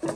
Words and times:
Hey 0.00 0.06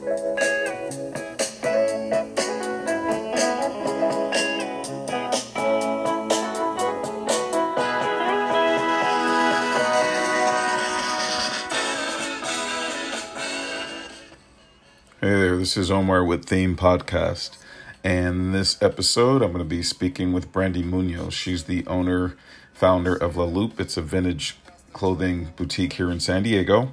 there, 15.21 15.56
this 15.56 15.76
is 15.76 15.90
Omar 15.90 16.24
with 16.24 16.44
Theme 16.44 16.76
Podcast. 16.76 17.58
And 18.04 18.54
this 18.54 18.80
episode, 18.80 19.42
I'm 19.42 19.50
going 19.50 19.58
to 19.58 19.64
be 19.64 19.82
speaking 19.82 20.32
with 20.32 20.52
Brandy 20.52 20.84
Munoz. 20.84 21.34
She's 21.34 21.64
the 21.64 21.84
owner, 21.88 22.36
founder 22.72 23.16
of 23.16 23.36
La 23.36 23.46
Loupe. 23.46 23.80
It's 23.80 23.96
a 23.96 24.02
vintage 24.02 24.58
clothing 24.93 25.52
boutique 25.56 25.95
here 25.95 26.11
in 26.11 26.20
San 26.20 26.43
Diego. 26.43 26.90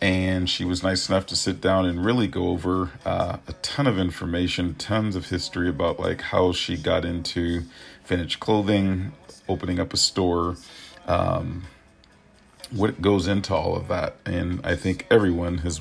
And 0.00 0.48
she 0.48 0.64
was 0.64 0.82
nice 0.82 1.08
enough 1.08 1.26
to 1.26 1.36
sit 1.36 1.60
down 1.60 1.84
and 1.84 2.04
really 2.04 2.26
go 2.26 2.48
over 2.48 2.90
uh, 3.04 3.36
a 3.46 3.52
ton 3.60 3.86
of 3.86 3.98
information, 3.98 4.74
tons 4.74 5.14
of 5.14 5.28
history 5.28 5.68
about 5.68 6.00
like 6.00 6.22
how 6.22 6.52
she 6.52 6.76
got 6.76 7.04
into 7.04 7.64
vintage 8.06 8.40
clothing, 8.40 9.12
opening 9.48 9.78
up 9.78 9.92
a 9.92 9.98
store, 9.98 10.56
um, 11.06 11.64
what 12.70 13.02
goes 13.02 13.26
into 13.26 13.54
all 13.54 13.76
of 13.76 13.88
that. 13.88 14.16
And 14.24 14.64
I 14.64 14.74
think 14.74 15.06
everyone 15.10 15.58
has 15.58 15.80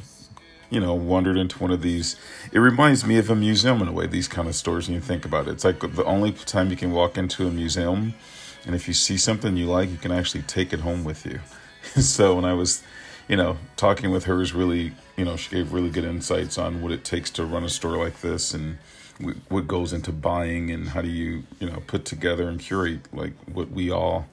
you 0.70 0.80
know, 0.80 0.94
wandered 0.94 1.38
into 1.38 1.58
one 1.60 1.72
of 1.72 1.82
these. 1.82 2.16
It 2.52 2.60
reminds 2.60 3.06
me 3.06 3.18
of 3.18 3.30
a 3.30 3.36
museum 3.36 3.82
in 3.82 3.88
a 3.88 3.92
way, 3.92 4.08
these 4.08 4.28
kind 4.28 4.48
of 4.48 4.56
stores, 4.56 4.88
and 4.88 4.96
you 4.96 5.02
think 5.02 5.26
about 5.26 5.48
it. 5.48 5.52
It's 5.52 5.66
like 5.66 5.80
the 5.80 6.06
only 6.06 6.32
time 6.32 6.70
you 6.70 6.76
can 6.76 6.92
walk 6.92 7.18
into 7.18 7.48
a 7.48 7.52
museum, 7.52 8.14
and 8.66 8.76
if 8.76 8.88
you 8.88 8.94
see 8.94 9.18
something 9.18 9.58
you 9.58 9.66
like, 9.66 9.90
you 9.90 9.98
can 9.98 10.12
actually 10.12 10.44
take 10.44 10.74
it 10.74 10.82
home 10.82 11.04
with 11.04 11.26
you. 11.26 11.40
so 12.02 12.36
when 12.36 12.46
I 12.46 12.54
was, 12.54 12.84
you 13.28 13.36
know, 13.36 13.58
talking 13.76 14.12
with 14.12 14.26
her, 14.26 14.42
is 14.42 14.54
really, 14.54 14.94
you 15.18 15.26
know, 15.26 15.36
she 15.36 15.50
gave 15.50 15.74
really 15.74 15.90
good 15.90 16.06
insights 16.06 16.58
on 16.58 16.82
what 16.82 16.92
it 16.92 17.04
takes 17.04 17.30
to 17.32 17.46
run 17.46 17.64
a 17.64 17.70
store 17.70 17.98
like 17.98 18.22
this 18.22 18.54
and 18.54 18.78
what 19.50 19.68
goes 19.68 19.92
into 19.92 20.14
buying 20.14 20.72
and 20.72 20.90
how 20.90 21.02
do 21.02 21.10
you, 21.10 21.44
you 21.60 21.70
know, 21.70 21.84
put 21.88 22.06
together 22.06 22.48
and 22.48 22.60
curate 22.60 23.02
like 23.14 23.34
what 23.52 23.70
we 23.70 23.92
all 23.92 24.28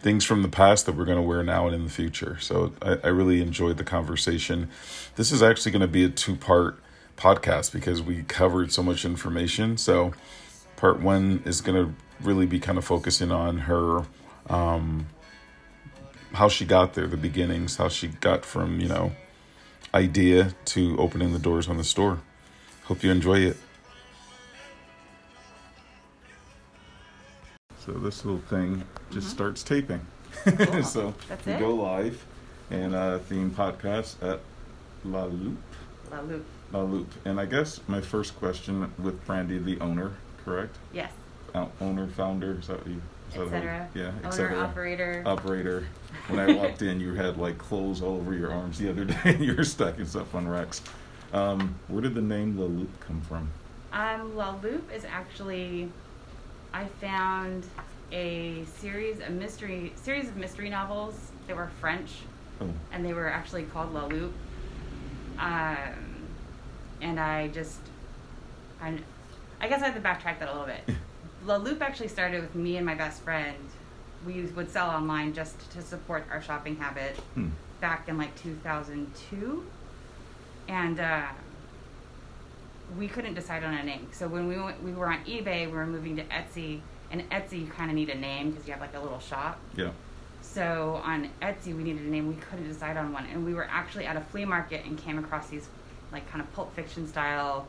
things 0.00 0.24
from 0.24 0.42
the 0.42 0.48
past 0.48 0.86
that 0.86 0.94
we're 0.94 1.04
going 1.04 1.16
to 1.16 1.22
wear 1.22 1.42
now 1.42 1.66
and 1.66 1.74
in 1.74 1.84
the 1.84 1.90
future. 1.90 2.38
So 2.40 2.72
I, 2.82 2.98
I 3.04 3.08
really 3.08 3.40
enjoyed 3.40 3.76
the 3.76 3.84
conversation. 3.84 4.68
This 5.16 5.32
is 5.32 5.42
actually 5.42 5.72
going 5.72 5.82
to 5.82 5.88
be 5.88 6.04
a 6.04 6.08
two 6.08 6.36
part 6.36 6.78
podcast 7.16 7.72
because 7.72 8.02
we 8.02 8.22
covered 8.22 8.72
so 8.72 8.82
much 8.82 9.04
information. 9.04 9.76
So 9.76 10.12
part 10.76 11.00
one 11.00 11.42
is 11.44 11.60
going 11.60 11.86
to 11.86 11.94
really 12.24 12.46
be 12.46 12.60
kind 12.60 12.78
of 12.78 12.84
focusing 12.84 13.30
on 13.32 13.58
her, 13.58 14.04
um, 14.48 15.06
how 16.34 16.48
she 16.48 16.64
got 16.64 16.94
there, 16.94 17.06
the 17.06 17.16
beginnings, 17.16 17.76
how 17.76 17.88
she 17.88 18.08
got 18.08 18.44
from, 18.44 18.80
you 18.80 18.88
know, 18.88 19.12
idea 19.94 20.54
to 20.66 20.96
opening 20.98 21.32
the 21.32 21.38
doors 21.38 21.68
on 21.68 21.76
the 21.76 21.84
store. 21.84 22.20
Hope 22.84 23.02
you 23.02 23.10
enjoy 23.10 23.40
it. 23.40 23.56
So 27.78 27.92
this 27.92 28.24
little 28.24 28.40
thing 28.40 28.84
just 29.10 29.28
Mm-hmm. 29.28 29.36
starts 29.36 29.62
taping. 29.62 30.00
Cool. 30.44 30.82
so 30.82 31.14
That's 31.28 31.46
we 31.46 31.52
it? 31.52 31.58
go 31.60 31.74
live 31.74 32.24
and 32.70 32.94
uh, 32.94 33.18
theme 33.20 33.50
podcast 33.50 34.20
at 34.22 34.40
La 35.04 35.24
Loupe. 35.24 35.56
La 36.10 36.20
Loupe. 36.20 36.44
La 36.72 36.80
Loupe. 36.82 37.12
And 37.24 37.40
I 37.40 37.46
guess 37.46 37.80
my 37.86 38.00
first 38.00 38.36
question 38.36 38.92
with 38.98 39.24
Brandy, 39.24 39.58
the 39.58 39.78
owner, 39.80 40.12
correct? 40.44 40.76
Yes. 40.92 41.12
Uh, 41.54 41.66
owner, 41.80 42.08
founder, 42.08 42.58
is 42.58 42.66
that 42.66 42.78
what 42.78 42.88
you? 42.88 43.00
Is 43.44 43.50
that 43.50 43.62
how- 43.62 43.68
Etc. 43.68 43.88
Yeah, 43.94 44.02
Owner, 44.08 44.26
etc. 44.26 44.58
operator. 44.58 45.22
Operator. 45.26 45.86
When 46.28 46.40
I 46.40 46.54
walked 46.54 46.82
in, 46.82 47.00
you 47.00 47.14
had 47.14 47.36
like 47.38 47.56
clothes 47.58 48.02
all 48.02 48.16
over 48.16 48.34
your 48.34 48.52
arms 48.52 48.78
the 48.78 48.90
other 48.90 49.04
day, 49.04 49.16
and 49.24 49.44
you 49.44 49.54
were 49.54 49.64
stacking 49.64 50.06
stuff 50.06 50.34
on 50.34 50.48
racks. 50.48 50.82
Um, 51.32 51.74
where 51.88 52.02
did 52.02 52.14
the 52.14 52.22
name 52.22 52.58
La 52.58 52.66
Loupe 52.66 53.00
come 53.00 53.20
from? 53.22 53.48
Um, 53.92 54.36
La 54.36 54.56
Loupe 54.62 54.90
is 54.92 55.04
actually, 55.04 55.88
I 56.72 56.84
found 57.00 57.64
a 58.12 58.64
series, 58.78 59.20
a 59.20 59.30
mystery 59.30 59.92
series 59.96 60.28
of 60.28 60.36
mystery 60.36 60.70
novels. 60.70 61.14
that 61.46 61.56
were 61.56 61.70
French, 61.80 62.10
Oh, 62.60 62.68
and 62.92 63.04
they 63.04 63.12
were 63.12 63.28
actually 63.28 63.64
called 63.64 63.92
La 63.92 64.06
Loupe. 64.06 64.32
Um, 65.38 66.24
and 67.02 67.20
I 67.20 67.48
just, 67.48 67.78
I, 68.80 68.98
I 69.60 69.68
guess 69.68 69.82
I 69.82 69.86
have 69.88 69.94
to 69.94 70.00
backtrack 70.00 70.38
that 70.38 70.48
a 70.48 70.52
little 70.52 70.66
bit. 70.66 70.96
La 71.44 71.56
Loupe 71.56 71.82
actually 71.82 72.08
started 72.08 72.40
with 72.40 72.54
me 72.54 72.76
and 72.76 72.84
my 72.86 72.94
best 72.94 73.22
friend. 73.22 73.56
We 74.26 74.42
would 74.42 74.70
sell 74.70 74.88
online 74.90 75.32
just 75.34 75.70
to 75.72 75.82
support 75.82 76.24
our 76.30 76.42
shopping 76.42 76.76
habit. 76.76 77.16
hmm. 77.34 77.48
back 77.80 78.08
in 78.08 78.16
like 78.18 78.34
2002 78.42 79.64
and 80.68 80.98
uh, 80.98 81.26
we 82.98 83.06
couldn't 83.06 83.34
decide 83.34 83.62
on 83.64 83.74
a 83.74 83.82
name 83.82 84.08
so 84.12 84.26
when 84.26 84.48
we 84.48 84.58
went 84.58 84.82
we 84.82 84.92
were 84.92 85.08
on 85.12 85.22
ebay 85.26 85.66
we 85.66 85.72
were 85.72 85.86
moving 85.86 86.16
to 86.16 86.24
etsy 86.24 86.80
and 87.10 87.28
etsy 87.30 87.60
you 87.60 87.66
kind 87.66 87.90
of 87.90 87.94
need 87.94 88.08
a 88.08 88.14
name 88.14 88.50
because 88.50 88.66
you 88.66 88.72
have 88.72 88.80
like 88.80 88.94
a 88.94 88.98
little 89.00 89.20
shop 89.20 89.58
Yeah. 89.76 89.90
so 90.40 91.00
on 91.04 91.28
etsy 91.42 91.76
we 91.76 91.82
needed 91.84 92.02
a 92.02 92.08
name 92.10 92.28
we 92.28 92.34
couldn't 92.36 92.66
decide 92.66 92.96
on 92.96 93.12
one 93.12 93.26
and 93.26 93.44
we 93.44 93.52
were 93.54 93.68
actually 93.70 94.06
at 94.06 94.16
a 94.16 94.20
flea 94.22 94.46
market 94.46 94.84
and 94.86 94.96
came 94.96 95.18
across 95.18 95.48
these 95.48 95.68
like 96.12 96.28
kind 96.30 96.40
of 96.42 96.50
pulp 96.54 96.74
fiction 96.74 97.06
style 97.06 97.66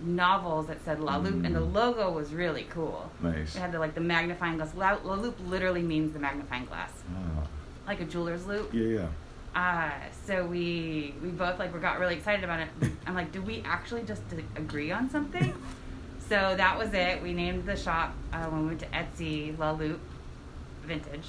novels 0.00 0.66
that 0.68 0.84
said 0.84 1.00
la 1.00 1.16
loupe 1.16 1.44
and 1.44 1.54
the 1.54 1.60
Mm. 1.60 1.74
logo 1.74 2.10
was 2.12 2.32
really 2.32 2.66
cool 2.70 3.10
Nice. 3.20 3.56
it 3.56 3.58
had 3.58 3.72
the 3.72 3.78
like 3.78 3.94
the 3.94 4.00
magnifying 4.00 4.56
glass 4.56 4.72
la, 4.74 4.96
la 5.04 5.14
loupe 5.14 5.38
literally 5.48 5.82
means 5.82 6.12
the 6.12 6.18
magnifying 6.20 6.66
glass 6.66 6.92
Ah, 7.12 7.46
like 7.86 8.00
a 8.00 8.04
jeweler's 8.04 8.46
loupe. 8.46 8.72
yeah, 8.72 9.00
yeah. 9.00 9.08
uh, 9.60 9.90
so 10.26 10.44
we 10.46 11.14
we 11.22 11.28
both 11.30 11.58
like 11.58 11.74
we 11.74 11.80
got 11.80 11.98
really 11.98 12.14
excited 12.14 12.44
about 12.44 12.60
it. 12.60 12.68
I'm 13.06 13.14
like, 13.14 13.32
do 13.32 13.42
we 13.42 13.62
actually 13.66 14.02
just 14.02 14.22
agree 14.56 14.92
on 14.92 15.10
something? 15.10 15.52
so 16.28 16.54
that 16.56 16.78
was 16.78 16.92
it. 16.92 17.22
We 17.22 17.32
named 17.32 17.64
the 17.66 17.74
shop 17.76 18.14
uh, 18.32 18.44
when 18.50 18.60
we 18.62 18.66
went 18.68 18.80
to 18.80 18.86
Etsy 18.88 19.58
La 19.58 19.70
Loupe 19.72 20.00
Vintage. 20.84 21.28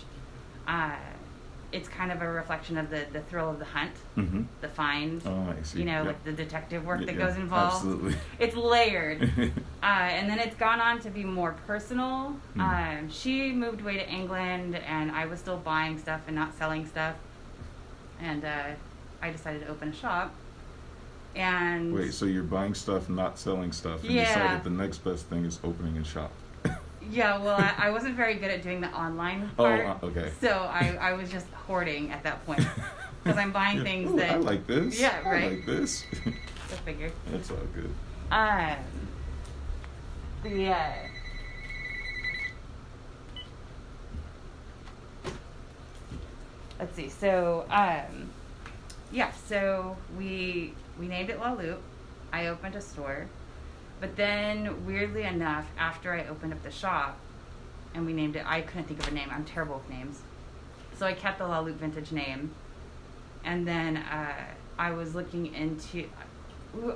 Uh, 0.67 0.91
it's 1.71 1.87
kind 1.87 2.11
of 2.11 2.21
a 2.21 2.27
reflection 2.27 2.77
of 2.77 2.89
the 2.89 3.05
the 3.13 3.21
thrill 3.21 3.49
of 3.49 3.59
the 3.59 3.65
hunt, 3.65 3.91
Mm-hmm. 4.17 4.43
the 4.61 4.67
find. 4.69 5.21
Oh, 5.25 5.53
I 5.57 5.61
see. 5.63 5.79
You 5.79 5.85
know, 5.85 6.01
Yeah. 6.01 6.07
like 6.09 6.23
the 6.23 6.33
detective 6.33 6.83
work 6.85 6.99
Yeah, 7.01 7.05
that 7.07 7.15
yeah, 7.15 7.27
goes 7.27 7.35
involved. 7.37 7.75
Absolutely. 7.75 8.15
It's 8.39 8.55
layered. 8.55 9.31
Uh, 9.81 9.85
and 9.85 10.29
then 10.29 10.39
it's 10.39 10.57
gone 10.57 10.81
on 10.81 10.99
to 10.99 11.09
be 11.09 11.23
more 11.23 11.53
personal. 11.65 12.31
Hmm. 12.55 12.59
Um, 12.61 13.09
she 13.09 13.53
moved 13.53 13.79
away 13.79 13.95
to 13.95 14.09
England, 14.09 14.75
and 14.75 15.09
I 15.09 15.25
was 15.25 15.39
still 15.39 15.55
buying 15.55 15.97
stuff 15.97 16.19
and 16.27 16.35
not 16.35 16.53
selling 16.57 16.85
stuff. 16.85 17.15
And 18.19 18.43
uh, 18.43 18.63
I 19.21 19.29
decided 19.31 19.61
to 19.65 19.69
open 19.71 19.87
a 19.87 19.93
shop. 19.93 20.35
And 21.35 21.93
Wait, 21.93 22.13
so 22.13 22.25
you're 22.25 22.43
buying 22.43 22.73
stuff, 22.73 23.07
not 23.07 23.39
selling 23.39 23.71
stuff, 23.71 24.03
and 24.03 24.11
Yeah. 24.11 24.25
decided 24.25 24.63
the 24.65 24.69
next 24.69 24.97
best 24.99 25.27
thing 25.27 25.45
is 25.45 25.59
opening 25.63 25.95
a 25.97 26.03
shop. 26.03 26.31
Yeah, 27.09 27.37
well, 27.39 27.55
I, 27.57 27.73
I 27.87 27.89
wasn't 27.91 28.15
very 28.15 28.35
good 28.35 28.51
at 28.51 28.61
doing 28.63 28.81
the 28.81 28.89
online 28.89 29.49
Oh, 29.57 29.63
part. 29.63 29.85
uh, 29.85 30.05
okay. 30.05 30.31
So 30.41 30.49
I, 30.49 30.97
I 31.01 31.13
was 31.13 31.31
just 31.31 31.47
hoarding 31.67 32.11
at 32.11 32.23
that 32.23 32.45
point 32.45 32.61
because 33.23 33.37
I'm 33.37 33.51
buying 33.51 33.83
things 33.83 34.11
Ooh, 34.11 34.17
that 34.17 34.31
I 34.31 34.35
like 34.37 34.67
this. 34.67 34.99
Yeah, 34.99 35.19
I 35.25 35.29
right. 35.29 35.51
like 35.51 35.65
this. 35.65 36.05
I 36.25 36.75
figured. 36.85 37.11
That's 37.31 37.49
all 37.51 37.57
good. 37.73 37.89
Um, 38.31 38.75
the 40.43 40.67
uh, 40.69 40.93
let's 46.79 46.95
see. 46.95 47.09
So, 47.09 47.65
um, 47.69 48.29
yeah. 49.11 49.31
So 49.47 49.97
we 50.17 50.73
we 50.99 51.07
named 51.07 51.29
it 51.29 51.39
La 51.39 51.53
Loupe. 51.53 51.81
I 52.31 52.47
opened 52.47 52.75
a 52.75 52.81
store, 52.81 53.27
but 53.99 54.15
then 54.15 54.85
weirdly 54.85 55.23
enough, 55.23 55.65
after 55.77 56.13
I 56.13 56.25
opened 56.27 56.53
up 56.53 56.63
the 56.63 56.71
shop, 56.71 57.17
and 57.93 58.05
we 58.05 58.13
named 58.13 58.35
it, 58.35 58.43
I 58.45 58.61
couldn't 58.61 58.85
think 58.85 58.99
of 58.99 59.07
a 59.07 59.11
name. 59.11 59.29
I'm 59.31 59.45
terrible 59.45 59.75
with 59.77 59.89
names, 59.89 60.19
so 60.97 61.05
I 61.05 61.13
kept 61.13 61.39
the 61.39 61.47
La 61.47 61.61
Vintage 61.63 62.11
name, 62.11 62.51
and 63.43 63.67
then 63.67 63.97
uh, 63.97 64.33
I 64.77 64.91
was 64.91 65.15
looking 65.15 65.53
into, 65.53 66.05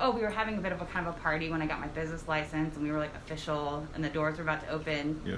oh, 0.00 0.10
we 0.12 0.22
were 0.22 0.30
having 0.30 0.56
a 0.56 0.60
bit 0.60 0.72
of 0.72 0.80
a 0.80 0.86
kind 0.86 1.06
of 1.06 1.16
a 1.16 1.18
party 1.20 1.50
when 1.50 1.60
I 1.60 1.66
got 1.66 1.80
my 1.80 1.88
business 1.88 2.26
license, 2.28 2.76
and 2.76 2.84
we 2.84 2.90
were 2.90 2.98
like 2.98 3.14
official, 3.14 3.86
and 3.94 4.02
the 4.02 4.08
doors 4.08 4.38
were 4.38 4.44
about 4.44 4.62
to 4.62 4.70
open. 4.70 5.20
Yeah. 5.24 5.36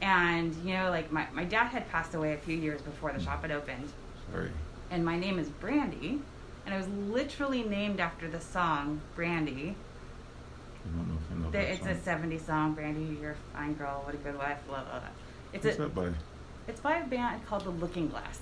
And 0.00 0.54
you 0.64 0.74
know, 0.74 0.90
like 0.90 1.12
my 1.12 1.28
my 1.32 1.44
dad 1.44 1.68
had 1.68 1.88
passed 1.88 2.14
away 2.14 2.32
a 2.32 2.36
few 2.38 2.56
years 2.56 2.80
before 2.82 3.12
the 3.12 3.20
shop 3.20 3.42
had 3.42 3.52
opened, 3.52 3.92
Sorry. 4.32 4.50
and 4.90 5.04
my 5.04 5.16
name 5.16 5.38
is 5.38 5.48
Brandy, 5.48 6.20
and 6.66 6.74
I 6.74 6.76
was 6.76 6.88
literally 6.88 7.62
named 7.62 8.00
after 8.00 8.28
the 8.28 8.40
song 8.40 9.00
Brandy. 9.14 9.76
I 10.84 10.96
don't 10.96 11.08
know 11.08 11.14
if 11.14 11.30
I 11.30 11.34
know 11.40 11.50
The- 11.50 11.58
that 11.58 11.68
It's 11.70 12.04
song. 12.04 12.16
a 12.18 12.26
'70s 12.36 12.46
song, 12.46 12.74
Brandy, 12.74 13.18
you're 13.20 13.32
a 13.32 13.56
fine 13.56 13.74
girl, 13.74 14.02
what 14.04 14.14
a 14.14 14.18
good 14.18 14.36
wife, 14.38 14.58
blah 14.66 14.82
blah. 14.82 14.98
blah. 15.00 15.08
It's 15.52 15.64
What's 15.64 15.78
a, 15.78 15.82
that 15.82 15.94
by? 15.94 16.08
it's 16.68 16.80
by 16.80 16.96
a 16.98 17.06
band 17.06 17.44
called 17.46 17.64
The 17.64 17.70
Looking 17.70 18.08
Glass. 18.08 18.40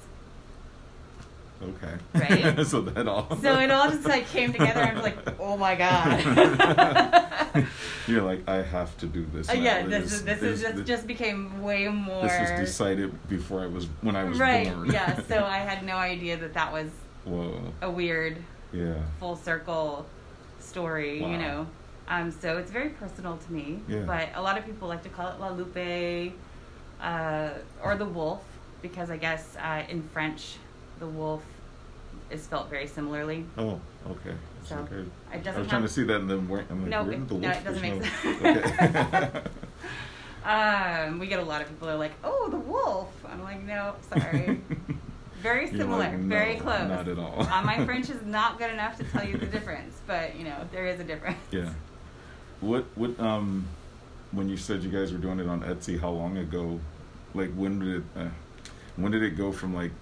Okay. 1.63 1.95
Right? 2.15 2.67
so 2.67 2.81
that 2.81 3.07
all. 3.07 3.37
So 3.43 3.59
it 3.61 3.71
all 3.71 3.91
just 3.91 4.07
like 4.07 4.27
came 4.29 4.51
together. 4.53 4.81
I 4.81 4.95
was 4.95 5.03
like, 5.03 5.19
oh 5.39 5.59
my 5.59 5.75
god. 5.75 7.67
You're 8.07 8.23
like, 8.23 8.49
I 8.49 8.63
have 8.63 8.97
to 8.99 9.07
do 9.07 9.27
this. 9.33 9.51
Uh, 9.51 9.53
yeah, 9.55 9.87
this 9.87 10.11
is 10.11 10.25
this 10.25 10.41
is 10.41 10.63
this- 10.63 10.73
just 10.73 10.85
just 10.87 11.07
became 11.07 11.61
way 11.63 11.87
more. 11.89 12.23
This 12.23 12.51
was 12.51 12.61
decided 12.61 13.29
before 13.29 13.61
I 13.61 13.67
was 13.67 13.87
when 14.01 14.17
I 14.17 14.25
was 14.25 14.39
right. 14.39 14.73
born. 14.73 14.91
Yeah. 14.91 15.21
So 15.29 15.45
I 15.45 15.59
had 15.59 15.85
no 15.85 15.97
idea 15.97 16.39
that 16.39 16.55
that 16.55 16.73
was 16.73 16.89
Whoa. 17.25 17.61
a 17.83 17.91
weird 17.91 18.39
Yeah. 18.73 18.95
full 19.19 19.37
circle 19.37 20.07
story, 20.61 21.21
Wow. 21.21 21.31
you 21.31 21.37
know. 21.39 21.67
Um, 22.11 22.31
so 22.31 22.59
it's 22.59 22.71
very 22.73 22.91
personal 22.91 23.37
to 23.39 23.53
me. 23.53 23.79
Yeah. 23.89 24.01
But 24.01 24.29
a 24.35 24.43
lot 24.43 24.59
of 24.59 24.67
people 24.67 24.89
like 24.89 25.03
to 25.05 25.09
call 25.09 25.29
it 25.29 25.39
La 25.41 25.49
Lupe 25.51 26.33
uh, 27.01 27.51
or 27.83 27.97
the 27.97 28.05
wolf 28.05 28.43
because 28.83 29.11
I 29.11 29.17
guess 29.17 29.57
uh, 29.57 29.85
in 29.89 30.03
French, 30.03 30.57
the 30.99 31.07
wolf 31.07 31.43
is 32.31 32.43
spelled 32.43 32.69
very 32.69 32.87
similarly. 32.89 33.47
Oh, 33.57 33.81
okay. 34.11 34.35
It's 34.61 34.69
So, 34.71 34.77
okay. 34.79 34.97
it 34.97 35.09
I 35.33 35.37
doesn't 35.39 35.61
was 35.63 35.69
trying 35.69 35.83
to 35.83 35.89
see 35.89 36.03
that, 36.05 36.21
and 36.21 36.29
then 36.31 36.49
where, 36.49 36.65
I'm 36.69 36.81
like, 36.83 36.91
No, 36.91 37.03
where 37.05 37.13
it- 37.13 37.29
the 37.29 37.35
no, 37.35 37.49
wolf 37.49 37.57
it 37.61 37.65
doesn't 37.65 37.83
make 37.83 37.95
know? 37.95 38.03
sense. 38.03 38.43
Okay. 38.45 39.41
Um, 40.43 41.19
we 41.19 41.27
get 41.27 41.39
a 41.39 41.43
lot 41.43 41.61
of 41.61 41.69
people 41.69 41.87
that 41.89 41.95
are 41.97 41.99
like, 41.99 42.15
"Oh, 42.25 42.49
the 42.51 42.57
wolf." 42.57 43.13
I'm 43.31 43.43
like, 43.43 43.63
"No, 43.63 43.95
sorry." 44.11 44.59
Very 45.43 45.67
similar, 45.69 45.99
like, 45.99 46.19
very 46.21 46.57
close. 46.57 46.89
Not 46.89 47.07
at 47.09 47.19
all. 47.19 47.43
uh, 47.43 47.63
my 47.63 47.85
French 47.85 48.09
is 48.09 48.23
not 48.25 48.59
good 48.59 48.71
enough 48.71 48.97
to 48.99 49.05
tell 49.05 49.23
you 49.23 49.37
the 49.37 49.45
difference, 49.47 50.01
but 50.07 50.35
you 50.37 50.45
know 50.45 50.67
there 50.73 50.87
is 50.87 50.99
a 50.99 51.05
difference. 51.05 51.37
Yeah. 51.51 51.69
What 52.61 52.85
what 52.95 53.19
um 53.21 53.67
when 54.33 54.49
you 54.49 54.57
said 54.57 54.83
you 54.83 54.91
guys 54.91 55.13
were 55.13 55.19
doing 55.19 55.41
it 55.41 55.49
on 55.49 55.63
Etsy, 55.63 55.99
how 56.01 56.11
long 56.11 56.37
ago? 56.37 56.79
Like 57.35 57.53
when 57.55 57.79
did 57.79 57.97
it 57.97 58.03
uh, 58.17 58.29
when 58.97 59.13
did 59.13 59.23
it 59.23 59.37
go 59.37 59.51
from 59.53 59.75
like 59.75 59.93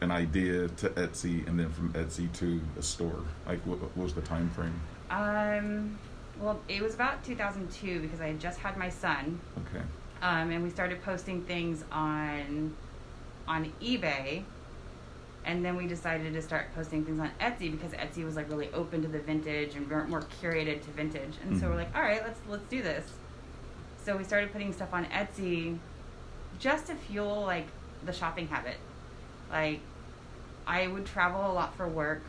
an 0.00 0.10
idea 0.10 0.68
to 0.68 0.88
Etsy 0.90 1.46
and 1.48 1.58
then 1.58 1.70
from 1.70 1.92
Etsy 1.94 2.32
to 2.34 2.60
a 2.78 2.82
store? 2.82 3.22
Like 3.46 3.60
what, 3.66 3.80
what 3.80 3.96
was 3.96 4.14
the 4.14 4.20
time 4.22 4.50
frame? 4.50 4.78
Um, 5.10 5.98
well, 6.38 6.60
it 6.68 6.82
was 6.82 6.94
about 6.94 7.24
2002 7.24 8.00
because 8.00 8.20
I 8.20 8.28
had 8.28 8.40
just 8.40 8.58
had 8.58 8.76
my 8.76 8.88
son, 8.90 9.40
Okay. 9.58 9.84
um, 10.22 10.50
and 10.50 10.62
we 10.62 10.70
started 10.70 11.02
posting 11.02 11.42
things 11.42 11.82
on 11.90 12.74
on 13.48 13.72
eBay, 13.82 14.42
and 15.46 15.64
then 15.64 15.76
we 15.76 15.86
decided 15.86 16.32
to 16.34 16.42
start 16.42 16.66
posting 16.74 17.04
things 17.04 17.20
on 17.20 17.30
Etsy 17.40 17.70
because 17.70 17.92
Etsy 17.92 18.24
was 18.24 18.36
like 18.36 18.50
really 18.50 18.68
open 18.74 19.00
to 19.02 19.08
the 19.08 19.20
vintage 19.20 19.74
and 19.76 19.88
more, 19.88 20.06
more 20.06 20.22
curated 20.42 20.82
to 20.84 20.90
vintage, 20.90 21.34
and 21.42 21.58
so 21.58 21.66
Mhm. 21.66 21.70
we're 21.70 21.76
like, 21.76 21.96
all 21.96 22.02
right, 22.02 22.22
let's 22.22 22.40
let's 22.48 22.68
do 22.68 22.82
this. 22.82 23.10
So 24.04 24.16
we 24.16 24.24
started 24.24 24.52
putting 24.52 24.72
stuff 24.72 24.92
on 24.92 25.06
Etsy, 25.06 25.78
just 26.58 26.86
to 26.88 26.94
fuel 26.94 27.42
like 27.42 27.66
the 28.04 28.12
shopping 28.12 28.48
habit. 28.48 28.76
Like, 29.50 29.80
I 30.66 30.86
would 30.88 31.06
travel 31.06 31.40
a 31.50 31.52
lot 31.52 31.74
for 31.76 31.86
work. 31.88 32.22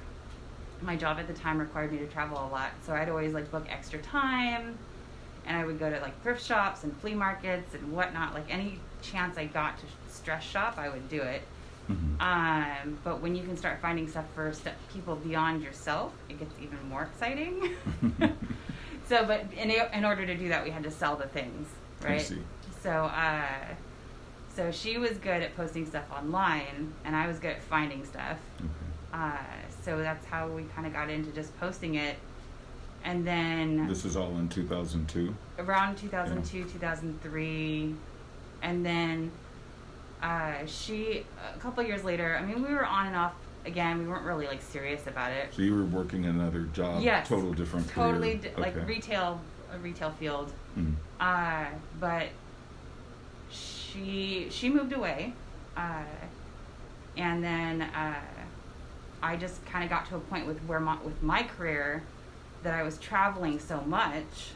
My 0.81 0.95
job 0.95 1.17
at 1.19 1.27
the 1.27 1.33
time 1.33 1.57
required 1.59 1.91
me 1.91 1.97
to 1.99 2.07
travel 2.07 2.37
a 2.37 2.49
lot, 2.51 2.69
so 2.85 2.93
I'd 2.93 3.09
always 3.09 3.33
like 3.33 3.49
book 3.51 3.65
extra 3.69 3.99
time 3.99 4.77
and 5.45 5.57
I 5.57 5.65
would 5.65 5.79
go 5.79 5.89
to 5.89 5.99
like 6.01 6.21
thrift 6.21 6.43
shops 6.45 6.83
and 6.83 6.95
flea 6.97 7.15
markets 7.15 7.73
and 7.73 7.91
whatnot. 7.93 8.33
Like 8.35 8.45
any 8.53 8.79
chance 9.01 9.37
I 9.37 9.45
got 9.45 9.77
to 9.79 9.85
stress 10.07 10.43
shop, 10.43 10.77
I 10.77 10.89
would 10.89 11.09
do 11.09 11.21
it. 11.21 11.41
Mhm. 11.89 12.21
Um, 12.21 12.97
but 13.03 13.21
when 13.21 13.35
you 13.35 13.43
can 13.43 13.55
start 13.57 13.79
finding 13.81 14.07
stuff 14.07 14.25
for 14.35 14.51
st- 14.53 14.75
people 14.91 15.15
beyond 15.15 15.61
yourself, 15.63 16.13
it 16.29 16.37
gets 16.39 16.53
even 16.61 16.77
more 16.89 17.03
exciting. 17.03 17.75
so, 19.07 19.25
but 19.25 19.45
in, 19.55 19.71
in 19.71 20.05
order 20.05 20.25
to 20.25 20.35
do 20.35 20.49
that, 20.49 20.63
we 20.63 20.69
had 20.71 20.83
to 20.83 20.91
sell 20.91 21.15
the 21.15 21.27
things, 21.27 21.67
I 22.03 22.07
right? 22.07 22.21
see. 22.21 22.41
So, 22.81 22.91
uh, 22.91 23.41
so 24.53 24.71
she 24.71 24.97
was 24.97 25.17
good 25.17 25.41
at 25.41 25.55
posting 25.55 25.85
stuff 25.85 26.05
online, 26.11 26.93
and 27.05 27.15
I 27.15 27.27
was 27.27 27.39
good 27.39 27.51
at 27.51 27.63
finding 27.63 28.03
stuff. 28.05 28.37
Okay. 28.59 28.69
Uh, 29.13 29.37
so 29.83 29.99
that's 29.99 30.25
how 30.25 30.47
we 30.49 30.63
kind 30.75 30.85
of 30.85 30.93
got 30.93 31.09
into 31.09 31.31
just 31.31 31.57
posting 31.59 31.95
it. 31.95 32.17
And 33.03 33.25
then 33.25 33.87
This 33.87 34.03
is 34.03 34.17
all 34.17 34.35
in 34.37 34.49
2002. 34.49 35.33
around 35.59 35.97
2002 35.97 36.63
2003 36.65 37.95
and 38.63 38.85
then 38.85 39.31
uh, 40.21 40.65
she 40.65 41.23
a 41.55 41.59
couple 41.59 41.83
years 41.83 42.03
later 42.03 42.37
i 42.39 42.45
mean 42.45 42.61
we 42.61 42.73
were 42.73 42.85
on 42.85 43.07
and 43.07 43.15
off 43.15 43.33
again. 43.65 43.99
We 43.99 44.07
weren't 44.07 44.23
really 44.23 44.47
like 44.47 44.61
serious 44.61 45.07
about 45.07 45.31
it. 45.31 45.53
So 45.53 45.61
you 45.61 45.75
were 45.75 45.83
working 45.83 46.25
another 46.25 46.61
job, 46.73 47.01
Yes. 47.03 47.27
total 47.27 47.51
different 47.51 47.89
totally 47.89 48.35
di- 48.35 48.53
like 48.57 48.73
retail 48.87 49.41
a 49.73 49.77
retail 49.79 50.11
field. 50.11 50.53
Mhm. 50.77 50.93
uh, 51.19 51.65
but 51.99 52.27
she 53.49 54.47
she 54.49 54.69
moved 54.69 54.93
away 54.93 55.33
uh, 55.75 56.03
and 57.15 57.43
then 57.43 57.81
uh, 57.81 58.15
i 59.23 59.35
just 59.35 59.65
kind 59.65 59.83
of 59.83 59.89
got 59.89 60.05
to 60.07 60.15
a 60.15 60.19
point 60.19 60.45
with 60.45 60.59
where 60.59 60.79
my, 60.79 60.97
with 61.03 61.21
my 61.23 61.43
career 61.43 62.03
that 62.63 62.73
i 62.73 62.83
was 62.83 62.97
traveling 62.97 63.59
so 63.59 63.81
much 63.81 64.51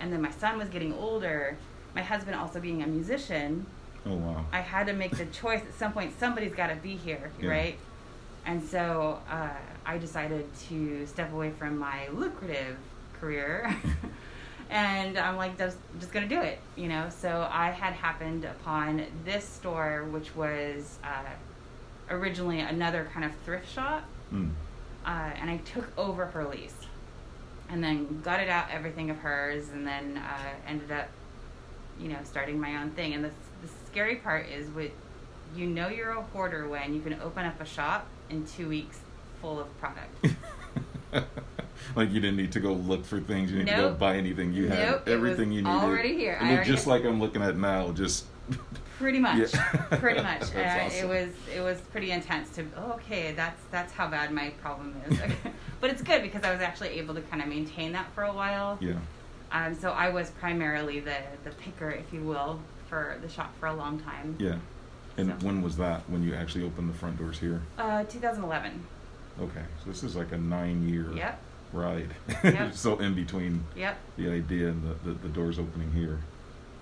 and 0.00 0.12
then 0.12 0.20
my 0.22 0.30
son 0.30 0.58
was 0.58 0.68
getting 0.68 0.92
older 0.94 1.56
my 1.94 2.02
husband 2.02 2.36
also 2.36 2.60
being 2.60 2.82
a 2.82 2.86
musician 2.86 3.66
Oh 4.08 4.14
wow. 4.16 4.44
i 4.52 4.60
had 4.60 4.86
to 4.86 4.92
make 4.92 5.16
the 5.16 5.26
choice 5.26 5.60
at 5.60 5.74
some 5.74 5.92
point 5.92 6.18
somebody's 6.18 6.54
got 6.54 6.68
to 6.68 6.76
be 6.76 6.96
here 6.96 7.30
Yeah. 7.40 7.48
right 7.50 7.78
and 8.46 8.62
so 8.62 9.20
uh, 9.30 9.48
i 9.84 9.98
decided 9.98 10.46
to 10.68 11.06
step 11.06 11.32
away 11.32 11.50
from 11.50 11.78
my 11.78 12.08
lucrative 12.08 12.76
career 13.20 13.74
and 14.70 15.18
i'm 15.18 15.36
like 15.36 15.58
just, 15.58 15.76
just 16.00 16.12
gonna 16.12 16.28
do 16.28 16.40
it 16.40 16.58
you 16.76 16.88
know 16.88 17.08
so 17.10 17.48
i 17.50 17.70
had 17.70 17.92
happened 17.94 18.44
upon 18.44 19.04
this 19.24 19.44
store 19.44 20.04
which 20.10 20.34
was 20.36 20.98
uh, 21.04 21.30
originally 22.10 22.60
another 22.60 23.08
kind 23.12 23.24
of 23.24 23.32
thrift 23.44 23.70
shop 23.72 24.04
Mm. 24.32 24.50
uh, 25.06 25.08
and 25.40 25.48
I 25.48 25.56
took 25.58 25.86
over 25.96 26.26
her 26.26 26.44
lease, 26.46 26.74
and 27.70 27.82
then 27.82 28.20
gutted 28.20 28.50
out 28.50 28.66
everything 28.70 29.08
of 29.08 29.16
hers, 29.16 29.70
and 29.70 29.86
then 29.86 30.18
uh, 30.18 30.50
ended 30.66 30.90
up, 30.92 31.08
you 31.98 32.08
know, 32.08 32.18
starting 32.24 32.60
my 32.60 32.76
own 32.82 32.90
thing. 32.90 33.14
And 33.14 33.24
the 33.24 33.30
the 33.30 33.34
scary 33.98 34.14
part 34.16 34.46
is, 34.48 34.70
with 34.70 34.92
you 35.56 35.66
know, 35.66 35.88
you're 35.88 36.10
a 36.10 36.22
hoarder 36.22 36.68
when 36.68 36.94
you 36.94 37.00
can 37.00 37.14
open 37.20 37.44
up 37.44 37.60
a 37.60 37.64
shop 37.64 38.06
in 38.30 38.46
two 38.46 38.68
weeks 38.68 39.00
full 39.40 39.58
of 39.58 39.66
product. 39.80 40.36
like 41.96 42.12
you 42.12 42.20
didn't 42.20 42.36
need 42.36 42.52
to 42.52 42.60
go 42.60 42.74
look 42.74 43.04
for 43.04 43.18
things. 43.18 43.50
You 43.50 43.58
didn't 43.58 43.74
need 43.74 43.82
to 43.82 43.88
go 43.88 43.94
buy 43.94 44.16
anything. 44.16 44.52
You 44.52 44.68
had 44.68 44.78
Nope, 44.88 45.08
it 45.08 45.12
everything 45.12 45.50
you 45.50 45.62
needed. 45.62 45.76
already 45.80 46.14
here. 46.14 46.34
It 46.40 46.44
I 46.44 46.54
looked 46.54 46.66
just 46.66 46.84
had- 46.84 46.90
like 46.92 47.04
I'm 47.04 47.18
looking 47.20 47.42
at 47.42 47.56
now. 47.56 47.90
Just 47.90 48.26
Pretty 48.98 49.18
much, 49.18 49.52
Yeah. 49.52 49.72
pretty 49.98 50.22
much. 50.22 50.42
Uh, 50.54 50.60
awesome. 50.60 50.90
It 50.92 51.08
was 51.08 51.28
it 51.56 51.60
was 51.60 51.80
pretty 51.92 52.12
intense. 52.12 52.50
To 52.50 52.64
oh, 52.76 52.92
okay, 52.92 53.32
that's 53.32 53.60
that's 53.72 53.92
how 53.92 54.06
bad 54.08 54.30
my 54.32 54.50
problem 54.62 54.94
is. 55.10 55.18
but 55.80 55.90
it's 55.90 56.02
good 56.02 56.22
because 56.22 56.44
I 56.44 56.52
was 56.52 56.60
actually 56.60 56.90
able 57.00 57.14
to 57.14 57.20
kind 57.22 57.42
of 57.42 57.48
maintain 57.48 57.90
that 57.92 58.12
for 58.14 58.22
a 58.24 58.32
while. 58.32 58.78
yeah. 58.80 58.94
Um, 59.50 59.74
so 59.74 59.90
I 59.92 60.10
was 60.10 60.30
primarily 60.32 61.00
the, 61.00 61.16
the 61.44 61.50
picker, 61.50 61.88
if 61.90 62.12
you 62.12 62.20
will, 62.22 62.60
for 62.88 63.18
the 63.22 63.28
shop 63.28 63.52
for 63.60 63.66
a 63.66 63.74
long 63.74 63.98
time. 64.00 64.36
Yeah. 64.38 64.56
And 65.16 65.28
So. 65.40 65.46
when 65.46 65.62
was 65.62 65.76
that? 65.76 66.02
When 66.08 66.22
you 66.22 66.34
actually 66.34 66.64
opened 66.64 66.88
the 66.88 66.94
front 66.94 67.18
doors 67.18 67.38
here? 67.38 67.62
Uh, 67.76 68.04
2011. 68.04 68.84
Okay, 69.40 69.62
so 69.82 69.90
this 69.90 70.02
is 70.02 70.16
like 70.16 70.32
a 70.32 70.38
nine-year 70.38 71.12
Yep. 71.12 71.40
ride. 71.72 72.10
Yep. 72.42 72.72
so 72.74 72.98
in 72.98 73.14
between 73.14 73.64
Yep. 73.76 73.96
the 74.16 74.30
idea 74.30 74.68
and 74.68 74.82
the, 74.82 74.94
the, 75.10 75.18
the 75.18 75.28
doors 75.28 75.58
opening 75.58 75.92
here. 75.92 76.20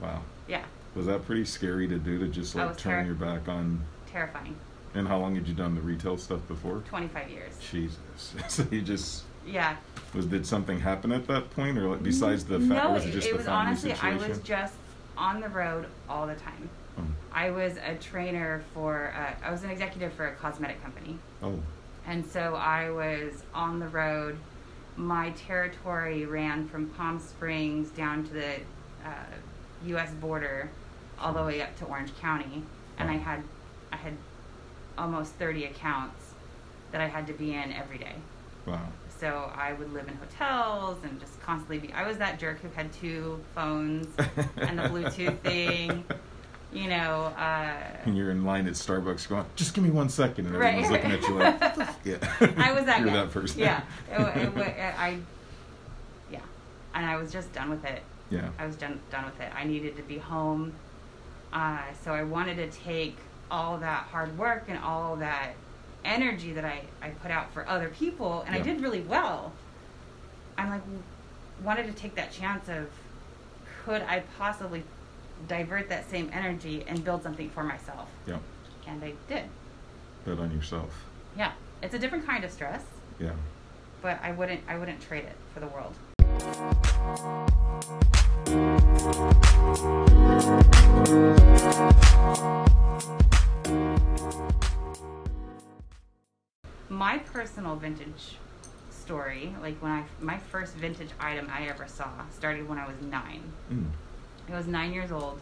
Wow. 0.01 0.23
Yeah. 0.49 0.65
Was 0.95 1.07
that 1.07 1.27
pretty 1.27 1.45
scary 1.45 1.87
to 1.89 1.99
do 1.99 2.19
to 2.19 2.29
just 2.29 2.55
like 2.55 2.77
turn 2.79 3.05
terri- 3.05 3.07
your 3.07 3.15
back 3.15 3.49
on? 3.49 3.85
Terrifying. 4.11 4.57
And 4.95 5.07
how 5.07 5.19
long 5.19 5.35
had 5.35 5.47
you 5.47 5.53
done 5.55 5.75
the 5.75 5.81
retail 5.83 6.17
stuff 6.17 6.47
before? 6.49 6.79
25 6.89 7.29
years. 7.31 7.53
Jesus. 7.71 7.99
so 8.49 8.65
you 8.71 8.81
just 8.81 9.25
Yeah. 9.47 9.77
was 10.15 10.25
did 10.27 10.47
something 10.47 10.81
happen 10.81 11.13
at 11.13 11.27
that 11.27 11.51
point, 11.51 11.77
or 11.77 11.89
like 11.89 12.03
besides 12.03 12.45
the 12.45 12.59
fact, 12.59 12.71
no, 12.85 12.91
was 12.93 13.05
it 13.05 13.13
just 13.13 13.29
it 13.29 13.33
the 13.33 13.37
was 13.39 13.49
honestly, 13.49 13.91
situation? 13.91 14.25
I 14.25 14.29
was 14.29 14.39
just 14.39 14.75
on 15.17 15.41
the 15.41 15.49
road 15.49 15.87
all 16.09 16.27
the 16.27 16.35
time. 16.35 16.69
oh. 16.99 17.03
I 17.33 17.51
was 17.51 17.77
a 17.77 17.95
trainer 17.97 18.63
for, 18.73 19.13
uh, 19.17 19.35
I 19.47 19.51
was 19.51 19.63
an 19.65 19.71
executive 19.71 20.13
for 20.13 20.27
a 20.29 20.35
cosmetic 20.35 20.83
company. 20.83 21.19
oh, 21.43 21.59
And 22.07 22.25
so 22.25 22.55
I 22.55 22.91
was 22.91 23.43
on 23.55 23.79
the 23.79 23.89
road. 23.89 24.39
My 24.97 25.31
territory 25.31 26.25
ran 26.25 26.69
from 26.69 26.89
Palm 26.91 27.19
Springs 27.21 27.91
down 27.91 28.25
to 28.25 28.33
the 28.33 28.55
uh, 29.05 29.11
U.S. 29.87 30.11
border, 30.15 30.71
all 31.19 31.33
the 31.35 31.43
way 31.45 31.61
up 31.61 31.77
to 31.79 31.85
Orange 31.85 32.17
County, 32.21 32.63
and 32.99 33.11
I 33.11 33.15
had, 33.17 33.43
I 33.93 33.97
had 33.97 34.15
almost 34.97 35.33
30 35.35 35.67
accounts 35.67 36.33
that 36.93 37.01
I 37.03 37.07
had 37.09 37.27
to 37.27 37.35
be 37.35 37.53
in 37.55 37.73
every 37.73 37.99
day. 37.99 38.15
wow. 38.67 38.81
So 39.19 39.51
I 39.55 39.73
would 39.73 39.93
live 39.93 40.09
in 40.09 40.15
hotels 40.17 40.99
and 41.03 41.19
just 41.21 41.41
constantly 41.41 41.79
be. 41.79 41.93
I 41.93 42.07
was 42.07 42.19
that 42.19 42.39
jerk 42.39 42.61
who 42.61 42.69
had 42.69 42.93
two 42.93 43.41
phones 43.55 44.07
and 44.57 44.79
the 44.79 44.83
Bluetooth 44.85 45.39
thing. 45.41 46.05
You 46.73 46.89
know, 46.91 47.33
uh, 47.39 47.77
And 48.05 48.17
you're 48.17 48.31
in 48.31 48.45
line 48.45 48.67
at 48.67 48.75
Starbucks 48.75 49.29
going, 49.29 49.47
just 49.55 49.73
give 49.73 49.83
me 49.85 49.89
one 49.91 50.11
second. 50.11 50.47
And 50.47 50.57
Right. 50.57 50.75
everyone's 50.85 50.91
looking 50.93 51.13
at 51.13 51.23
you 51.23 51.35
like, 51.35 51.61
"What 51.61 51.75
the 51.77 51.83
f-" 51.85 51.99
yeah. 52.05 52.53
I 52.59 52.73
was 52.73 52.85
that 52.85 52.99
You're 53.01 53.09
guy. 53.09 53.15
that 53.15 53.31
person. 53.31 53.61
Yeah, 53.61 53.81
it, 54.11 54.37
it, 54.43 54.55
wa- 54.55 54.63
I, 54.65 55.19
yeah, 56.31 56.41
and 56.95 57.07
I 57.07 57.17
was 57.17 57.33
just 57.33 57.53
done 57.55 57.71
with 57.71 57.85
it. 57.87 58.03
yeah. 58.29 58.51
I 58.59 58.67
was 58.67 58.77
done 58.77 59.01
done 59.11 59.25
with 59.25 59.41
it. 59.41 59.51
I 59.57 59.65
needed 59.65 59.97
to 59.97 60.03
be 60.03 60.19
home, 60.19 60.75
uh, 61.53 61.79
so 62.05 62.13
I 62.13 62.25
wanted 62.25 62.57
to 62.57 62.69
take 62.79 63.17
all 63.51 63.79
that 63.79 64.03
hard 64.11 64.37
work 64.37 64.65
and 64.69 64.79
all 64.79 65.17
that 65.17 65.53
energy 66.07 66.53
that 66.53 66.65
I, 66.65 66.83
I 67.03 67.11
put 67.11 67.31
out 67.31 67.53
for 67.53 67.69
other 67.69 67.89
people, 67.89 68.45
and 68.47 68.55
I 68.55 68.61
did 68.61 68.81
really 68.81 69.01
well. 69.01 69.53
I'm 70.57 70.71
like, 70.71 70.83
wanted 71.63 71.87
to 71.87 71.93
take 71.93 72.15
that 72.15 72.33
chance 72.33 72.69
of, 72.69 72.89
could 73.85 74.03
I 74.03 74.23
possibly 74.39 74.83
divert 75.49 75.89
that 75.91 76.09
same 76.11 76.31
energy 76.33 76.85
and 76.89 77.05
build 77.05 77.23
something 77.23 77.51
for 77.51 77.63
myself? 77.63 78.09
Yeah. 78.27 78.39
And 78.87 79.03
I 79.03 79.13
did. 79.29 79.45
Bet 80.25 80.39
on 80.39 80.51
yourself. 80.53 81.05
Yeah, 81.37 81.53
it's 81.83 81.95
a 81.95 81.99
different 81.99 82.27
kind 82.27 82.45
of 82.45 82.51
stress. 82.51 82.83
Yeah. 83.19 83.33
but 84.03 84.19
I 84.23 84.33
wouldn't 84.33 84.61
I 84.69 84.77
wouldn't 84.79 85.01
trade 85.01 85.25
it 85.25 85.37
for 85.53 85.61
the 85.61 85.67
world. 85.69 85.95
My 96.89 97.19
personal 97.19 97.77
vintage 97.77 98.37
story, 98.91 99.55
like 99.61 99.81
when 99.83 99.93
I 99.93 100.05
my 100.21 100.39
first 100.39 100.75
vintage 100.75 101.11
item 101.21 101.49
I 101.53 101.67
ever 101.67 101.87
saw, 101.89 102.11
started 102.31 102.69
when 102.69 102.79
I 102.79 102.87
was 102.87 102.97
nine. 103.03 103.43
Mm. 103.73 103.87
I 104.49 104.57
was 104.57 104.67
nine 104.67 104.93
years 104.93 105.11
old, 105.11 105.41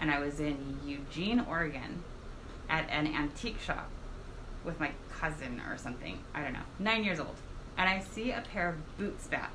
and 0.00 0.10
I 0.10 0.20
was 0.20 0.40
in 0.40 0.78
Eugene, 0.84 1.40
Oregon, 1.48 2.02
at 2.68 2.88
an 2.90 3.06
antique 3.06 3.60
shop 3.60 3.88
with 4.64 4.78
my 4.78 4.92
cousin 5.10 5.60
or 5.68 5.76
something. 5.76 6.18
I 6.34 6.42
don't 6.42 6.52
know. 6.52 6.60
Nine 6.78 7.04
years 7.04 7.18
old, 7.18 7.36
and 7.76 7.88
I 7.88 8.00
see 8.00 8.30
a 8.30 8.42
pair 8.52 8.68
of 8.68 8.98
boot 8.98 9.20
spats. 9.20 9.52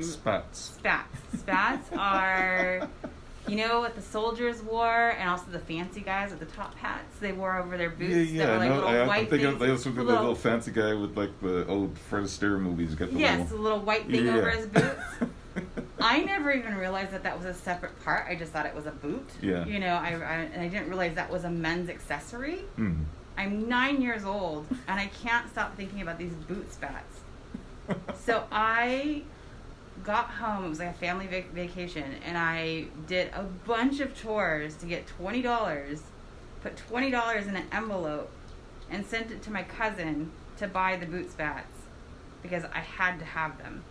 Spats. 0.00 0.60
Spats. 0.76 1.18
Spats 1.38 1.88
are, 1.92 2.88
you 3.46 3.56
know, 3.56 3.80
what 3.80 3.94
the 3.94 4.02
soldiers 4.02 4.60
wore, 4.62 5.10
and 5.10 5.28
also 5.30 5.50
the 5.50 5.58
fancy 5.58 6.00
guys 6.00 6.30
with 6.30 6.40
the 6.40 6.46
top 6.46 6.74
hats 6.76 7.18
they 7.20 7.32
wore 7.32 7.56
over 7.56 7.76
their 7.78 7.90
boots. 7.90 8.30
Yeah, 8.30 8.42
yeah. 8.42 8.46
That 8.46 8.52
were 8.52 8.58
like 8.58 8.68
no, 8.70 8.74
little 8.76 8.88
I, 8.90 9.06
white 9.06 9.18
I'm 9.20 9.26
thinking 9.26 9.46
of 9.46 9.52
things, 9.54 9.60
they 9.60 9.70
also 9.70 9.90
got 9.90 10.06
the 10.06 10.12
little- 10.12 10.34
fancy 10.34 10.70
guy 10.70 10.94
with 10.94 11.16
like 11.16 11.40
the 11.40 11.66
old 11.66 11.98
Fred 11.98 12.24
Astaire 12.24 12.58
movies. 12.60 12.94
Got 12.94 13.12
the 13.12 13.18
Yes, 13.18 13.38
a 13.38 13.54
little. 13.54 13.62
little 13.62 13.80
white 13.80 14.06
thing 14.06 14.26
Yeah. 14.26 14.36
over 14.36 14.50
his 14.50 14.66
boots. 14.66 15.00
I 16.00 16.22
never 16.22 16.52
even 16.52 16.76
realized 16.76 17.10
that 17.12 17.24
that 17.24 17.36
was 17.36 17.46
a 17.46 17.54
separate 17.54 17.98
part. 18.04 18.26
I 18.28 18.36
just 18.36 18.52
thought 18.52 18.66
it 18.66 18.74
was 18.74 18.86
a 18.86 18.92
boot. 18.92 19.28
Yeah. 19.42 19.66
You 19.66 19.80
know, 19.80 19.94
I, 19.94 20.10
I 20.10 20.34
and 20.52 20.62
I 20.62 20.68
didn't 20.68 20.88
realize 20.88 21.14
that 21.16 21.30
was 21.30 21.44
a 21.44 21.50
men's 21.50 21.88
accessory. 21.90 22.60
Mm. 22.78 23.04
I'm 23.36 23.68
nine 23.68 24.00
years 24.02 24.24
old 24.24 24.66
and 24.86 25.00
I 25.00 25.06
can't 25.06 25.48
stop 25.50 25.76
thinking 25.76 26.00
about 26.02 26.18
these 26.18 26.32
boot 26.34 26.72
spats. 26.72 27.20
So 28.24 28.44
I 28.52 29.22
got 30.04 30.30
home. 30.30 30.64
It 30.64 30.68
was 30.68 30.78
like 30.78 30.90
a 30.90 30.98
family 30.98 31.26
vac- 31.26 31.52
vacation, 31.52 32.04
and 32.24 32.36
I 32.36 32.86
did 33.06 33.28
a 33.34 33.42
bunch 33.42 34.00
of 34.00 34.14
chores 34.14 34.74
to 34.76 34.86
get 34.86 35.06
twenty 35.06 35.42
dollars. 35.42 36.02
Put 36.62 36.76
twenty 36.76 37.10
dollars 37.10 37.46
in 37.46 37.56
an 37.56 37.66
envelope 37.72 38.30
and 38.90 39.04
sent 39.04 39.30
it 39.30 39.42
to 39.42 39.52
my 39.52 39.62
cousin 39.62 40.30
to 40.56 40.66
buy 40.66 40.96
the 40.96 41.06
boot 41.06 41.30
spats 41.30 41.72
because 42.42 42.64
I 42.64 42.80
had 42.80 43.18
to 43.18 43.24
have 43.24 43.58
them. 43.58 43.82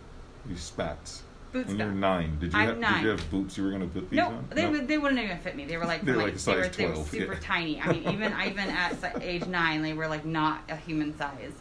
These 0.46 0.60
spats. 0.60 1.22
Boots. 1.52 1.68
When 1.68 1.78
you're 1.78 1.88
spats. 1.88 2.00
nine, 2.00 2.38
did 2.38 2.52
you 2.52 2.58
I'm 2.58 2.68
have, 2.68 2.78
nine. 2.78 2.94
did 2.94 3.02
you 3.04 3.08
have 3.10 3.30
boots 3.30 3.56
you 3.56 3.64
were 3.64 3.70
gonna 3.70 3.86
put 3.86 4.10
these 4.10 4.16
No, 4.18 4.26
on? 4.28 4.48
they 4.50 4.66
would 4.68 4.86
they 4.86 4.98
wouldn't 4.98 5.20
even 5.20 5.38
fit 5.38 5.56
me. 5.56 5.64
They 5.64 5.76
were 5.76 5.86
like 5.86 6.02
They 6.04 6.12
were 6.12 6.18
like, 6.18 6.26
like 6.26 6.34
a 6.34 6.38
size 6.38 6.76
they, 6.76 6.84
were, 6.86 6.92
they 6.92 7.00
were 7.00 7.04
12, 7.04 7.10
super 7.10 7.32
yeah. 7.34 7.38
tiny. 7.42 7.80
I 7.80 7.92
mean, 7.92 8.02
even 8.02 8.34
even 8.46 8.68
at 8.68 9.22
age 9.22 9.46
nine, 9.46 9.82
they 9.82 9.94
were 9.94 10.08
like 10.08 10.24
not 10.24 10.60
a 10.68 10.76
human 10.76 11.16
size. 11.16 11.52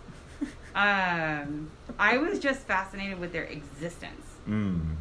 Um, 0.75 1.71
I 1.97 2.19
was 2.19 2.37
just 2.37 2.59
fascinated 2.59 3.19
with 3.19 3.33
their 3.33 3.45
existence, 3.45 4.26
Mm. 4.47 4.95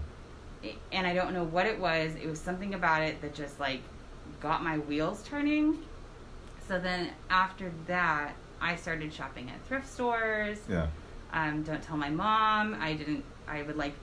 and 0.92 1.06
I 1.06 1.14
don't 1.14 1.32
know 1.32 1.44
what 1.44 1.66
it 1.66 1.78
was. 1.78 2.14
It 2.14 2.26
was 2.26 2.40
something 2.40 2.74
about 2.74 3.02
it 3.02 3.20
that 3.22 3.34
just 3.34 3.60
like 3.60 3.80
got 4.40 4.62
my 4.64 4.78
wheels 4.78 5.22
turning. 5.22 5.78
So 6.66 6.80
then 6.80 7.10
after 7.30 7.70
that, 7.86 8.34
I 8.60 8.76
started 8.76 9.12
shopping 9.12 9.50
at 9.50 9.64
thrift 9.66 9.86
stores. 9.92 10.58
Yeah. 10.68 10.88
Um, 11.32 11.62
don't 11.62 11.82
tell 11.82 11.96
my 11.96 12.10
mom. 12.10 12.76
I 12.80 12.94
didn't. 12.94 13.24
I 13.46 13.62
would 13.62 13.76
like 13.76 13.94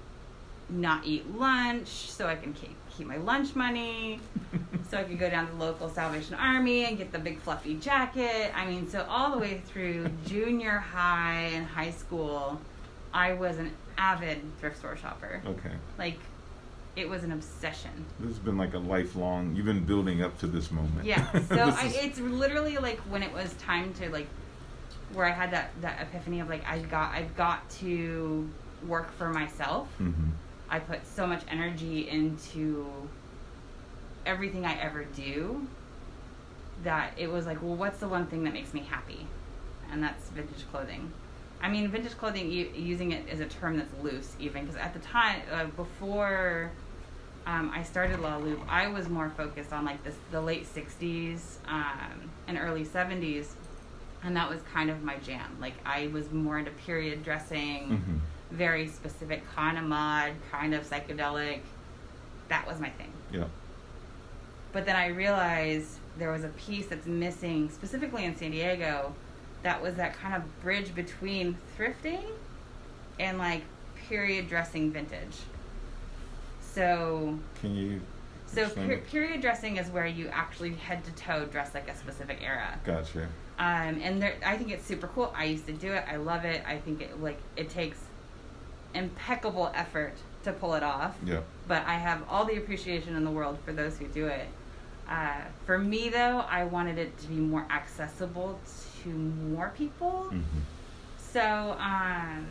not 0.70 1.06
eat 1.06 1.38
lunch 1.38 1.88
so 1.88 2.28
I 2.28 2.36
can 2.36 2.54
keep, 2.54 2.76
keep 2.96 3.08
my 3.08 3.18
lunch 3.18 3.56
money. 3.56 4.20
so 4.90 4.98
I 4.98 5.04
could 5.04 5.20
go 5.20 5.30
down 5.30 5.48
to 5.48 5.52
the 5.54 5.60
local 5.60 5.90
Salvation 5.90 6.36
Army 6.36 6.86
and 6.86 6.98
get 6.98 7.12
the 7.12 7.20
big 7.20 7.40
fluffy 7.40 7.76
jacket. 7.76 8.52
I 8.56 8.66
mean, 8.66 8.90
so 8.90 9.06
all 9.10 9.32
the 9.32 9.38
way 9.38 9.62
through 9.66 10.10
junior 10.26 10.78
high 10.78 11.52
and 11.54 11.66
high 11.66 11.92
school, 11.92 12.60
I 13.14 13.34
was 13.34 13.58
an 13.58 13.72
avid 13.98 14.42
thrift 14.60 14.78
store 14.80 14.98
shopper. 14.98 15.42
Okay. 15.46 15.72
Like, 15.98 16.18
it 16.96 17.08
was 17.10 17.24
an 17.24 17.32
obsession. 17.32 17.92
This 18.20 18.30
has 18.30 18.40
been 18.40 18.58
like 18.58 18.74
a 18.74 18.80
lifelong. 18.80 19.56
You've 19.56 19.66
been 19.66 19.84
building 19.86 20.22
up 20.22 20.38
to 20.40 20.48
this 20.48 20.72
moment. 20.72 21.06
Yeah. 21.06 21.26
So 21.48 21.56
I, 21.60 21.86
is- 21.86 21.96
it's 21.96 22.20
literally 22.20 22.78
like 22.78 23.00
when 23.02 23.24
it 23.24 23.32
was 23.34 23.54
time 23.54 23.94
to 23.96 24.10
like, 24.10 24.28
where 25.14 25.26
I 25.28 25.32
had 25.32 25.52
that 25.52 25.70
that 25.82 26.02
epiphany 26.02 26.40
of 26.40 26.50
like 26.50 26.66
I 26.68 26.80
got 26.80 27.14
I've 27.14 27.36
got 27.36 27.70
to 27.82 28.50
work 28.88 29.12
for 29.16 29.30
myself. 29.30 29.88
Mhm. 30.02 30.32
I 30.70 30.80
put 30.80 31.06
so 31.06 31.28
much 31.28 31.44
energy 31.50 32.10
into 32.10 32.88
everything 34.26 34.66
I 34.66 34.74
ever 34.80 35.04
do 35.04 35.68
that 36.84 37.14
it 37.18 37.32
was 37.32 37.46
like, 37.46 37.62
well, 37.62 37.76
what's 37.76 38.00
the 38.00 38.08
one 38.08 38.26
thing 38.26 38.44
that 38.46 38.54
makes 38.54 38.74
me 38.74 38.82
happy? 38.82 39.28
And 39.92 40.02
that's 40.02 40.30
vintage 40.30 40.66
clothing. 40.72 41.12
I 41.64 41.70
mean, 41.70 41.88
vintage 41.88 42.18
clothing, 42.18 42.52
u- 42.52 42.70
using 42.76 43.14
it 43.14 43.28
as 43.30 43.40
a 43.40 43.46
term 43.46 43.78
that's 43.78 43.94
loose, 44.04 44.36
even 44.38 44.66
because 44.66 44.76
at 44.78 44.94
the 44.94 45.00
time, 45.00 45.42
uh, 45.52 45.66
before 45.78 46.70
um, 47.48 47.72
I 47.74 47.84
started 47.84 48.20
La 48.20 48.36
Loupe, 48.38 48.62
I 48.70 48.88
was 48.88 49.08
more 49.10 49.30
focused 49.38 49.72
on 49.72 49.86
like 49.86 50.04
this, 50.04 50.16
the 50.32 50.42
late 50.42 50.68
'60s 50.68 51.40
um, 51.68 52.30
and 52.48 52.58
early 52.58 52.84
'70s, 52.86 53.48
and 54.24 54.36
that 54.36 54.50
was 54.50 54.60
kind 54.74 54.90
of 54.90 55.04
my 55.04 55.16
jam. 55.18 55.58
Like 55.62 55.76
I 55.86 56.08
was 56.08 56.32
more 56.34 56.60
into 56.60 56.72
period 56.72 57.24
dressing 57.24 57.90
Mhm. 58.06 58.20
very 58.58 58.88
specific 58.88 59.42
kind 59.56 59.78
of 59.78 59.86
mod, 59.86 60.34
kind 60.52 60.74
of 60.76 60.84
psychedelic. 60.88 61.62
That 62.50 62.68
was 62.68 62.80
my 62.80 62.90
thing. 62.90 63.12
Yeah. 63.32 63.46
But 64.74 64.86
then 64.86 64.96
I 64.98 65.08
realized 65.08 65.98
there 66.18 66.32
was 66.32 66.44
a 66.44 66.50
piece 66.50 66.88
that's 66.88 67.08
missing, 67.08 67.70
specifically 67.70 68.26
in 68.26 68.36
San 68.36 68.52
Diego, 68.52 69.16
that 69.64 69.82
was 69.82 69.96
that 69.96 70.16
kind 70.18 70.36
of 70.36 70.62
bridge 70.62 70.94
between 70.94 71.58
thrifting 71.78 72.24
and 73.20 73.38
like 73.38 73.64
period 74.08 74.50
dressing 74.50 74.92
vintage. 74.92 75.38
So, 76.62 77.38
Can 77.62 77.76
you? 77.76 78.02
so 78.46 78.70
per- 78.70 78.98
period 78.98 79.42
dressing 79.42 79.78
is 79.78 79.88
where 79.90 80.06
you 80.06 80.28
actually 80.28 80.74
head 80.74 81.04
to 81.06 81.12
toe 81.12 81.46
dress 81.46 81.74
like 81.74 81.90
a 81.90 81.96
specific 81.96 82.40
era. 82.42 82.80
Gotcha. 82.84 83.28
Um, 83.60 84.00
and 84.02 84.22
there, 84.22 84.36
I 84.46 84.58
think 84.58 84.72
it's 84.72 84.86
super 84.86 85.08
cool. 85.08 85.32
I 85.36 85.46
used 85.46 85.68
to 85.68 85.74
do 85.74 85.92
it. 85.94 86.04
I 86.08 86.18
love 86.18 86.44
it. 86.46 86.64
I 86.68 86.78
think 86.78 87.02
it 87.02 87.22
like 87.22 87.40
it 87.56 87.70
takes 87.70 87.98
impeccable 88.94 89.72
effort 89.76 90.14
to 90.44 90.52
pull 90.52 90.74
it 90.74 90.84
off. 90.84 91.16
Yeah. 91.24 91.42
But 91.68 91.86
I 91.86 91.94
have 91.94 92.24
all 92.30 92.46
the 92.46 92.58
appreciation 92.58 93.16
in 93.16 93.24
the 93.24 93.32
world 93.32 93.58
for 93.64 93.72
those 93.72 93.98
who 93.98 94.08
do 94.08 94.28
it. 94.28 94.48
Uh, 95.08 95.42
for 95.66 95.78
me, 95.78 96.10
though, 96.10 96.44
I 96.50 96.64
wanted 96.66 96.98
it 96.98 97.18
to 97.20 97.28
be 97.28 97.36
more 97.36 97.66
accessible 97.70 98.60
to 99.04 99.10
more 99.10 99.72
people. 99.78 100.28
Mhm. 100.32 100.44
So, 101.18 101.76
um, 101.80 102.46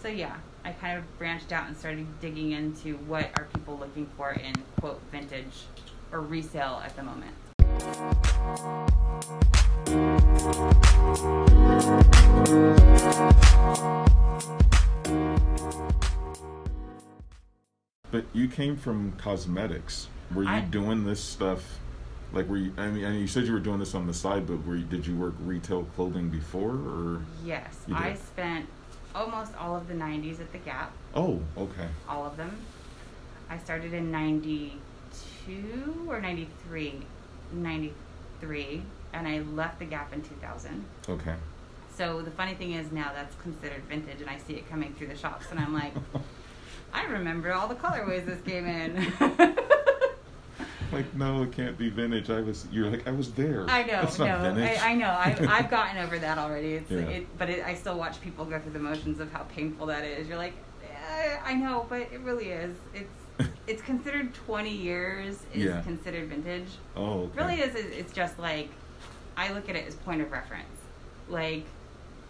so 0.00 0.08
yeah, 0.08 0.36
I 0.64 0.72
kind 0.72 0.98
of 0.98 1.18
branched 1.18 1.52
out 1.52 1.66
and 1.68 1.76
started 1.76 2.06
digging 2.20 2.52
into 2.52 2.96
what 2.98 3.30
are 3.38 3.44
people 3.54 3.78
looking 3.78 4.06
for 4.16 4.30
in 4.32 4.54
quote 4.80 5.00
vintage 5.12 5.64
or 6.12 6.20
resale 6.20 6.80
at 6.84 6.96
the 6.96 7.02
moment. 7.02 7.34
But 18.10 18.24
you 18.32 18.48
came 18.48 18.76
from 18.76 19.12
cosmetics. 19.12 20.08
Were 20.34 20.44
you 20.44 20.48
I- 20.48 20.60
doing 20.60 21.04
this 21.04 21.22
stuff? 21.22 21.80
Like, 22.36 22.48
were 22.50 22.58
you? 22.58 22.72
I 22.76 22.88
mean, 22.88 23.02
and 23.02 23.18
you 23.18 23.26
said 23.26 23.46
you 23.46 23.54
were 23.54 23.60
doing 23.60 23.78
this 23.78 23.94
on 23.94 24.06
the 24.06 24.12
side, 24.12 24.46
but 24.46 24.62
were 24.66 24.76
you, 24.76 24.84
did 24.84 25.06
you 25.06 25.16
work 25.16 25.32
retail 25.40 25.84
clothing 25.96 26.28
before, 26.28 26.72
or? 26.72 27.22
Yes, 27.42 27.74
I 27.90 28.12
spent 28.12 28.66
almost 29.14 29.52
all 29.58 29.74
of 29.74 29.88
the 29.88 29.94
90s 29.94 30.38
at 30.40 30.52
the 30.52 30.58
Gap, 30.58 30.92
Oh, 31.14 31.40
okay. 31.56 31.88
all 32.06 32.26
of 32.26 32.36
them. 32.36 32.54
I 33.48 33.56
started 33.56 33.94
in 33.94 34.10
92 34.10 36.04
or 36.06 36.20
93, 36.20 37.00
93, 37.54 38.82
and 39.14 39.26
I 39.26 39.38
left 39.40 39.78
the 39.78 39.86
Gap 39.86 40.12
in 40.12 40.20
2000. 40.20 40.84
Okay. 41.08 41.34
So 41.96 42.20
the 42.20 42.30
funny 42.32 42.52
thing 42.52 42.74
is 42.74 42.92
now 42.92 43.12
that's 43.14 43.34
considered 43.36 43.82
vintage, 43.88 44.20
and 44.20 44.28
I 44.28 44.36
see 44.36 44.52
it 44.54 44.68
coming 44.68 44.92
through 44.92 45.06
the 45.06 45.16
shops, 45.16 45.46
and 45.50 45.58
I'm 45.58 45.72
like, 45.72 45.94
I 46.92 47.04
remember 47.06 47.54
all 47.54 47.66
the 47.66 47.76
colorways 47.76 48.26
this 48.26 48.42
came 48.42 48.66
in. 48.66 49.10
like, 50.96 51.14
no, 51.14 51.42
it 51.44 51.52
can't 51.52 51.76
be 51.78 51.88
vintage. 51.88 52.30
I 52.30 52.40
was. 52.40 52.66
You're 52.72 52.90
like, 52.90 53.06
I 53.06 53.10
was 53.12 53.32
there. 53.32 53.66
I 53.68 53.82
know, 53.82 53.88
That's 54.02 54.18
not 54.18 54.28
no, 54.42 54.54
vintage. 54.54 54.78
I, 54.80 54.90
I 54.90 54.94
know. 54.94 55.10
I've, 55.18 55.48
I've 55.48 55.70
gotten 55.70 55.98
over 55.98 56.18
that 56.18 56.38
already. 56.38 56.74
It's, 56.74 56.90
Yeah. 56.90 56.98
it, 57.00 57.38
but 57.38 57.48
it, 57.50 57.64
I 57.64 57.74
still 57.74 57.96
watch 57.98 58.20
people 58.20 58.44
go 58.44 58.58
through 58.58 58.72
the 58.72 58.78
motions 58.78 59.20
of 59.20 59.30
how 59.32 59.42
painful 59.44 59.86
that 59.86 60.04
is. 60.04 60.28
You're 60.28 60.38
like, 60.38 60.54
eh, 60.84 61.36
I 61.44 61.54
know, 61.54 61.86
but 61.88 62.00
it 62.00 62.20
really 62.20 62.48
is. 62.50 62.76
It's 62.94 63.48
it's 63.66 63.82
considered 63.82 64.32
20 64.34 64.70
years 64.70 65.36
is 65.52 65.64
Yeah. 65.64 65.82
considered 65.82 66.28
vintage. 66.30 66.68
oh, 66.96 67.24
okay. 67.24 67.38
Really 67.38 67.60
is. 67.60 67.74
is- 67.74 67.92
It's 67.96 68.12
just 68.12 68.38
like 68.38 68.70
I 69.36 69.52
look 69.52 69.68
at 69.68 69.76
it 69.76 69.86
as 69.86 69.94
point 69.94 70.22
of 70.22 70.32
reference. 70.32 70.64
Like 71.28 71.64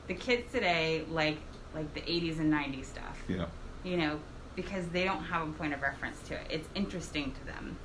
the 0.09 0.15
kids 0.15 0.51
today, 0.53 1.05
like 1.11 1.39
like 1.75 1.93
the 1.95 2.01
80s 2.01 2.39
and 2.39 2.53
90s 2.53 2.87
stuff. 2.87 3.23
Yeah. 3.29 3.47
You 3.85 3.99
know, 3.99 4.19
because 4.57 4.87
they 4.89 5.05
don't 5.05 5.23
have 5.23 5.47
a 5.47 5.53
point 5.53 5.75
of 5.75 5.83
reference 5.83 6.19
to 6.29 6.35
it. 6.35 6.47
It's 6.51 6.69
interesting 6.75 7.33
to 7.33 7.47
them. 7.47 7.77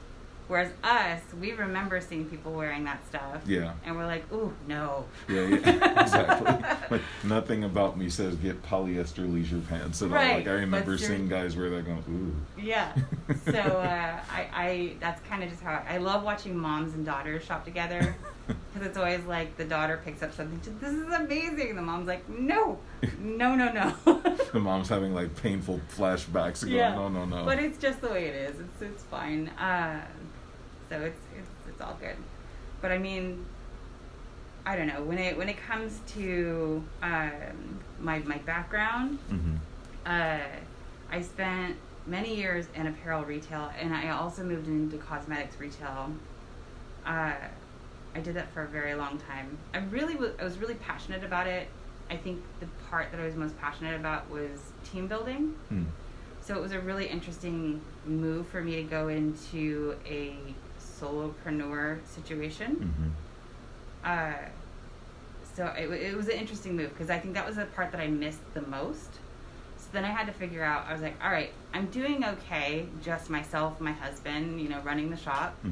Whereas 0.51 0.69
us, 0.83 1.21
we 1.39 1.53
remember 1.53 2.01
seeing 2.01 2.25
people 2.25 2.51
wearing 2.51 2.83
that 2.83 3.07
stuff. 3.07 3.41
Yeah. 3.47 3.71
And 3.85 3.95
we're 3.95 4.05
like, 4.05 4.29
ooh, 4.33 4.53
no. 4.67 5.05
Yeah, 5.29 5.43
yeah, 5.47 5.55
exactly. 6.01 6.67
like 6.89 7.01
nothing 7.23 7.63
about 7.63 7.97
me 7.97 8.09
says 8.09 8.35
get 8.35 8.61
polyester 8.61 9.31
leisure 9.33 9.61
pants 9.69 10.01
at 10.01 10.09
all. 10.09 10.15
Right, 10.15 10.39
Like 10.39 10.47
I 10.49 10.51
remember 10.55 10.91
you're- 10.95 10.97
seeing 11.01 11.29
guys 11.29 11.55
wear 11.55 11.69
that 11.69 11.85
going, 11.85 12.03
ooh. 12.09 12.61
Yeah. 12.61 12.93
So 13.45 13.53
uh, 13.59 14.19
I, 14.29 14.47
I, 14.53 14.93
that's 14.99 15.21
kind 15.29 15.41
of 15.41 15.49
just 15.49 15.61
how 15.61 15.71
I, 15.87 15.95
I 15.95 15.97
love 15.99 16.23
watching 16.23 16.57
moms 16.57 16.93
and 16.95 17.05
daughters 17.05 17.45
shop 17.45 17.63
together 17.63 18.13
because 18.47 18.85
it's 18.85 18.97
always 18.97 19.23
like 19.23 19.55
the 19.55 19.63
daughter 19.63 20.01
picks 20.03 20.21
up 20.21 20.33
something. 20.35 20.59
This 20.81 20.91
is 20.91 21.13
amazing. 21.13 21.77
The 21.77 21.81
mom's 21.81 22.07
like, 22.07 22.27
no, 22.27 22.77
no, 23.21 23.55
no, 23.55 23.71
no. 23.71 24.21
the 24.51 24.59
mom's 24.59 24.89
having 24.89 25.13
like 25.15 25.33
painful 25.41 25.79
flashbacks 25.97 26.61
going, 26.65 26.75
Yeah. 26.75 26.93
no, 26.93 27.07
no, 27.07 27.23
no. 27.23 27.45
But 27.45 27.59
it's 27.59 27.77
just 27.77 28.01
the 28.01 28.09
way 28.09 28.25
it 28.25 28.35
is. 28.35 28.59
It's 28.59 28.81
it's 28.81 29.03
fine. 29.03 29.47
Uh, 29.57 30.01
so 30.91 30.99
it's 30.99 31.19
it's 31.37 31.49
it's 31.69 31.81
all 31.81 31.97
good. 32.01 32.17
But 32.81 32.91
I 32.91 32.97
mean, 32.97 33.45
I 34.65 34.75
don't 34.75 34.87
know 34.87 35.01
when 35.03 35.17
it 35.17 35.37
when 35.37 35.47
it 35.47 35.57
comes 35.65 35.99
to 36.15 36.83
um, 37.01 37.79
my 37.99 38.19
my 38.19 38.37
background. 38.39 39.17
hmm 39.29 39.55
Uh, 40.05 40.39
I 41.11 41.21
spent 41.21 41.75
many 42.07 42.35
years 42.35 42.65
in 42.75 42.87
apparel 42.87 43.23
retail, 43.23 43.71
and 43.79 43.93
I 43.93 44.09
also 44.09 44.43
moved 44.43 44.67
into 44.67 44.97
cosmetics 44.97 45.55
retail. 45.59 46.09
Uh, 47.05 47.33
I 48.15 48.19
did 48.21 48.33
that 48.35 48.51
for 48.53 48.63
a 48.63 48.67
very 48.67 48.95
long 48.95 49.17
time. 49.29 49.57
I 49.73 49.79
really 49.97 50.15
was, 50.15 50.31
I 50.39 50.43
was 50.43 50.57
really 50.57 50.75
passionate 50.75 51.23
about 51.23 51.47
it. 51.47 51.67
I 52.09 52.17
think 52.17 52.39
the 52.59 52.67
part 52.89 53.11
that 53.11 53.19
I 53.21 53.25
was 53.25 53.35
most 53.35 53.57
passionate 53.57 53.95
about 53.95 54.29
was 54.29 54.49
team 54.91 55.07
building. 55.07 55.53
Hmm. 55.69 55.83
So 56.41 56.55
it 56.57 56.61
was 56.61 56.71
a 56.71 56.79
really 56.79 57.07
interesting 57.07 57.79
move 58.05 58.47
for 58.47 58.61
me 58.61 58.75
to 58.77 58.83
go 58.83 59.09
into 59.09 59.95
a 60.05 60.55
solopreneur 61.01 61.99
situation. 62.07 62.75
hmm 62.75 64.07
Uh, 64.07 64.33
so 65.55 65.65
it, 65.77 65.89
it 65.91 66.15
was 66.15 66.27
an 66.27 66.37
interesting 66.37 66.75
move 66.75 66.89
because 66.89 67.09
I 67.09 67.19
think 67.19 67.33
that 67.33 67.45
was 67.45 67.57
the 67.57 67.65
part 67.65 67.91
that 67.91 67.99
I 68.01 68.07
missed 68.07 68.39
the 68.53 68.61
most. 68.61 69.09
So 69.77 69.87
then 69.91 70.05
I 70.05 70.09
had 70.09 70.25
to 70.27 70.33
figure 70.33 70.63
out. 70.63 70.85
I 70.87 70.93
was 70.93 71.01
like, 71.01 71.15
all 71.23 71.31
right, 71.31 71.51
I'm 71.73 71.87
doing 71.87 72.23
okay, 72.23 72.85
just 73.03 73.29
myself, 73.29 73.79
my 73.81 73.91
husband, 73.91 74.61
you 74.61 74.69
know, 74.69 74.79
running 74.81 75.09
the 75.09 75.17
shop. 75.17 75.55
hmm 75.61 75.71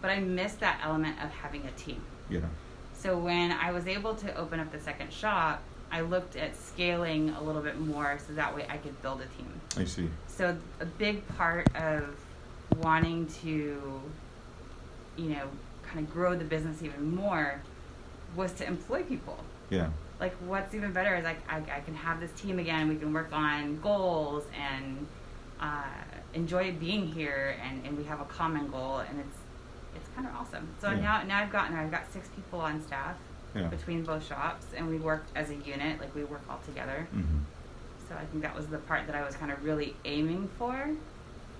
But 0.00 0.10
I 0.10 0.20
missed 0.20 0.60
that 0.60 0.80
element 0.82 1.22
of 1.22 1.30
having 1.30 1.64
a 1.66 1.70
team. 1.72 2.02
Yeah. 2.30 2.40
So 2.98 3.18
when 3.18 3.52
I 3.52 3.70
was 3.72 3.86
able 3.86 4.14
to 4.16 4.34
open 4.36 4.58
up 4.58 4.72
the 4.72 4.80
second 4.80 5.12
shop, 5.12 5.62
I 5.92 6.00
looked 6.00 6.34
at 6.36 6.56
scaling 6.56 7.30
a 7.30 7.42
little 7.42 7.62
bit 7.62 7.78
more 7.78 8.18
so 8.26 8.32
that 8.34 8.54
way 8.56 8.66
I 8.68 8.78
could 8.78 9.00
build 9.02 9.20
a 9.20 9.26
team. 9.36 9.50
I 9.76 9.84
see. 9.84 10.08
So 10.26 10.56
a 10.80 10.84
big 10.86 11.26
part 11.36 11.68
of 11.76 12.04
wanting 12.78 13.26
to, 13.42 14.00
you 15.16 15.28
know, 15.30 15.48
kind 15.82 16.06
of 16.06 16.12
grow 16.12 16.34
the 16.36 16.44
business 16.44 16.82
even 16.82 17.14
more 17.14 17.60
was 18.34 18.52
to 18.54 18.66
employ 18.66 19.02
people. 19.02 19.38
Yeah. 19.70 19.88
Like, 20.20 20.34
what's 20.46 20.74
even 20.74 20.92
better 20.92 21.14
is 21.16 21.24
like 21.24 21.38
I, 21.50 21.58
I 21.58 21.80
can 21.80 21.94
have 21.94 22.20
this 22.20 22.30
team 22.32 22.58
again. 22.58 22.88
We 22.88 22.96
can 22.96 23.12
work 23.12 23.28
on 23.32 23.78
goals 23.80 24.44
and 24.58 25.06
uh, 25.60 25.82
enjoy 26.34 26.72
being 26.72 27.06
here, 27.06 27.56
and, 27.62 27.84
and 27.86 27.96
we 27.96 28.04
have 28.04 28.20
a 28.20 28.24
common 28.24 28.70
goal, 28.70 28.98
and 28.98 29.20
it's 29.20 29.38
it's 29.94 30.08
kind 30.14 30.26
of 30.26 30.34
awesome. 30.34 30.68
So 30.80 30.90
Yeah. 30.90 31.00
now 31.00 31.22
now 31.22 31.38
I've 31.42 31.52
gotten 31.52 31.76
I've 31.76 31.90
got 31.90 32.10
six 32.12 32.28
people 32.28 32.60
on 32.60 32.82
staff 32.82 33.16
Yeah. 33.54 33.68
between 33.68 34.04
both 34.04 34.26
shops, 34.26 34.66
and 34.76 34.88
we 34.88 34.96
work 34.98 35.24
as 35.34 35.50
a 35.50 35.54
unit. 35.54 36.00
Like 36.00 36.14
we 36.14 36.24
work 36.24 36.42
all 36.50 36.60
together. 36.66 37.06
hmm 37.12 37.22
So 38.08 38.14
I 38.14 38.24
think 38.26 38.42
that 38.42 38.54
was 38.54 38.66
the 38.68 38.78
part 38.78 39.06
that 39.06 39.16
I 39.16 39.24
was 39.24 39.36
kind 39.36 39.50
of 39.52 39.62
really 39.64 39.96
aiming 40.04 40.48
for. 40.58 40.90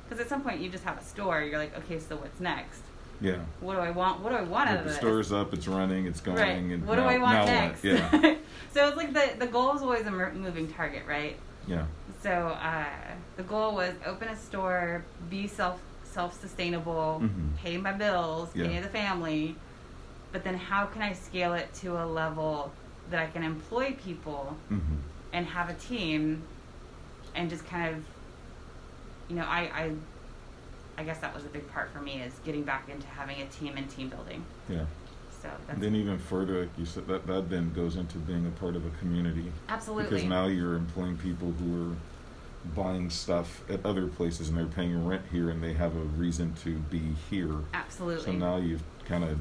Because 0.08 0.20
at 0.20 0.28
some 0.28 0.42
point 0.42 0.60
you 0.60 0.68
just 0.68 0.84
have 0.84 0.98
a 0.98 1.04
store, 1.04 1.42
you're 1.42 1.58
like, 1.58 1.76
okay, 1.78 1.98
so 1.98 2.16
what's 2.16 2.40
next? 2.40 2.80
Yeah. 3.20 3.38
What 3.60 3.74
do 3.74 3.80
I 3.80 3.90
want? 3.90 4.20
What 4.20 4.30
do 4.30 4.36
I 4.36 4.42
want 4.42 4.68
out 4.68 4.78
of 4.78 4.84
the 4.84 4.90
this? 4.90 4.98
store's 4.98 5.32
up, 5.32 5.52
it's 5.54 5.66
running, 5.66 6.06
it's 6.06 6.20
going, 6.20 6.36
right. 6.36 6.56
and 6.56 6.86
What 6.86 6.96
now, 6.98 7.04
do 7.04 7.08
I 7.08 7.18
want 7.18 7.34
now 7.34 7.44
next? 7.46 7.82
What? 7.82 7.92
Yeah. 7.92 8.36
so 8.74 8.88
it's 8.88 8.96
like 8.96 9.12
the 9.14 9.38
the 9.38 9.46
goal 9.46 9.74
is 9.74 9.82
always 9.82 10.06
a 10.06 10.10
moving 10.10 10.68
target, 10.72 11.02
right? 11.08 11.36
yeah. 11.66 11.86
So 12.22 12.30
uh, 12.30 12.84
the 13.36 13.42
goal 13.44 13.74
was 13.74 13.94
open 14.04 14.28
a 14.28 14.36
store, 14.36 15.04
be 15.30 15.46
self 15.46 15.80
self 16.04 16.38
sustainable, 16.40 17.20
Mhm. 17.24 17.56
pay 17.56 17.76
my 17.78 17.92
bills, 17.92 18.50
Yeah. 18.54 18.66
pay 18.66 18.80
the 18.80 18.88
family. 18.88 19.56
But 20.32 20.44
then 20.44 20.56
how 20.56 20.86
can 20.86 21.00
I 21.02 21.12
scale 21.14 21.54
it 21.54 21.72
to 21.82 21.96
a 22.02 22.04
level 22.04 22.70
that 23.10 23.20
I 23.20 23.26
can 23.28 23.42
employ 23.42 23.96
people 24.04 24.56
hmm 24.68 24.78
and 25.32 25.46
have 25.46 25.68
a 25.68 25.74
team 25.74 26.42
and 27.34 27.50
just 27.50 27.66
kind 27.66 27.94
of 27.94 28.02
you 29.28 29.36
know 29.36 29.44
I, 29.44 29.60
I 29.74 29.92
i 30.98 31.02
guess 31.04 31.18
that 31.18 31.34
was 31.34 31.44
a 31.44 31.48
big 31.48 31.70
part 31.72 31.90
for 31.92 32.00
me 32.00 32.20
is 32.22 32.32
getting 32.44 32.62
back 32.62 32.88
into 32.88 33.06
having 33.08 33.40
a 33.42 33.46
team 33.46 33.76
and 33.76 33.88
team 33.90 34.08
building 34.08 34.44
Yeah. 34.68 34.84
so 35.42 35.48
then 35.78 35.94
even 35.94 36.18
further, 36.18 36.60
like 36.62 36.70
you 36.78 36.86
said, 36.86 37.06
that, 37.08 37.26
that 37.26 37.50
then 37.50 37.72
goes 37.72 37.96
into 37.96 38.18
being 38.18 38.46
a 38.46 38.50
part 38.50 38.74
of 38.76 38.84
a 38.86 38.90
community. 38.98 39.52
absolutely 39.68 40.04
Because 40.04 40.24
now 40.24 40.46
you're 40.46 40.74
employing 40.74 41.16
people 41.18 41.52
who 41.52 41.90
are 41.92 41.96
buying 42.74 43.10
stuff 43.10 43.62
at 43.70 43.84
other 43.86 44.06
places 44.08 44.48
and 44.48 44.58
they're 44.58 44.66
paying 44.66 45.06
rent 45.06 45.22
here 45.30 45.50
and 45.50 45.62
they 45.62 45.74
have 45.74 45.94
a 45.94 46.00
reason 46.00 46.54
to 46.64 46.76
be 46.90 47.02
here. 47.30 47.54
absolutely 47.74 48.24
So 48.24 48.32
now 48.32 48.56
you've 48.56 48.82
kind 49.04 49.22
of 49.24 49.38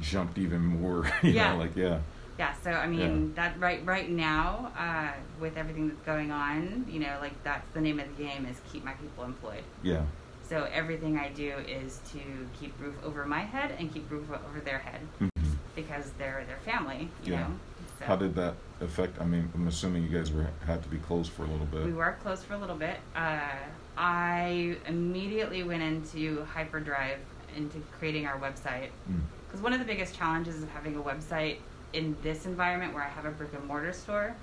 jumped 0.00 0.38
even 0.38 0.60
more. 0.64 1.10
You 1.22 1.30
Yeah. 1.32 1.52
know, 1.52 1.58
like, 1.58 1.74
yeah. 1.76 1.98
Yeah 2.38 2.52
so 2.62 2.70
i 2.70 2.86
mean 2.86 3.32
that 3.34 3.58
right 3.58 3.84
right 3.86 4.10
now 4.10 4.70
uh, 4.78 5.08
with 5.40 5.56
everything 5.56 5.88
that's 5.88 6.00
going 6.02 6.30
on 6.30 6.84
you 6.88 7.00
know 7.00 7.16
like 7.20 7.32
that's 7.44 7.68
the 7.70 7.80
name 7.80 7.98
of 8.00 8.06
the 8.16 8.22
game 8.24 8.46
is 8.46 8.60
keep 8.72 8.84
my 8.84 8.92
people 8.94 9.24
employed 9.24 9.62
Yeah. 9.82 10.02
so 10.48 10.68
everything 10.72 11.18
i 11.18 11.28
do 11.30 11.52
is 11.66 12.00
to 12.12 12.18
keep 12.60 12.78
roof 12.80 12.94
over 13.04 13.24
my 13.24 13.40
head 13.40 13.72
and 13.78 13.92
keep 13.92 14.10
roof 14.10 14.26
over 14.30 14.60
their 14.60 14.78
head 14.78 15.00
hmm 15.18 15.28
because 15.74 16.10
they're 16.18 16.42
their 16.46 16.58
family 16.72 17.08
you 17.24 17.32
Yeah. 17.34 17.40
know 17.42 17.52
so. 17.98 18.04
How 18.06 18.16
did 18.16 18.34
that 18.34 18.54
affect? 18.82 19.18
I 19.20 19.24
mean, 19.24 19.50
I'm 19.54 19.68
assuming 19.68 20.02
you 20.02 20.10
guys 20.10 20.30
were 20.30 20.46
had 20.66 20.82
to 20.82 20.88
be 20.90 20.98
closed 20.98 21.32
for 21.32 21.44
a 21.44 21.46
little 21.46 21.64
bit. 21.66 21.82
We 21.84 21.94
were 21.94 22.14
closed 22.22 22.44
for 22.44 22.52
a 22.52 22.58
little 22.58 22.76
bit. 22.76 22.98
Uh, 23.14 23.40
I 23.96 24.76
immediately 24.86 25.62
went 25.62 25.82
into 25.82 26.44
hyperdrive 26.44 27.18
into 27.56 27.78
creating 27.98 28.26
our 28.26 28.38
website 28.38 28.88
Mm. 29.10 29.20
because 29.46 29.62
one 29.62 29.72
of 29.72 29.78
the 29.78 29.84
biggest 29.86 30.14
challenges 30.14 30.62
of 30.62 30.68
having 30.70 30.96
a 30.96 31.00
website 31.00 31.56
in 31.96 32.16
this 32.22 32.44
environment 32.46 32.92
where 32.94 33.02
I 33.02 33.08
have 33.08 33.24
a 33.24 33.30
brick 33.30 33.52
and 33.54 33.64
mortar 33.64 33.92
store 33.92 34.34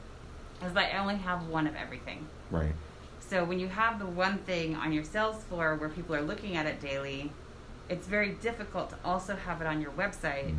is 0.65 0.73
that 0.73 0.93
I 0.93 0.97
only 0.97 1.15
have 1.15 1.47
one 1.47 1.67
of 1.67 1.75
everything. 1.75 2.27
Right. 2.49 2.73
So 3.19 3.43
when 3.43 3.59
you 3.59 3.67
have 3.67 3.99
the 3.99 4.05
one 4.05 4.39
thing 4.39 4.75
on 4.75 4.91
your 4.91 5.03
sales 5.03 5.43
floor 5.43 5.75
where 5.75 5.89
people 5.89 6.15
are 6.15 6.21
looking 6.21 6.55
at 6.57 6.65
it 6.65 6.81
daily, 6.81 7.31
it's 7.89 8.07
very 8.07 8.29
difficult 8.31 8.89
to 8.89 8.95
also 9.05 9.35
have 9.35 9.61
it 9.61 9.67
on 9.67 9.81
your 9.81 9.91
website 9.91 10.49
Mm. 10.55 10.57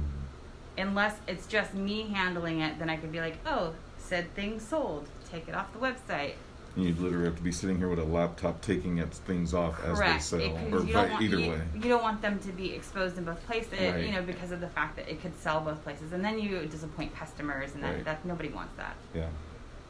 unless 0.79 1.17
it's 1.27 1.47
just 1.47 1.75
me 1.75 2.03
handling 2.13 2.61
it. 2.61 2.79
Then 2.79 2.89
I 2.91 2.97
could 2.97 3.13
be 3.13 3.21
like, 3.21 3.39
oh, 3.47 3.75
said 3.99 4.33
thing 4.35 4.61
sold, 4.61 5.09
take 5.31 5.49
it 5.49 5.55
off 5.55 5.73
the 5.73 5.79
website. 5.79 6.35
You'd 6.77 6.99
literally 6.99 7.27
have 7.27 7.37
to 7.37 7.43
be 7.43 7.53
sitting 7.53 7.79
here 7.79 7.89
with 7.89 8.01
a 8.01 8.05
laptop 8.05 8.61
taking 8.61 8.99
its 8.99 9.19
things 9.19 9.55
off 9.55 9.83
as 9.85 9.99
they 10.01 10.19
sell, 10.19 10.41
It- 10.41 10.51
or 10.51 10.57
you 10.57 10.71
don't 10.71 10.87
vi- 10.89 11.09
want- 11.11 11.23
either 11.23 11.39
you, 11.39 11.51
way. 11.51 11.61
You 11.75 11.81
don't 11.83 12.03
want 12.03 12.21
them 12.21 12.39
to 12.41 12.49
be 12.53 12.73
exposed 12.75 13.17
in 13.17 13.25
both 13.25 13.45
places, 13.47 13.79
Right. 13.81 14.05
you 14.05 14.11
know, 14.13 14.23
because 14.23 14.51
of 14.51 14.61
the 14.61 14.69
fact 14.69 14.97
that 14.97 15.09
it 15.09 15.23
could 15.23 15.39
sell 15.39 15.61
both 15.61 15.83
places, 15.85 16.13
and 16.13 16.25
then 16.25 16.39
you 16.41 16.67
disappoint 16.67 17.15
customers, 17.17 17.75
and 17.75 17.83
that, 17.85 17.95
Right. 17.95 18.05
that 18.05 18.25
nobody 18.25 18.49
wants 18.49 18.75
that. 18.77 18.97
Yeah. 19.15 19.29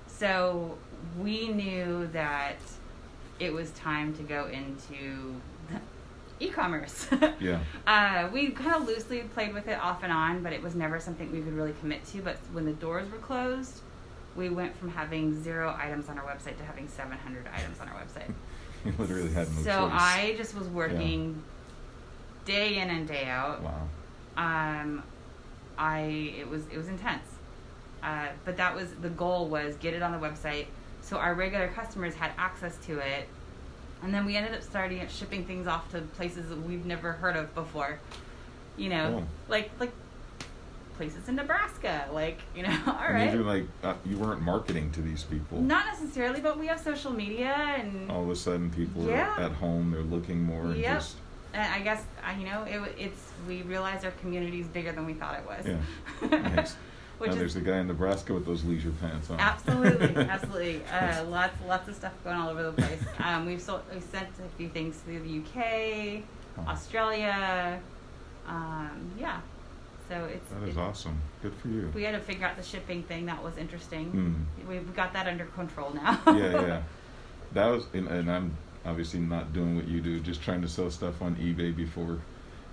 So 0.07 0.77
we 1.19 1.49
knew 1.49 2.07
that 2.13 2.57
it 3.41 3.53
was 3.53 3.71
time 3.73 4.13
to 4.17 4.23
go 4.23 4.47
into 4.49 5.41
e-commerce. 6.41 7.09
Yeah. 7.41 7.61
Uh, 7.87 8.29
we 8.33 8.51
kind 8.51 8.75
of 8.75 8.87
loosely 8.87 9.21
played 9.35 9.55
with 9.55 9.69
it 9.69 9.79
off 9.81 10.03
and 10.03 10.13
on, 10.13 10.43
but 10.43 10.53
it 10.53 10.63
was 10.63 10.75
never 10.75 11.01
something 11.01 11.31
we 11.33 11.41
could 11.41 11.55
really 11.55 11.75
commit 11.81 12.05
to. 12.09 12.21
But 12.23 12.37
when 12.53 12.65
the 12.67 12.73
doors 12.73 13.11
were 13.11 13.19
closed, 13.19 13.81
we 14.37 14.49
went 14.49 14.77
from 14.77 14.91
having 14.91 15.43
zero 15.43 15.77
items 15.79 16.09
on 16.09 16.19
our 16.19 16.25
website 16.25 16.57
to 16.59 16.65
having 16.65 16.89
700 16.89 17.47
items 17.55 17.81
on 17.81 17.89
our 17.89 17.95
website. 17.95 18.33
You 18.85 18.93
literally 18.99 19.33
had 19.33 19.49
no 19.49 19.63
so 19.63 19.89
choice. 19.89 19.93
I 19.95 20.35
just 20.37 20.55
was 20.55 20.69
working 20.69 21.43
day 22.45 22.77
in 22.77 22.91
and 22.91 23.09
day 23.09 23.25
out. 23.25 23.63
Wow. 23.63 23.89
Um, 24.37 25.03
I 25.79 26.35
it 26.39 26.47
was 26.51 26.67
it 26.71 26.77
was 26.77 26.89
intense, 26.89 27.27
uh, 28.03 28.27
but 28.45 28.59
that 28.59 28.77
was 28.77 28.93
the 29.01 29.09
goal 29.09 29.49
was 29.49 29.77
get 29.77 29.95
it 29.95 30.03
on 30.03 30.13
the 30.13 30.19
website 30.19 30.67
so 31.05 31.19
our 31.19 31.35
regular 31.35 31.69
customers 31.69 32.15
had 32.15 32.33
access 32.39 32.77
to 32.87 32.99
it, 32.99 33.29
and 34.03 34.13
then 34.13 34.25
we 34.25 34.37
ended 34.37 34.55
up 34.55 34.63
starting 34.63 35.07
shipping 35.09 35.45
things 35.45 35.67
off 35.67 35.91
to 35.93 36.01
places 36.01 36.49
that 36.49 36.63
we've 36.63 36.87
never 36.87 37.13
heard 37.13 37.37
of 37.37 37.55
before. 37.55 37.99
You 38.79 38.89
know, 38.89 39.11
Cool. 39.11 39.27
like 39.49 39.71
like 39.79 39.93
places 40.97 41.29
in 41.29 41.37
Nebraska, 41.37 42.07
like 42.13 42.39
you 42.57 42.63
know, 42.63 42.77
all 42.87 42.95
right. 43.13 43.29
even 43.29 43.47
like 43.47 43.65
uh, 43.83 43.95
you 44.05 44.17
weren't 44.19 44.41
marketing 44.43 44.91
to 44.93 45.03
these 45.03 45.23
people. 45.25 45.61
Not 45.61 45.87
necessarily, 45.87 46.41
but 46.41 46.59
we 46.59 46.67
have 46.69 46.81
social 46.81 47.13
media 47.13 47.55
and 47.79 48.11
All 48.11 48.23
of 48.25 48.31
a 48.31 48.37
sudden, 48.37 48.71
people 48.71 49.07
Yeah. 49.07 49.29
are 49.37 49.41
at 49.45 49.53
home. 49.53 49.91
They're 49.91 50.03
looking 50.03 50.43
more 50.43 50.67
and 50.67 50.83
just 50.83 51.17
And 51.53 51.73
I 51.73 51.81
guess 51.81 52.03
you 52.39 52.45
know 52.47 52.65
it, 52.65 52.95
it's 52.99 53.21
we 53.47 53.63
realized 53.63 54.05
our 54.05 54.11
community 54.13 54.61
is 54.61 54.67
bigger 54.69 54.93
than 54.93 55.07
we 55.07 55.15
thought 55.15 55.39
it 55.39 55.47
was. 55.47 55.67
Yeah. 55.67 56.39
Nice. 56.57 56.77
Which 57.19 57.31
and 57.31 57.41
is 57.41 57.55
there's 57.55 57.65
a 57.65 57.71
guy 57.71 57.79
in 57.79 57.87
Nebraska 57.87 58.35
with 58.35 58.45
those 58.45 58.65
leisure 58.65 58.91
pants 59.01 59.31
on. 59.31 59.39
absolutely, 59.39 60.17
absolutely. 60.29 60.83
Uh, 60.93 61.23
lots, 61.27 61.55
lots 61.65 61.89
of 61.89 61.95
stuff 61.95 62.13
going 62.25 62.37
all 62.37 62.49
over 62.49 62.65
the 62.65 62.73
place. 62.73 63.01
Um, 63.23 63.47
we've 63.47 63.61
sold, 63.63 63.83
we've 63.93 64.03
sent 64.03 64.27
a 64.45 64.49
few 64.59 64.69
things 64.69 65.01
to 65.03 65.07
the 65.21 65.39
UK, 65.39 66.67
Australia. 66.67 67.79
Um, 68.49 69.11
yeah, 69.19 69.41
so 70.09 70.25
it's. 70.25 70.51
that 70.51 70.69
is 70.69 70.77
it- 70.77 70.81
awesome. 70.81 71.21
Good 71.43 71.55
for 71.55 71.69
you. 71.69 71.91
We 71.95 72.03
had 72.05 72.13
to 72.13 72.21
figure 72.21 72.47
out 72.47 72.57
the 72.57 72.63
shipping 72.63 73.03
thing. 73.05 73.27
That 73.27 73.43
was 73.43 73.57
interesting. 73.57 74.07
Hmm. 74.11 74.69
We've 74.69 74.95
got 74.95 75.13
that 75.13 75.27
under 75.27 75.45
control 75.47 75.93
now. 75.95 76.21
yeah, 76.27 76.35
yeah. 76.67 76.83
That 77.53 77.67
was, 77.67 77.85
and, 77.95 78.09
and 78.09 78.29
I'm 78.29 78.57
obviously 78.85 79.21
not 79.21 79.53
doing 79.53 79.77
what 79.77 79.87
you 79.87 80.01
do, 80.01 80.19
just 80.19 80.43
trying 80.43 80.61
to 80.63 80.69
sell 80.69 80.91
stuff 80.91 81.23
on 81.23 81.37
eBay 81.37 81.75
before, 81.77 82.19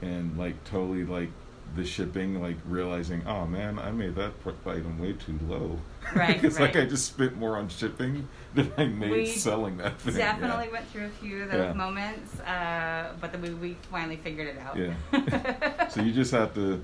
and 0.01 0.35
like 0.39 0.63
totally 0.63 1.03
like 1.05 1.29
the 1.75 1.85
shipping, 1.85 2.41
like 2.41 2.57
realizing, 2.65 3.21
oh 3.27 3.45
man, 3.45 3.77
I 3.77 3.91
made 3.91 4.15
that 4.15 4.33
item 4.65 4.99
way 4.99 5.13
too 5.13 5.39
low. 5.47 5.79
Right, 6.15 6.43
it's 6.43 6.59
like. 6.59 6.75
I 6.75 6.85
just 6.85 7.05
spent 7.05 7.37
more 7.37 7.57
on 7.57 7.69
shipping 7.69 8.27
than 8.55 8.71
I 8.77 8.85
made 8.85 9.11
We 9.11 9.25
selling 9.27 9.77
that 9.77 9.99
thing. 10.01 10.13
We 10.15 10.19
definitely 10.19 10.69
went 10.69 10.87
through 10.89 11.05
a 11.05 11.09
few 11.09 11.43
of 11.43 11.51
those 11.51 11.59
Yeah. 11.61 11.73
moments, 11.73 12.39
uh, 12.41 13.13
but 13.21 13.31
then 13.31 13.41
we, 13.41 13.49
we 13.51 13.77
finally 13.91 14.17
figured 14.17 14.47
it 14.47 14.57
out. 14.57 14.75
Yeah. 14.77 15.87
So 15.89 16.01
you 16.01 16.11
just 16.11 16.31
have 16.31 16.53
to 16.55 16.83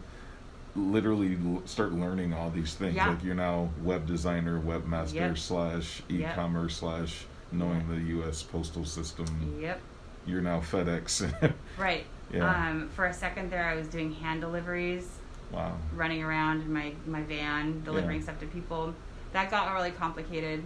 literally 0.77 1.37
start 1.65 1.91
learning 1.93 2.33
all 2.33 2.49
these 2.49 2.73
things. 2.75 2.95
Yeah. 2.95 3.09
Like 3.09 3.23
you're 3.23 3.35
now 3.35 3.69
web 3.83 4.05
designer, 4.05 4.59
webmaster 4.61 5.13
Yep. 5.15 5.37
slash 5.37 6.01
e-commerce 6.09 6.77
slash 6.77 7.25
knowing 7.51 7.87
the 7.89 8.09
U.S. 8.15 8.43
postal 8.43 8.85
system. 8.85 9.25
yep. 9.61 9.79
You're 10.25 10.41
now 10.41 10.59
FedEx. 10.59 11.53
Right. 11.77 12.05
Yeah. 12.33 12.69
Um, 12.69 12.89
for 12.89 13.05
a 13.05 13.13
second 13.13 13.49
there, 13.49 13.63
I 13.65 13.75
was 13.75 13.87
doing 13.87 14.13
hand 14.13 14.41
deliveries, 14.41 15.07
wow. 15.51 15.77
running 15.95 16.21
around 16.23 16.61
in 16.61 16.73
my, 16.73 16.91
my 17.05 17.21
van, 17.21 17.81
delivering 17.85 18.17
Yeah. 18.17 18.23
stuff 18.23 18.39
to 18.41 18.47
people. 18.47 18.93
That 19.33 19.49
got 19.51 19.73
really 19.73 19.91
complicated. 19.91 20.63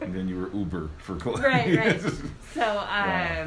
And 0.00 0.14
then 0.14 0.28
you 0.28 0.40
were 0.40 0.50
Uber 0.56 0.90
for 0.98 1.14
right, 1.40 1.76
right. 1.76 2.00
So, 2.54 2.60
Wow. 2.60 3.46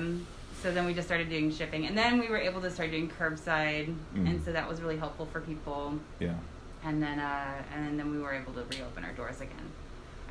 So 0.61 0.71
then 0.71 0.85
we 0.85 0.93
just 0.93 1.07
started 1.07 1.29
doing 1.29 1.51
shipping, 1.51 1.87
and 1.87 1.97
then 1.97 2.19
we 2.19 2.27
were 2.29 2.37
able 2.37 2.61
to 2.61 2.69
start 2.69 2.91
doing 2.91 3.09
curbside, 3.09 3.93
Mm. 4.15 4.29
and 4.29 4.43
so 4.43 4.51
that 4.51 4.67
was 4.69 4.81
really 4.81 4.97
helpful 4.97 5.25
for 5.25 5.41
people. 5.41 5.99
yeah. 6.19 6.35
And 6.83 7.01
then, 7.01 7.19
uh, 7.19 7.61
and 7.75 7.99
then 7.99 8.09
we 8.11 8.17
were 8.19 8.33
able 8.33 8.53
to 8.53 8.63
reopen 8.75 9.05
our 9.05 9.11
doors 9.13 9.39
again. 9.39 9.71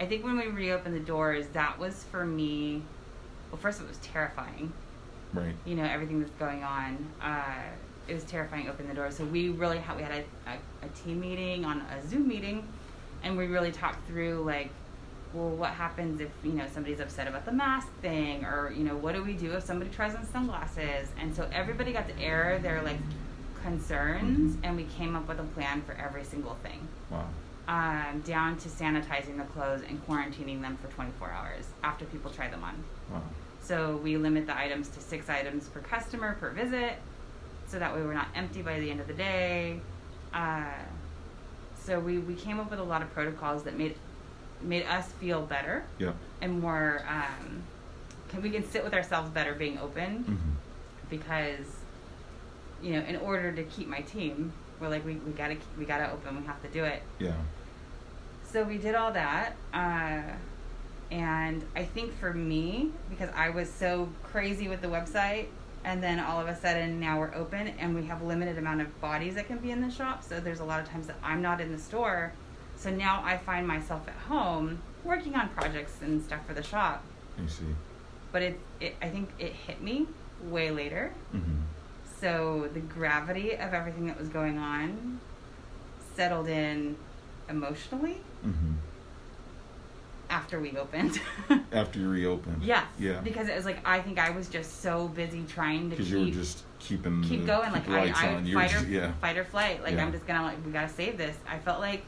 I 0.01 0.07
think 0.07 0.25
when 0.25 0.37
we 0.37 0.47
reopened 0.49 0.97
the 0.97 1.01
doors, 1.01 1.47
that 1.53 1.79
was 1.79 2.03
for 2.11 2.25
me. 2.27 2.83
Well, 3.53 3.61
first 3.61 3.81
it 3.81 3.87
was 3.87 3.99
terrifying. 3.99 4.73
Right. 5.33 5.55
You 5.65 5.77
know 5.77 5.85
everything 5.85 6.19
that's 6.21 6.33
going 6.41 6.65
on. 6.65 7.07
Uh, 7.23 7.43
it 8.09 8.15
was 8.15 8.25
terrifying 8.25 8.69
opening 8.69 8.89
the 8.89 8.95
doors. 8.97 9.17
So 9.17 9.25
we 9.25 9.51
really 9.51 9.79
had 9.79 9.97
we 9.97 10.03
had 10.03 10.11
a, 10.13 10.51
a, 10.51 10.87
a 10.87 10.89
team 11.05 11.21
meeting 11.21 11.65
on 11.65 11.83
a 11.83 12.05
Zoom 12.09 12.27
meeting, 12.27 12.67
and 13.23 13.37
we 13.39 13.47
really 13.47 13.71
talked 13.71 14.05
through 14.09 14.43
like, 14.45 14.71
well, 15.33 15.49
what 15.51 15.71
happens 15.71 16.21
if 16.21 16.31
you 16.43 16.53
know 16.53 16.65
somebody's 16.73 17.01
upset 17.01 17.29
about 17.29 17.45
the 17.45 17.53
mask 17.53 17.89
thing, 18.03 18.45
or 18.45 18.73
you 18.77 18.85
know 18.85 18.97
what 18.97 19.15
do 19.15 19.23
we 19.23 19.35
do 19.35 19.53
if 19.53 19.65
somebody 19.65 19.91
tries 19.91 20.15
on 20.15 20.25
sunglasses? 20.27 21.09
And 21.21 21.35
so 21.35 21.49
everybody 21.53 21.93
got 21.93 22.09
to 22.09 22.19
air 22.21 22.59
their 22.61 22.83
like 22.83 22.99
concerns, 23.63 24.57
Mhm. 24.57 24.61
and 24.65 24.77
we 24.77 24.85
came 24.85 25.15
up 25.17 25.29
with 25.29 25.39
a 25.39 25.45
plan 25.45 25.83
for 25.83 25.93
every 25.93 26.25
single 26.25 26.55
thing 26.63 26.89
Wow. 27.11 27.27
um, 27.69 28.21
down 28.23 28.57
to 28.59 28.69
sanitizing 28.69 29.37
the 29.37 29.45
clothes 29.45 29.83
and 29.87 30.05
quarantining 30.07 30.61
them 30.63 30.77
for 30.79 30.89
24 30.89 31.31
hours 31.31 31.67
after 31.85 32.05
people 32.07 32.31
try 32.31 32.49
them 32.49 32.65
on. 32.65 32.83
Wow. 33.13 33.23
So 33.61 33.97
we 33.99 34.17
limit 34.17 34.47
the 34.47 34.57
items 34.59 34.89
to 34.89 35.01
six 35.01 35.29
items 35.29 35.69
per 35.69 35.81
customer 35.81 36.35
per 36.41 36.51
visit, 36.51 36.95
so 37.69 37.79
that 37.79 37.95
way 37.95 38.01
we're 38.03 38.15
not 38.15 38.29
empty 38.35 38.63
by 38.63 38.81
the 38.81 38.91
end 38.91 39.01
of 39.01 39.07
the 39.07 39.13
day. 39.15 39.81
Uh, 40.33 40.65
so 41.77 42.01
we, 42.01 42.19
we 42.19 42.35
came 42.35 42.59
up 42.59 42.71
with 42.71 42.81
a 42.81 42.83
lot 42.85 43.03
of 43.03 43.13
protocols 43.13 43.63
that 43.65 43.77
made 43.77 43.95
made 44.63 44.85
us 44.87 45.07
feel 45.13 45.43
better 45.43 45.85
Yeah. 45.99 46.13
and 46.41 46.61
more. 46.61 47.03
Um, 47.09 47.63
can 48.29 48.43
we 48.43 48.51
can 48.51 48.69
sit 48.69 48.85
with 48.85 48.95
ourselves 48.95 49.31
better 49.31 49.55
being 49.55 49.79
open 49.79 50.23
hmm 50.25 50.37
because 51.09 51.67
you 52.81 52.93
know 52.93 53.01
in 53.01 53.17
order 53.17 53.51
to 53.51 53.65
keep 53.65 53.89
my 53.89 54.01
team, 54.03 54.53
we're 54.81 54.89
like 54.89 55.05
we, 55.05 55.15
we 55.17 55.33
gotta 55.33 55.57
we 55.79 55.85
gotta 55.85 56.11
open. 56.13 56.41
We 56.41 56.47
have 56.47 56.63
to 56.63 56.69
do 56.69 56.85
it. 56.85 57.03
Yeah. 57.19 57.33
So 58.45 58.63
we 58.65 58.79
did 58.79 58.95
all 58.95 59.13
that. 59.13 59.55
Uh, 59.73 60.23
and 61.11 61.65
I 61.75 61.85
think 61.85 62.17
for 62.19 62.33
me, 62.33 62.93
because 63.09 63.29
I 63.35 63.51
was 63.51 63.69
so 63.69 64.09
crazy 64.23 64.69
with 64.69 64.81
the 64.81 64.87
website, 64.89 65.47
and 65.85 66.01
then 66.03 66.21
all 66.21 66.41
of 66.41 66.47
a 66.47 66.55
sudden 66.55 67.01
now 67.01 67.19
we're 67.19 67.35
open 67.35 67.67
and 67.81 67.95
we 67.95 68.05
have 68.07 68.23
limited 68.23 68.57
amount 68.59 68.81
of 68.81 69.01
bodies 69.01 69.35
that 69.35 69.49
can 69.49 69.59
be 69.59 69.73
in 69.73 69.81
the 69.81 69.91
shop. 69.91 70.23
So 70.23 70.39
there's 70.39 70.61
a 70.61 70.65
lot 70.65 70.81
of 70.81 70.89
times 70.89 71.09
that 71.09 71.17
I'm 71.25 71.43
not 71.43 71.61
in 71.61 71.73
the 71.73 71.79
store. 71.79 72.33
So 72.81 72.89
now 72.91 73.23
I 73.23 73.37
find 73.37 73.69
myself 73.69 74.09
at 74.09 74.15
home 74.15 74.81
working 75.05 75.35
on 75.35 75.51
projects 75.51 75.99
and 76.01 76.23
stuff 76.23 76.47
for 76.47 76.55
the 76.55 76.63
shop. 76.63 77.05
I 77.43 77.47
see. 77.47 77.65
But 78.33 78.41
it, 78.43 78.61
it 78.81 78.97
I 79.03 79.09
think 79.11 79.29
it 79.39 79.53
hit 79.53 79.83
me 79.83 80.07
way 80.45 80.71
later. 80.71 81.13
hmm 81.31 81.61
So 82.21 82.71
the 82.73 82.81
gravity 82.81 83.53
of 83.53 83.75
everything 83.75 84.07
that 84.07 84.19
was 84.19 84.29
going 84.31 84.57
on 84.57 85.21
settled 86.17 86.49
in 86.49 86.97
emotionally 87.51 88.19
hmm 88.43 88.73
after 90.31 90.61
we 90.61 90.77
opened. 90.79 91.21
After 91.73 91.99
you 91.99 92.09
reopened. 92.09 92.63
yes. 92.63 92.85
Yeah. 93.01 93.19
Because 93.21 93.49
it 93.49 93.57
was 93.57 93.65
like 93.65 93.79
I 93.85 94.01
think 94.01 94.17
I 94.21 94.31
was 94.31 94.49
just 94.49 94.81
so 94.81 95.09
busy 95.09 95.43
trying 95.49 95.91
to 95.91 95.97
Because 95.97 96.07
keep 96.07 96.15
you 96.19 96.25
were 96.27 96.31
just 96.31 96.63
keeping 96.79 97.23
keep 97.25 97.41
the, 97.41 97.47
going. 97.49 97.73
keep 97.73 97.89
Like 97.89 98.17
I, 98.17 98.29
I 98.29 98.35
on. 98.37 98.47
You 98.47 98.57
were 98.57 98.63
fight 98.69 98.81
or 98.81 98.87
yeah. 98.89 99.13
fight 99.21 99.37
or 99.37 99.45
flight. 99.45 99.83
Like 99.83 99.95
Yeah. 99.95 100.05
I'm 100.05 100.13
just 100.13 100.27
gonna 100.29 100.45
like 100.45 100.65
we 100.65 100.71
gotta 100.71 100.89
save 100.89 101.19
this. 101.19 101.37
I 101.49 101.59
felt 101.59 101.81
like 101.81 102.05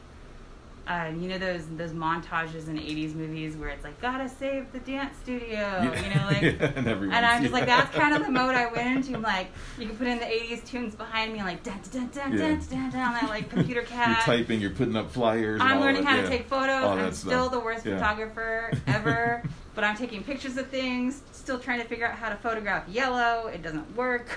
uh, 0.87 1.11
you 1.17 1.29
know 1.29 1.37
those 1.37 1.65
those 1.77 1.91
montages 1.91 2.67
in 2.67 2.77
'80s 2.77 3.15
movies 3.15 3.55
where 3.55 3.69
it's 3.69 3.83
like 3.83 3.99
gotta 4.01 4.27
save 4.27 4.71
the 4.73 4.79
dance 4.79 5.15
studio. 5.23 5.49
Yeah. 5.49 5.83
You 6.01 6.15
know, 6.15 6.25
like. 6.27 6.41
Yeah, 6.43 6.71
and 6.75 6.87
And 6.87 7.25
I'm 7.25 7.41
just 7.41 7.53
like, 7.53 7.65
that's 7.65 7.95
kind 7.95 8.13
of 8.13 8.25
the 8.25 8.31
mode 8.31 8.53
I 8.55 8.67
went 8.71 8.97
into. 8.97 9.15
I'm 9.15 9.21
like, 9.35 9.47
you 9.79 9.87
can 9.87 9.95
put 9.95 10.07
in 10.07 10.19
the 10.19 10.25
80s 10.25 10.65
tunes 10.65 10.93
behind 10.93 11.31
me, 11.31 11.41
like, 11.41 11.63
dun 11.63 11.79
dun 11.91 12.09
dun 12.09 12.31
dun 12.31 12.37
Yeah. 12.37 12.47
dun 12.49 12.59
dun 12.69 12.89
dun, 12.91 13.13
that 13.13 13.29
like 13.29 13.49
computer 13.49 13.81
cat. 13.93 14.07
You're 14.27 14.37
typing. 14.37 14.59
You're 14.59 14.71
putting 14.71 14.95
up 14.95 15.09
flyers. 15.11 15.61
I'm 15.61 15.79
learning 15.79 16.03
that, 16.03 16.09
how 16.17 16.21
to 16.21 16.27
take 16.27 16.47
photos. 16.47 16.83
I'm 16.83 17.13
still 17.13 17.49
the 17.49 17.59
worst 17.59 17.83
photographer 17.83 18.71
ever, 18.87 19.41
but 19.75 19.83
I'm 19.85 19.95
taking 19.95 20.23
pictures 20.23 20.57
of 20.57 20.67
things. 20.67 21.21
Still 21.31 21.59
trying 21.59 21.81
to 21.81 21.87
figure 21.87 22.05
out 22.07 22.15
how 22.15 22.29
to 22.29 22.35
photograph 22.35 22.87
yellow. 22.89 23.47
It 23.47 23.61
doesn't 23.61 23.95
work. 23.95 24.27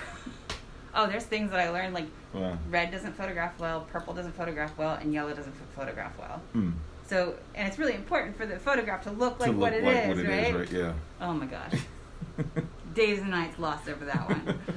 Oh, 0.95 1.07
there's 1.07 1.23
things 1.25 1.51
that 1.51 1.59
I 1.59 1.69
learned 1.69 1.93
like 1.93 2.05
Wow. 2.33 2.57
red 2.69 2.91
doesn't 2.91 3.13
photograph 3.15 3.57
well, 3.59 3.81
purple 3.91 4.13
doesn't 4.13 4.33
photograph 4.35 4.77
well, 4.77 4.95
and 4.95 5.13
yellow 5.13 5.33
doesn't 5.33 5.53
ph- 5.53 5.63
photograph 5.75 6.17
well. 6.19 6.41
Hmm. 6.53 6.71
So, 7.07 7.35
and 7.55 7.67
it's 7.67 7.79
really 7.79 7.95
important 7.95 8.35
for 8.37 8.45
the 8.45 8.59
photograph 8.59 9.03
to 9.03 9.11
look 9.11 9.39
like 9.39 9.47
to 9.49 9.51
look 9.53 9.61
what 9.61 9.73
it 9.73 9.83
like 9.83 9.95
is, 10.03 10.07
what 10.09 10.17
it 10.19 10.27
right? 10.27 10.47
is, 10.47 10.55
right? 10.55 10.71
Yeah. 10.71 10.93
Oh 11.21 11.33
my 11.33 11.45
gosh, 11.45 11.73
days 12.93 13.19
and 13.19 13.31
nights 13.31 13.57
lost 13.59 13.87
over 13.89 14.05
that 14.05 14.27
one. 14.29 14.59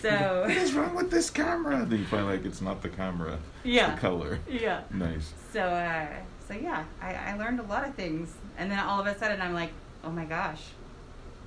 So, 0.00 0.40
what 0.48 0.50
is 0.56 0.72
wrong 0.72 0.96
with 0.96 1.12
this 1.12 1.30
camera? 1.30 1.84
Then 1.88 2.00
you 2.00 2.04
find 2.06 2.26
like 2.26 2.44
it's 2.44 2.60
not 2.60 2.82
the 2.82 2.88
camera. 2.88 3.34
It's 3.34 3.40
Yeah. 3.72 3.94
the 3.94 4.00
color. 4.00 4.40
yeah. 4.50 4.80
Nice. 4.90 5.32
So, 5.52 5.60
uh, 5.62 6.08
so 6.48 6.54
yeah, 6.54 6.82
I, 7.00 7.14
I 7.14 7.36
learned 7.36 7.60
a 7.60 7.62
lot 7.62 7.86
of 7.86 7.94
things, 7.94 8.34
and 8.58 8.68
then 8.68 8.80
all 8.80 8.98
of 9.00 9.06
a 9.06 9.16
sudden 9.16 9.40
I'm 9.40 9.54
like, 9.54 9.70
oh 10.02 10.10
my 10.10 10.24
gosh, 10.24 10.60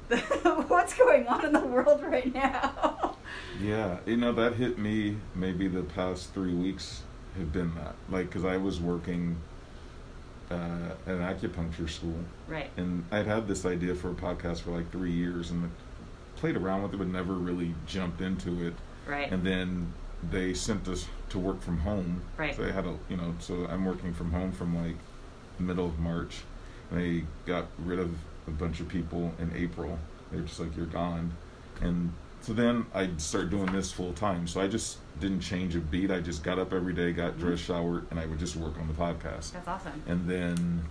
what's 0.68 0.94
going 0.94 1.28
on 1.28 1.46
in 1.46 1.54
the 1.54 1.66
world 1.66 2.04
right 2.04 2.34
now? 2.34 3.18
Yeah, 3.62 4.00
you 4.06 4.18
know 4.18 4.34
that 4.34 4.54
hit 4.54 4.78
me. 4.78 5.18
Maybe 5.34 5.68
the 5.68 5.82
past 5.82 6.34
three 6.34 6.54
weeks 6.54 7.04
have 7.38 7.54
been 7.54 7.74
that. 7.76 7.96
Like, 8.10 8.30
cause 8.30 8.44
I 8.44 8.58
was 8.58 8.82
working 8.82 9.38
uh, 10.52 10.90
at 11.08 11.16
an 11.16 11.22
acupuncture 11.22 11.90
school, 11.90 12.20
right. 12.48 12.70
and 12.76 13.06
I'd 13.12 13.26
had 13.26 13.48
this 13.48 13.66
idea 13.66 13.96
for 13.96 14.12
a 14.12 14.14
podcast 14.14 14.62
for 14.62 14.72
like 14.72 14.92
three 14.92 15.12
years, 15.12 15.52
and 15.52 15.72
played 16.36 16.58
around 16.58 16.84
with 16.84 16.94
it, 16.94 16.98
but 16.98 17.08
never 17.08 17.34
really 17.34 17.74
jumped 17.88 18.22
into 18.22 18.68
it. 18.68 18.74
Right. 19.08 19.32
And 19.32 19.44
then 19.44 19.94
they 20.32 20.54
sent 20.54 20.88
us 20.88 21.08
to 21.30 21.40
work 21.40 21.62
from 21.62 21.80
home. 21.80 22.22
Right. 22.38 22.56
So 22.56 22.64
they 22.64 22.72
had 22.72 22.86
a, 22.86 22.98
you 23.10 23.18
know, 23.18 23.36
so 23.40 23.66
I'm 23.70 23.86
working 23.86 24.14
from 24.14 24.32
home 24.32 24.52
from 24.52 24.76
like 24.76 24.98
middle 25.60 25.86
of 25.86 26.00
March. 26.00 26.44
They 26.92 27.24
got 27.46 27.66
rid 27.80 28.00
of 28.00 28.14
a 28.48 28.52
bunch 28.52 28.80
of 28.80 28.88
people 28.88 29.34
in 29.40 29.52
April. 29.56 29.98
They're 30.32 30.42
just 30.42 30.60
like, 30.60 30.76
you're 30.78 30.86
gone. 30.86 31.32
And 31.82 32.12
so 32.42 32.54
then 32.54 32.86
I 32.94 33.10
started 33.18 33.50
doing 33.50 33.72
this 33.72 33.92
full 33.92 34.14
time. 34.14 34.48
So 34.48 34.62
I 34.62 34.68
just 34.68 34.98
didn't 35.20 35.42
change 35.42 35.76
a 35.76 35.80
beat. 35.80 36.12
I 36.12 36.20
just 36.20 36.44
got 36.44 36.60
up 36.60 36.74
every 36.74 36.94
day, 36.94 37.12
got 37.12 37.40
dressed, 37.40 37.64
showered, 37.64 38.06
and 38.12 38.20
I 38.20 38.26
would 38.26 38.40
just 38.40 38.56
work 38.56 38.78
on 38.80 38.88
the 38.88 38.94
podcast. 38.94 39.54
That's 39.54 39.68
awesome. 39.68 40.02
And 40.08 40.28
then 40.30 40.84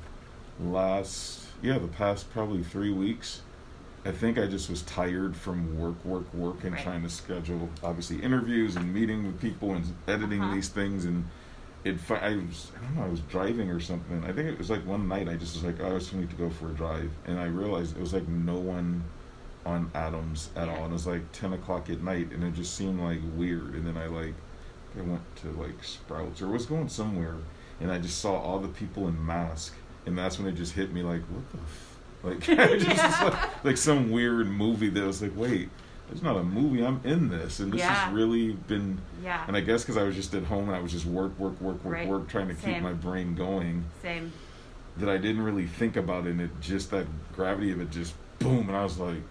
last, 0.60 1.46
yeah, 1.62 1.78
the 1.78 1.88
past 1.88 2.30
probably 2.32 2.62
three 2.62 2.92
weeks, 2.92 3.40
I 4.04 4.10
think 4.12 4.38
I 4.38 4.46
just 4.46 4.68
was 4.68 4.82
tired 4.82 5.34
from 5.36 5.78
work, 5.78 6.04
work, 6.04 6.32
work, 6.34 6.64
and 6.64 6.74
Right. 6.74 6.82
trying 6.82 7.02
to 7.02 7.08
schedule 7.10 7.70
obviously 7.82 8.16
interviews 8.22 8.76
and 8.76 8.92
meeting 8.92 9.26
with 9.26 9.40
people 9.40 9.74
and 9.74 9.84
editing 10.06 10.42
Uh-huh. 10.42 10.54
these 10.54 10.68
things. 10.68 11.04
And 11.06 11.24
it, 11.84 11.96
I 12.10 12.36
was, 12.36 12.72
I 12.78 12.82
don't 12.84 12.96
know, 12.96 13.04
I 13.04 13.08
was 13.08 13.20
driving 13.20 13.70
or 13.70 13.80
something. 13.80 14.22
I 14.24 14.32
think 14.32 14.48
it 14.48 14.58
was 14.58 14.70
like 14.70 14.84
one 14.86 15.06
night 15.08 15.28
I 15.28 15.34
just 15.36 15.54
was 15.54 15.64
like, 15.64 15.80
oh, 15.80 15.94
I 15.94 15.98
just 15.98 16.14
need 16.14 16.30
to 16.30 16.36
go 16.36 16.48
for 16.50 16.70
a 16.70 16.74
drive, 16.74 17.10
and 17.26 17.38
I 17.38 17.46
realized 17.46 17.96
it 17.96 18.00
was 18.00 18.14
like 18.14 18.26
no 18.28 18.54
one 18.56 19.04
on 19.66 19.90
Adams 19.94 20.50
at 20.56 20.68
all. 20.68 20.84
And 20.84 20.90
it 20.90 20.92
was 20.92 21.06
like 21.06 21.30
ten 21.32 21.52
o'clock 21.52 21.90
at 21.90 22.02
night, 22.02 22.32
and 22.32 22.42
it 22.44 22.54
just 22.54 22.74
seemed 22.74 23.00
like 23.00 23.20
weird. 23.36 23.74
And 23.74 23.86
then 23.86 23.96
I 23.96 24.06
like, 24.06 24.34
I 24.98 25.02
went 25.02 25.22
to 25.36 25.50
like 25.52 25.82
Sprouts 25.84 26.40
or 26.42 26.48
was 26.48 26.66
going 26.66 26.88
somewhere, 26.88 27.36
and 27.80 27.90
I 27.92 27.98
just 27.98 28.18
saw 28.20 28.38
all 28.40 28.58
the 28.58 28.68
people 28.68 29.08
in 29.08 29.24
masks, 29.26 29.76
and 30.06 30.16
that's 30.16 30.38
when 30.38 30.48
it 30.48 30.56
just 30.56 30.72
hit 30.72 30.92
me 30.92 31.02
like, 31.02 31.22
what 31.22 31.50
the, 31.52 31.58
f-? 31.58 31.90
like 32.24 32.46
Yeah. 32.96 33.24
like, 33.24 33.64
like 33.64 33.76
some 33.76 34.10
weird 34.10 34.46
movie 34.48 34.88
that 34.90 35.04
was 35.04 35.20
like, 35.20 35.32
wait, 35.36 35.68
it's 36.14 36.22
not 36.22 36.36
a 36.36 36.44
movie, 36.44 36.84
I'm 36.86 37.00
in 37.04 37.28
this, 37.28 37.58
and 37.58 37.72
this 37.72 37.80
Yeah. 37.80 37.92
has 37.92 38.14
really 38.14 38.52
been, 38.52 38.98
Yeah. 39.22 39.44
and 39.48 39.56
I 39.56 39.60
guess 39.60 39.82
because 39.82 39.96
I 39.96 40.04
was 40.04 40.14
just 40.14 40.32
at 40.34 40.44
home 40.44 40.68
and 40.68 40.76
I 40.76 40.80
was 40.80 40.92
just 40.92 41.06
work, 41.06 41.36
work, 41.40 41.60
work, 41.60 41.84
work, 41.84 41.92
Right. 41.94 42.06
work, 42.08 42.28
trying 42.28 42.46
to 42.48 42.54
keep 42.54 42.80
my 42.80 42.92
brain 42.92 43.34
going, 43.34 43.84
Same. 44.00 44.32
that 44.98 45.08
I 45.08 45.16
didn't 45.18 45.42
really 45.42 45.66
think 45.66 45.96
about 45.96 46.26
it, 46.26 46.30
and 46.30 46.40
it 46.40 46.50
just 46.60 46.92
that 46.92 47.06
gravity 47.34 47.72
of 47.72 47.80
it 47.80 47.90
just 47.90 48.14
boom, 48.38 48.68
and 48.68 48.76
I 48.76 48.84
was 48.84 48.98
like, 48.98 49.22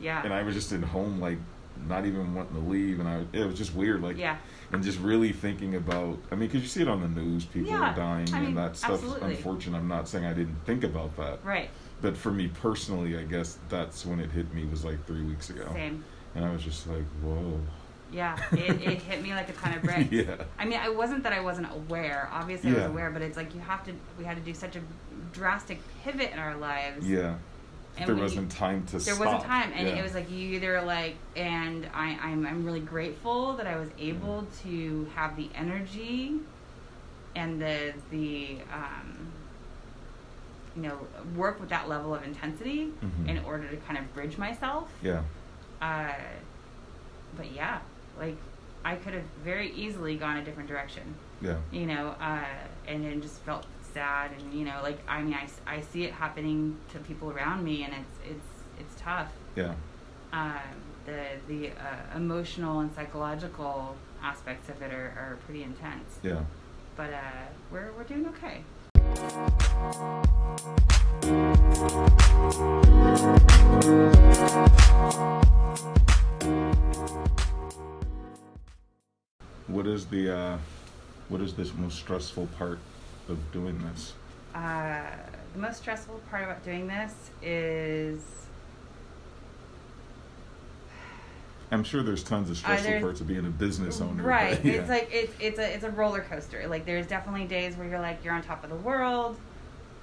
Yeah. 0.00 0.22
and 0.24 0.32
I 0.32 0.42
was 0.42 0.54
just 0.54 0.72
at 0.72 0.82
home 0.82 1.20
like 1.20 1.38
not 1.86 2.06
even 2.06 2.34
wanting 2.34 2.54
to 2.54 2.68
leave, 2.68 2.98
and 3.00 3.08
I 3.08 3.24
it 3.34 3.44
was 3.46 3.56
just 3.56 3.74
weird, 3.74 4.02
like 4.02 4.16
yeah. 4.16 4.36
and 4.72 4.82
just 4.82 4.98
really 4.98 5.32
thinking 5.32 5.74
about 5.76 6.18
i 6.32 6.34
mean 6.34 6.48
because 6.48 6.60
you 6.62 6.68
see 6.68 6.82
it 6.82 6.88
on 6.88 7.00
the 7.00 7.08
news 7.20 7.44
people 7.44 7.70
Yeah, 7.70 7.92
are 7.92 7.96
dying 7.96 8.26
I 8.34 8.38
mean, 8.40 8.48
and 8.48 8.56
that 8.58 8.76
stuff 8.76 8.94
absolutely. 8.94 9.30
is 9.32 9.36
unfortunate 9.38 9.78
i'm 9.78 9.88
not 9.88 10.08
saying 10.08 10.24
i 10.26 10.32
didn't 10.34 10.56
think 10.66 10.82
about 10.84 11.16
that 11.16 11.38
Right. 11.44 11.70
But 12.00 12.16
for 12.16 12.30
me 12.30 12.48
personally 12.48 13.18
i 13.18 13.22
guess 13.22 13.58
that's 13.68 14.04
when 14.06 14.20
it 14.20 14.30
hit 14.30 14.52
me 14.54 14.64
was 14.66 14.84
like 14.84 15.04
three 15.06 15.22
weeks 15.24 15.50
ago 15.50 15.68
Same. 15.72 16.04
and 16.34 16.44
i 16.44 16.52
was 16.52 16.62
just 16.62 16.86
like 16.86 17.04
whoa 17.22 17.58
Yeah. 18.10 18.38
It, 18.52 18.80
it 18.82 19.02
hit 19.10 19.22
me 19.22 19.34
like 19.34 19.50
a 19.50 19.52
ton 19.52 19.74
of 19.74 19.82
bricks. 19.82 20.10
yeah 20.10 20.36
I 20.58 20.64
mean, 20.64 20.80
it 20.82 20.96
wasn't 20.96 21.22
that 21.24 21.34
I 21.34 21.40
wasn't 21.40 21.68
aware. 21.70 22.30
Obviously, 22.32 22.70
I 22.70 22.72
was 22.74 22.82
Yeah. 22.84 22.88
aware, 22.88 23.10
but 23.10 23.20
it's 23.20 23.36
like 23.36 23.54
you 23.54 23.60
have 23.60 23.84
to. 23.84 23.92
We 24.18 24.24
had 24.24 24.36
to 24.38 24.42
do 24.42 24.54
such 24.54 24.76
a 24.76 24.80
drastic 25.34 25.78
pivot 26.02 26.30
in 26.32 26.38
our 26.38 26.56
lives. 26.56 27.06
yeah 27.06 27.34
And 27.98 28.08
there 28.08 28.16
wasn't 28.16 28.50
time 28.50 28.86
to 28.86 28.92
there 28.92 29.14
stop 29.14 29.18
wasn't 29.26 29.42
time 29.44 29.72
and 29.74 29.86
yeah. 29.88 29.96
it 29.98 30.02
was 30.02 30.14
like 30.14 30.30
you 30.30 30.54
either 30.56 30.80
like 30.82 31.16
and 31.36 31.86
I, 31.92 32.16
I'm, 32.22 32.46
I'm 32.46 32.64
really 32.64 32.80
grateful 32.94 33.52
that 33.58 33.66
i 33.66 33.76
was 33.76 33.90
able 33.98 34.46
to 34.62 35.06
have 35.14 35.36
the 35.36 35.48
energy 35.54 36.32
and 37.36 37.60
the 37.60 37.92
the 38.10 38.58
um, 38.72 39.08
you 40.78 40.88
know 40.88 40.98
work 41.36 41.58
with 41.60 41.68
that 41.70 41.88
level 41.88 42.14
of 42.14 42.22
intensity 42.22 42.92
Mhm. 43.02 43.28
in 43.28 43.38
order 43.44 43.66
to 43.68 43.76
kind 43.78 43.98
of 43.98 44.04
bridge 44.14 44.38
myself. 44.38 44.88
Yeah. 45.02 45.22
Uh, 45.82 46.12
but 47.36 47.50
yeah 47.52 47.78
like 48.18 48.36
i 48.84 48.94
could 48.96 49.12
have 49.14 49.24
very 49.44 49.70
easily 49.72 50.16
gone 50.16 50.36
a 50.36 50.44
different 50.44 50.68
direction. 50.68 51.14
Yeah. 51.40 51.56
You 51.72 51.86
know, 51.86 52.14
uh, 52.20 52.44
and 52.86 53.04
then 53.04 53.20
just 53.20 53.38
felt 53.42 53.64
sad, 53.94 54.30
and 54.38 54.52
you 54.52 54.64
know, 54.64 54.78
like 54.82 54.98
I 55.08 55.22
mean, 55.22 55.34
I, 55.34 55.46
I 55.76 55.80
see 55.82 56.02
it 56.04 56.12
happening 56.12 56.76
to 56.92 56.98
people 57.00 57.30
around 57.30 57.62
me, 57.64 57.84
and 57.84 57.92
it's 57.94 58.16
it's 58.32 58.50
it's 58.80 59.00
tough. 59.00 59.30
yeah. 59.56 59.74
Um, 60.32 60.76
the 61.06 61.20
the 61.48 61.70
uh, 61.70 62.16
emotional 62.16 62.80
and 62.80 62.92
psychological 62.94 63.94
aspects 64.22 64.68
of 64.68 64.80
it 64.82 64.92
are, 64.92 65.10
are 65.22 65.38
pretty 65.44 65.62
intense, 65.62 66.18
yeah. 66.22 66.42
But 66.96 67.10
uh, 67.12 67.20
we're 67.72 67.90
we're 67.96 68.04
doing 68.04 68.26
okay. 68.28 68.62
What 79.66 79.86
is 79.86 80.06
the 80.06 80.34
uh 80.34 80.58
what 81.28 81.40
is 81.40 81.54
this 81.54 81.74
most 81.74 81.98
stressful 81.98 82.46
part 82.58 82.78
of 83.28 83.38
doing 83.52 83.78
this? 83.90 84.14
Uh, 84.54 85.02
the 85.52 85.60
most 85.60 85.78
stressful 85.78 86.20
part 86.30 86.44
about 86.44 86.64
doing 86.64 86.86
this 86.86 87.30
is 87.42 88.47
i'm 91.70 91.84
sure 91.84 92.02
there's 92.02 92.22
tons 92.22 92.48
of 92.50 92.56
stressful 92.56 92.88
there's- 92.90 93.02
parts 93.02 93.20
of 93.20 93.26
being 93.26 93.44
a 93.46 93.50
business 93.50 94.00
owner 94.00 94.22
Right. 94.22 94.56
but, 94.56 94.64
yeah. 94.64 94.72
It's 94.80 94.88
like 94.88 95.08
it's 95.12 95.32
it's 95.40 95.58
a 95.58 95.74
it's 95.74 95.84
a 95.84 95.90
roller 95.90 96.20
coaster. 96.20 96.66
Like 96.68 96.84
there's 96.86 97.06
definitely 97.06 97.44
days 97.46 97.76
where 97.76 97.86
you're 97.88 98.00
like 98.00 98.24
you're 98.24 98.34
on 98.34 98.42
top 98.42 98.64
of 98.64 98.70
the 98.70 98.76
world, 98.76 99.36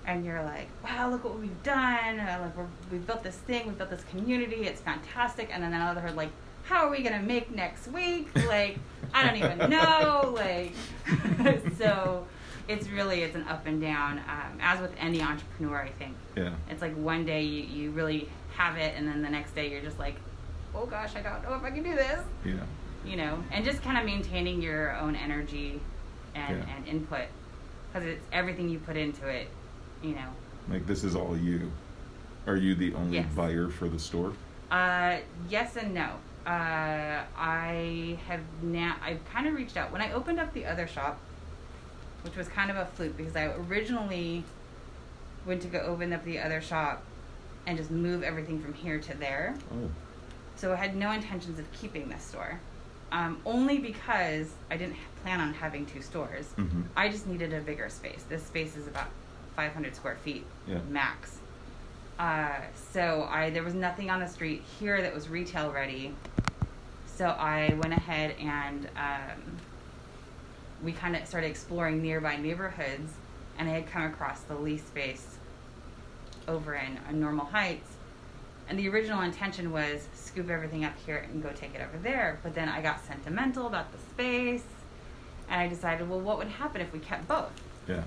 and 0.08 0.24
you're 0.26 0.44
like, 0.44 0.68
wow, 0.84 1.10
look 1.10 1.24
what 1.24 1.40
we've 1.40 1.64
done. 1.64 2.20
Uh, 2.20 2.40
like 2.44 2.56
we're, 2.58 2.68
we 2.92 2.98
built 3.00 3.24
this 3.24 3.36
thing, 3.36 3.66
we've 3.68 3.78
built 3.78 3.90
this 3.90 4.04
community. 4.12 4.68
It's 4.68 4.80
fantastic. 4.82 5.50
And 5.52 5.64
then 5.64 5.74
another 5.74 6.12
like, 6.12 6.30
how 6.66 6.86
are 6.86 6.90
we 6.92 7.02
gonna 7.02 7.22
make 7.24 7.54
next 7.54 7.88
week? 7.88 8.30
Like 8.48 8.78
I 9.14 9.26
don't 9.26 9.38
even 9.38 9.70
know. 9.70 10.34
Like 10.36 10.74
so, 11.78 12.26
it's 12.68 12.88
really 12.90 13.22
it's 13.22 13.36
an 13.36 13.44
up 13.48 13.66
and 13.66 13.82
down. 13.82 14.20
Um, 14.20 14.60
as 14.62 14.80
with 14.82 14.94
any 15.00 15.22
entrepreneur, 15.22 15.82
I 15.82 15.90
think 15.90 16.14
yeah 16.36 16.54
it's 16.70 16.82
like 16.82 16.96
one 16.96 17.26
day 17.26 17.42
you 17.44 17.64
you 17.64 17.92
really 17.92 18.30
have 18.56 18.78
it, 18.78 18.94
and 18.96 19.08
then 19.08 19.22
the 19.22 19.30
next 19.30 19.54
day 19.56 19.70
you're 19.72 19.82
just 19.82 20.00
like, 20.00 20.16
oh 20.76 20.86
gosh, 20.86 21.16
I 21.16 21.22
don't 21.22 21.44
know 21.44 21.56
if 21.56 21.64
I 21.64 21.72
can 21.72 21.84
do 21.84 21.96
this 21.96 22.20
yeah 22.46 22.54
you 23.06 23.18
know, 23.18 23.38
and 23.52 23.64
just 23.64 23.84
kind 23.84 24.00
of 24.00 24.06
maintaining 24.06 24.62
your 24.64 24.96
own 24.98 25.16
energy 25.16 25.80
and, 26.34 26.58
Yeah. 26.58 26.76
and 26.76 26.88
input 26.88 27.28
because 27.94 28.08
it's 28.10 28.26
everything 28.34 28.68
you 28.68 28.80
put 28.80 28.98
into 28.98 29.28
it, 29.28 29.48
you 30.02 30.16
know. 30.16 30.28
Like 30.70 30.88
this 30.88 31.04
is 31.04 31.16
all 31.16 31.38
you. 31.38 31.72
Are 32.48 32.56
you 32.56 32.74
the 32.74 32.94
only 32.96 33.18
Yes. 33.18 33.32
buyer 33.36 33.70
for 33.70 33.88
the 33.88 34.00
store? 34.00 34.34
Uh, 34.72 35.18
yes 35.48 35.76
and 35.78 35.94
no. 35.94 36.14
Uh, 36.48 37.22
I 37.38 38.18
have 38.28 38.42
now, 38.64 38.96
I've 39.04 39.24
kind 39.32 39.48
of 39.48 39.54
reached 39.54 39.78
out. 39.78 39.92
When 39.92 40.02
I 40.02 40.12
opened 40.12 40.40
up 40.40 40.52
the 40.54 40.66
other 40.66 40.88
shop, 40.88 41.20
which 42.24 42.36
was 42.36 42.48
kind 42.48 42.72
of 42.72 42.78
a 42.78 42.86
fluke 42.88 43.16
because 43.16 43.36
I 43.36 43.46
originally 43.70 44.44
went 45.46 45.62
to 45.62 45.68
go 45.68 45.80
open 45.80 46.12
up 46.12 46.24
the 46.26 46.40
other 46.40 46.60
shop 46.60 47.04
and 47.68 47.78
just 47.78 47.92
move 47.92 48.24
everything 48.24 48.60
from 48.60 48.74
here 48.74 49.00
to 49.00 49.14
there. 49.16 49.56
Oh, 49.72 49.90
So 50.56 50.74
I 50.74 50.76
had 50.78 50.96
no 50.96 51.12
intentions 51.12 51.60
of 51.60 51.72
keeping 51.74 52.10
this 52.10 52.24
store. 52.24 52.60
Um, 53.12 53.40
only 53.46 53.78
because 53.78 54.50
I 54.72 54.78
didn't 54.78 54.98
plan 55.22 55.40
on 55.40 55.54
having 55.54 55.86
two 55.86 56.02
stores. 56.02 56.54
Mhm. 56.58 56.84
I 56.98 57.10
just 57.10 57.28
needed 57.28 57.54
a 57.54 57.62
bigger 57.62 57.88
space. 57.90 58.24
This 58.28 58.44
space 58.46 58.76
is 58.76 58.88
about 58.88 59.08
500 59.56 59.96
square 59.96 60.16
feet 60.16 60.46
Yeah. 60.68 60.80
max. 60.90 61.40
Uh, 62.18 62.62
so 62.92 63.28
I 63.30 63.50
there 63.50 63.64
was 63.64 63.74
nothing 63.74 64.10
on 64.10 64.20
the 64.20 64.28
street 64.28 64.64
here 64.80 65.02
that 65.02 65.14
was 65.14 65.30
retail 65.30 65.72
ready. 65.72 66.16
So 67.06 67.28
I 67.28 67.74
went 67.76 67.94
ahead 67.94 68.36
and 68.40 68.90
um, 68.98 69.58
we 70.84 70.92
kind 70.92 71.16
of 71.16 71.26
started 71.28 71.48
exploring 71.48 72.02
nearby 72.02 72.36
neighborhoods, 72.38 73.14
and 73.58 73.70
I 73.70 73.74
had 73.74 73.90
come 73.92 74.04
across 74.04 74.42
the 74.42 74.56
lease 74.56 74.84
space 74.86 75.38
over 76.48 76.74
in, 76.76 77.00
in 77.10 77.20
Normal 77.20 77.46
Heights. 77.46 77.95
And 78.68 78.80
the 78.80 78.90
original 78.90 79.22
intention 79.22 79.72
was 79.72 80.08
scoop 80.14 80.50
everything 80.50 80.86
up 80.86 80.94
here 81.06 81.18
and 81.32 81.42
go 81.42 81.50
take 81.52 81.76
it 81.76 81.82
over 81.82 81.98
there. 82.02 82.40
But 82.44 82.56
then 82.56 82.68
I 82.68 82.82
got 82.82 83.00
sentimental 83.06 83.68
about 83.68 83.92
the 83.92 83.98
space, 84.00 84.64
and 85.50 85.62
I 85.62 85.68
decided, 85.68 86.10
well, 86.10 86.20
what 86.20 86.38
would 86.40 86.48
happen 86.48 86.82
if 86.82 86.92
we 86.92 87.00
kept 87.00 87.28
both? 87.28 87.52
yeah. 87.88 88.04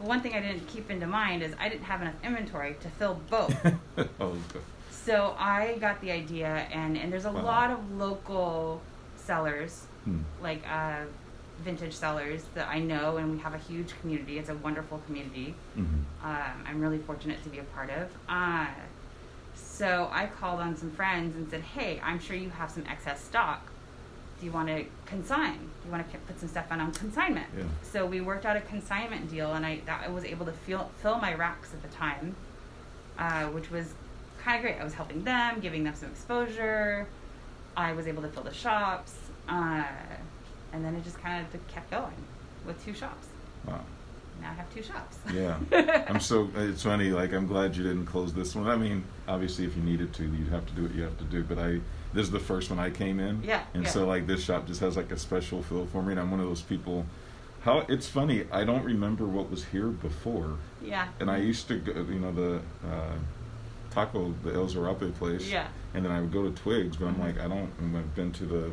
Well, 0.00 0.08
one 0.08 0.20
thing 0.22 0.32
I 0.34 0.40
didn't 0.40 0.66
keep 0.66 0.90
into 0.90 1.06
mind 1.06 1.42
is 1.42 1.54
I 1.60 1.68
didn't 1.68 1.84
have 1.84 2.00
enough 2.00 2.14
inventory 2.24 2.74
to 2.80 2.88
fill 2.88 3.20
both. 3.28 3.54
oh, 3.98 4.06
okay. 4.20 4.60
so 4.90 5.34
I 5.38 5.76
got 5.78 6.00
the 6.00 6.10
idea, 6.10 6.48
and, 6.72 6.96
and 6.96 7.12
there's 7.12 7.26
a 7.26 7.30
Wow. 7.32 7.42
lot 7.44 7.70
of 7.70 7.92
local 7.92 8.80
sellers, 9.16 9.84
Hmm. 10.04 10.20
like 10.42 10.62
uh, 10.68 11.00
vintage 11.62 11.92
sellers 11.92 12.42
that 12.54 12.66
I 12.68 12.80
know, 12.80 13.18
and 13.18 13.30
we 13.30 13.38
have 13.40 13.52
a 13.54 13.58
huge 13.58 13.92
community. 14.00 14.38
It's 14.38 14.48
a 14.48 14.54
wonderful 14.56 14.98
community. 15.06 15.54
Mhm. 15.78 15.84
Um, 16.24 16.64
I'm 16.66 16.80
really 16.80 16.98
fortunate 16.98 17.42
to 17.44 17.50
be 17.50 17.58
a 17.58 17.62
part 17.64 17.90
of. 17.90 18.08
Uh, 18.28 18.66
so 19.62 20.08
I 20.12 20.26
called 20.26 20.60
on 20.60 20.76
some 20.76 20.90
friends 20.90 21.36
and 21.36 21.48
said, 21.48 21.62
"Hey, 21.62 22.00
I'm 22.02 22.18
sure 22.18 22.36
you 22.36 22.50
have 22.50 22.70
some 22.70 22.84
excess 22.86 23.22
stock. 23.22 23.62
Do 24.38 24.46
you 24.46 24.52
want 24.52 24.68
to 24.68 24.84
consign? 25.06 25.58
Do 25.58 25.86
you 25.86 25.92
want 25.92 26.10
to 26.10 26.18
put 26.18 26.38
some 26.40 26.48
stuff 26.48 26.66
on 26.70 26.80
on 26.80 26.92
consignment?" 26.92 27.46
Yeah. 27.56 27.64
So 27.82 28.06
we 28.06 28.20
worked 28.20 28.46
out 28.46 28.56
a 28.56 28.60
consignment 28.60 29.30
deal, 29.30 29.52
and 29.54 29.64
I 29.64 29.80
that 29.86 30.04
I 30.06 30.08
was 30.08 30.24
able 30.24 30.46
to 30.46 30.52
fill 30.52 30.90
fill 31.02 31.18
my 31.18 31.34
racks 31.34 31.72
at 31.72 31.82
the 31.82 31.88
time, 31.96 32.34
uh, 33.18 33.46
which 33.46 33.70
was 33.70 33.94
kind 34.42 34.56
of 34.56 34.62
great. 34.62 34.80
I 34.80 34.84
was 34.84 34.94
helping 34.94 35.24
them, 35.24 35.60
giving 35.60 35.84
them 35.84 35.94
some 35.94 36.10
exposure. 36.10 37.06
I 37.76 37.92
was 37.92 38.06
able 38.06 38.22
to 38.22 38.28
fill 38.28 38.42
the 38.42 38.54
shops, 38.54 39.14
uh, 39.48 39.84
and 40.72 40.84
then 40.84 40.94
it 40.94 41.04
just 41.04 41.20
kind 41.20 41.44
of 41.44 41.66
kept 41.68 41.90
going 41.90 42.24
with 42.66 42.82
two 42.84 42.94
shops. 42.94 43.28
Wow. 43.66 43.80
Now 44.40 44.50
I 44.50 44.54
have 44.54 44.72
two 44.74 44.82
shops. 44.82 45.18
Yeah. 45.32 45.58
I'm 46.08 46.20
so 46.20 46.48
it's 46.56 46.82
funny. 46.82 47.10
Like 47.10 47.32
I'm 47.32 47.46
glad 47.46 47.76
you 47.76 47.82
didn't 47.82 48.06
close 48.06 48.32
this 48.32 48.54
one. 48.54 48.66
I 48.68 48.76
mean, 48.76 49.04
obviously, 49.28 49.64
if 49.64 49.76
you 49.76 49.82
needed 49.82 50.12
to, 50.14 50.24
you'd 50.24 50.48
have 50.48 50.66
to 50.66 50.72
do 50.74 50.82
what 50.82 50.94
you 50.94 51.02
have 51.02 51.18
to 51.18 51.24
do. 51.24 51.42
But 51.44 51.58
I 51.58 51.80
this 52.12 52.24
is 52.26 52.30
the 52.30 52.40
first 52.40 52.70
one 52.70 52.78
I 52.78 52.90
came 52.90 53.20
in. 53.20 53.42
Yeah, 53.44 53.62
And 53.74 53.84
yeah. 53.84 53.90
so 53.90 54.06
like 54.06 54.26
this 54.26 54.42
shop 54.42 54.66
just 54.66 54.80
has 54.80 54.96
like 54.96 55.12
a 55.12 55.18
special 55.18 55.62
feel 55.62 55.86
for 55.86 56.02
me, 56.02 56.12
and 56.12 56.20
I'm 56.20 56.30
one 56.30 56.40
of 56.40 56.46
those 56.46 56.62
people. 56.62 57.06
How 57.62 57.80
it's 57.88 58.08
funny. 58.08 58.46
I 58.50 58.64
don't 58.64 58.84
remember 58.84 59.26
what 59.26 59.50
was 59.50 59.64
here 59.66 59.88
before, 59.88 60.56
yeah. 60.82 61.08
and 61.20 61.30
I 61.30 61.36
used 61.38 61.68
to 61.68 61.78
go. 61.78 61.92
You 61.92 62.18
know 62.20 62.32
the. 62.32 62.60
Uh, 62.86 63.12
Taco, 63.90 64.32
the 64.44 64.54
El 64.54 64.66
Zarape 64.68 65.12
place. 65.16 65.50
Yeah. 65.50 65.66
And 65.94 66.04
then 66.04 66.12
I 66.12 66.20
would 66.20 66.32
go 66.32 66.44
to 66.48 66.52
Twigs, 66.52 66.96
but 66.96 67.06
I'm 67.06 67.16
Mhm. 67.16 67.20
like, 67.24 67.40
I 67.40 67.48
don't. 67.48 67.68
and 67.80 67.96
I've 67.96 68.14
been 68.14 68.30
to 68.34 68.44
the 68.46 68.70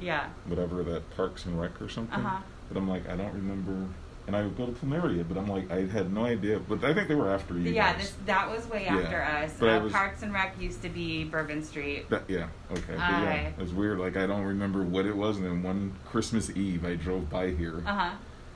Yeah. 0.00 0.26
whatever 0.46 0.82
that 0.82 1.08
Parks 1.16 1.46
and 1.46 1.60
Rec 1.60 1.80
or 1.80 1.88
something. 1.88 2.18
Uh-huh. 2.18 2.42
But 2.68 2.76
I'm 2.76 2.88
like, 2.88 3.08
I 3.08 3.14
don't 3.16 3.32
remember. 3.32 3.86
And 4.26 4.34
I 4.34 4.42
would 4.42 4.56
go 4.56 4.66
to 4.66 4.72
Plumeria, 4.72 5.24
but 5.28 5.38
I'm 5.38 5.46
like, 5.46 5.70
I 5.70 5.86
had 5.86 6.12
no 6.12 6.24
idea. 6.24 6.58
But 6.58 6.82
I 6.82 6.92
think 6.92 7.06
they 7.06 7.14
were 7.14 7.30
after 7.30 7.54
you 7.54 7.70
Yeah, 7.70 7.96
this, 7.96 8.12
that 8.26 8.50
was 8.50 8.66
way 8.68 8.84
Yeah, 8.84 8.96
after 8.98 9.22
us. 9.22 9.54
but 9.60 9.68
Uh, 9.68 9.84
was- 9.84 9.92
Parks 9.92 10.22
and 10.22 10.32
Rec 10.34 10.60
used 10.60 10.82
to 10.82 10.88
be 10.88 11.22
Bourbon 11.24 11.62
Street. 11.62 12.10
That, 12.10 12.24
yeah, 12.28 12.48
okay. 12.72 12.82
But 12.88 12.98
yeah, 12.98 13.32
it 13.34 13.58
was 13.58 13.72
weird. 13.72 14.00
Like 14.00 14.16
I 14.16 14.26
don't 14.26 14.42
remember 14.44 14.82
what 14.82 15.06
it 15.06 15.16
was. 15.16 15.36
And 15.36 15.46
then 15.46 15.62
one 15.62 15.92
Christmas 16.06 16.50
Eve, 16.56 16.84
I 16.84 16.96
drove 16.96 17.30
by 17.30 17.50
here, 17.50 17.82
Uh 17.86 17.92
huh. 17.94 18.10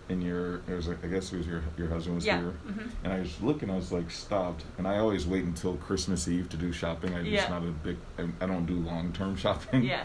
and 0.08 0.24
your 0.24 0.56
it 0.68 0.74
was 0.74 0.88
like, 0.88 1.04
I 1.04 1.06
guess 1.06 1.32
it 1.32 1.36
was 1.36 1.46
your 1.46 1.62
your 1.78 1.86
husband 1.86 2.16
was 2.16 2.26
Yeah. 2.26 2.40
here, 2.40 2.50
hmm 2.50 2.88
and 3.04 3.12
I 3.12 3.20
was 3.20 3.40
looking. 3.40 3.70
I 3.70 3.76
was 3.76 3.92
like 3.92 4.10
stopped, 4.10 4.64
and 4.76 4.88
I 4.88 4.98
always 4.98 5.24
wait 5.24 5.44
until 5.44 5.76
Christmas 5.76 6.26
Eve 6.26 6.48
to 6.48 6.56
do 6.56 6.72
shopping. 6.72 7.14
I'm 7.14 7.24
Yeah. 7.24 7.36
just 7.36 7.50
not 7.50 7.62
a 7.62 7.66
big. 7.70 7.96
I, 8.18 8.24
I 8.42 8.46
don't 8.46 8.66
do 8.66 8.74
long 8.74 9.12
term 9.12 9.36
shopping. 9.44 9.84
Yeah. 9.84 10.04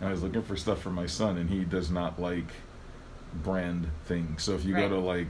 And 0.00 0.08
I 0.08 0.12
was 0.12 0.22
looking 0.22 0.42
for 0.42 0.56
stuff 0.56 0.80
for 0.80 0.90
my 0.90 1.06
son, 1.06 1.38
and 1.38 1.50
he 1.50 1.64
does 1.64 1.90
not 1.90 2.20
like 2.20 2.52
brand 3.34 3.88
thing. 4.04 4.36
So 4.38 4.54
if 4.54 4.64
you 4.64 4.74
Right. 4.74 4.88
go 4.88 4.96
to 4.96 5.00
like 5.00 5.28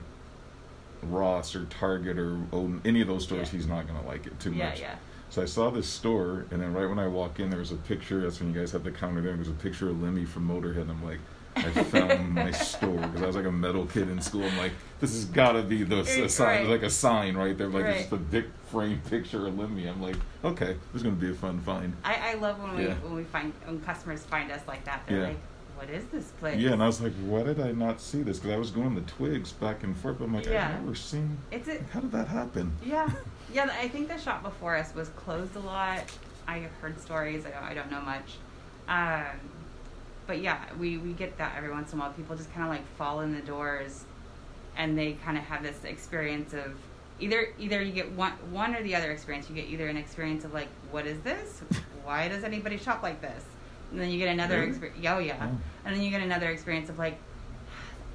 Ross 1.03 1.55
or 1.55 1.65
Target 1.65 2.17
or 2.17 2.39
Odin, 2.51 2.81
any 2.85 3.01
of 3.01 3.07
those 3.07 3.23
stores, 3.23 3.51
Yeah. 3.51 3.57
he's 3.59 3.67
not 3.67 3.87
gonna 3.87 4.05
like 4.05 4.25
it 4.25 4.39
too 4.39 4.51
Yeah. 4.53 4.69
much. 4.69 4.79
Yeah. 4.79 4.95
So 5.29 5.41
I 5.41 5.45
saw 5.45 5.69
this 5.71 5.87
store, 5.87 6.45
and 6.51 6.61
then 6.61 6.73
right 6.73 6.87
when 6.87 6.99
I 6.99 7.07
walk 7.07 7.39
in, 7.39 7.49
there 7.49 7.59
was 7.59 7.71
a 7.71 7.75
picture. 7.75 8.21
That's 8.21 8.39
when 8.39 8.53
you 8.53 8.59
guys 8.59 8.71
have 8.71 8.83
the 8.83 8.91
counter 8.91 9.19
there. 9.21 9.33
There's 9.35 9.47
a 9.49 9.51
picture 9.51 9.89
of 9.89 10.01
Lemmy 10.01 10.25
from 10.25 10.47
Motorhead. 10.47 10.81
And 10.83 10.91
I'm 10.91 11.03
like, 11.03 11.17
I 11.55 11.63
found 11.83 12.29
my 12.35 12.51
store 12.51 12.97
because 12.99 13.21
I 13.23 13.25
was 13.27 13.35
like 13.35 13.45
a 13.45 13.51
metal 13.51 13.85
kid 13.87 14.09
in 14.09 14.21
school. 14.21 14.43
I'm 14.43 14.57
like, 14.57 14.71
this 14.99 15.11
has 15.13 15.25
got 15.25 15.53
to 15.53 15.63
be 15.63 15.83
the 15.83 16.01
a 16.01 16.43
Right. 16.45 16.67
like 16.67 16.83
a 16.83 16.89
sign 16.89 17.35
right 17.35 17.57
there. 17.57 17.67
Like 17.67 17.85
it's 17.85 18.01
Right. 18.01 18.09
the 18.11 18.17
big 18.17 18.45
frame 18.71 19.01
picture 19.09 19.45
of 19.47 19.57
Lemmy. 19.57 19.87
I'm 19.87 20.01
like, 20.01 20.15
okay, 20.43 20.77
this 20.93 20.97
is 21.01 21.03
gonna 21.03 21.15
be 21.15 21.31
a 21.31 21.33
fun 21.33 21.59
find. 21.61 21.93
I, 22.05 22.31
I 22.31 22.33
love 22.35 22.59
when 22.61 22.75
we 22.75 22.85
when 22.85 23.15
we 23.15 23.23
find 23.23 23.53
when 23.65 23.81
customers 23.81 24.23
find 24.23 24.51
us 24.51 24.61
like 24.67 24.83
that. 24.85 25.01
They're 25.07 25.17
Yeah. 25.19 25.27
like, 25.29 25.39
"What 25.75 25.89
is 25.89 26.05
this 26.05 26.31
place?" 26.39 26.59
Yeah, 26.59 26.71
and 26.71 26.83
I 26.83 26.87
was 26.87 27.01
like, 27.01 27.13
why 27.25 27.43
did 27.43 27.59
I 27.59 27.71
not 27.71 27.99
see 28.01 28.21
this? 28.23 28.39
Because 28.39 28.55
I 28.55 28.57
was 28.57 28.71
going 28.71 28.95
the 28.95 29.01
twigs 29.01 29.51
back 29.51 29.83
and 29.83 29.95
forth. 29.97 30.19
But 30.19 30.25
I'm 30.25 30.33
like, 30.35 30.45
Yeah. 30.45 30.67
I've 30.69 30.81
never 30.81 30.95
seen. 30.95 31.37
It's 31.51 31.67
a, 31.67 31.81
how 31.91 31.99
did 32.01 32.11
that 32.11 32.27
happen? 32.27 32.71
yeah, 32.85 33.09
yeah. 33.53 33.69
I 33.79 33.87
think 33.87 34.07
the 34.07 34.17
shop 34.17 34.43
before 34.43 34.75
us 34.75 34.93
was 34.93 35.09
closed 35.09 35.55
a 35.55 35.59
lot. 35.59 36.03
I 36.47 36.57
have 36.59 36.71
heard 36.81 36.99
stories. 36.99 37.45
I 37.45 37.51
don't, 37.51 37.63
I 37.63 37.73
don't 37.73 37.91
know 37.91 38.01
much. 38.01 38.37
Um, 38.87 39.39
but 40.27 40.41
yeah, 40.41 40.59
we, 40.79 40.97
we 40.97 41.13
get 41.13 41.37
that 41.37 41.55
every 41.57 41.71
once 41.71 41.93
in 41.93 41.99
a 41.99 42.01
while. 42.01 42.11
People 42.13 42.35
just 42.35 42.51
kind 42.53 42.63
of 42.63 42.69
like 42.69 42.85
fall 42.97 43.21
in 43.21 43.33
the 43.33 43.41
doors, 43.41 44.03
and 44.77 44.97
they 44.97 45.13
kind 45.13 45.37
of 45.37 45.43
have 45.45 45.63
this 45.63 45.83
experience 45.83 46.53
of 46.53 46.73
either 47.19 47.49
either 47.59 47.81
you 47.81 47.91
get 47.93 48.11
one 48.13 48.31
one 48.51 48.75
or 48.75 48.83
the 48.83 48.95
other 48.95 49.11
experience. 49.11 49.49
You 49.49 49.55
get 49.55 49.65
either 49.69 49.87
an 49.87 49.97
experience 49.97 50.43
of 50.45 50.53
like, 50.53 50.67
what 50.91 51.05
is 51.05 51.19
this? 51.21 51.61
Why 52.03 52.27
does 52.27 52.43
anybody 52.43 52.77
shop 52.77 53.03
like 53.03 53.21
this? 53.21 53.43
And 53.93 54.01
then 54.01 54.09
you 54.09 54.17
get 54.17 54.29
another 54.29 54.57
Really? 54.57 54.69
experience. 54.69 55.05
Oh 55.07 55.19
yeah, 55.19 55.37
Oh. 55.39 55.57
and 55.85 55.95
then 55.95 56.01
you 56.01 56.09
get 56.09 56.21
another 56.21 56.49
experience 56.49 56.89
of 56.89 56.97
like, 56.97 57.17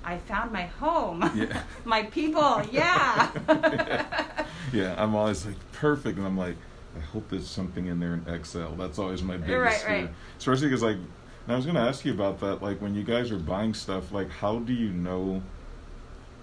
I 0.04 0.18
found 0.18 0.50
my 0.52 0.62
home. 0.66 1.22
Yeah. 1.36 1.62
my 1.84 2.02
people. 2.04 2.62
Yeah. 2.72 3.30
yeah, 4.72 4.94
I'm 4.98 5.14
always 5.14 5.46
like 5.46 5.54
perfect, 5.72 6.18
and 6.18 6.26
I'm 6.26 6.36
like, 6.36 6.56
I 6.96 7.00
hope 7.00 7.28
there's 7.30 7.48
something 7.48 7.86
in 7.86 8.00
there 8.00 8.14
in 8.14 8.44
XL. 8.44 8.74
That's 8.76 8.98
always 8.98 9.22
my 9.22 9.36
biggest 9.36 9.56
Right, 9.60 9.74
fear. 9.76 9.96
right. 10.06 10.10
Especially 10.36 10.66
because 10.66 10.82
like, 10.82 10.96
and 10.96 11.52
I 11.52 11.56
was 11.56 11.64
gonna 11.64 11.86
ask 11.86 12.04
you 12.04 12.12
about 12.12 12.40
that. 12.40 12.60
Like 12.60 12.80
when 12.80 12.94
you 12.96 13.04
guys 13.04 13.30
are 13.30 13.38
buying 13.38 13.72
stuff, 13.72 14.10
like 14.12 14.30
how 14.30 14.58
do 14.58 14.72
you 14.72 14.90
know 14.90 15.42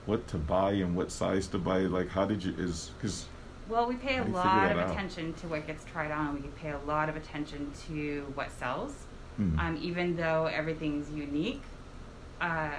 what 0.06 0.28
to 0.30 0.38
buy 0.38 0.72
and 0.74 0.96
what 0.96 1.12
size 1.12 1.48
to 1.48 1.58
buy? 1.58 1.80
Like 1.80 2.08
how 2.10 2.26
did 2.26 2.42
you 2.44 2.54
is 2.58 2.92
because 2.98 3.26
Well, 3.68 3.88
we 3.88 3.96
pay 3.96 4.18
a 4.18 4.24
do 4.24 4.30
you 4.32 4.36
figure 4.38 4.40
lot 4.52 4.72
of 4.72 4.78
out? 4.78 4.92
attention 4.92 5.34
to 5.34 5.48
what 5.48 5.68
gets 5.68 5.84
tried 5.86 6.12
on. 6.12 6.36
We 6.36 6.48
pay 6.50 6.70
a 6.72 6.80
lot 6.86 7.10
of 7.10 7.16
attention 7.18 7.72
to 7.88 8.32
what 8.36 8.50
sells. 8.52 9.05
Hmm. 9.38 9.60
Um, 9.60 9.80
even 9.82 10.16
though 10.16 10.46
everything's 10.46 11.10
unique, 11.12 11.62
um, 12.42 12.72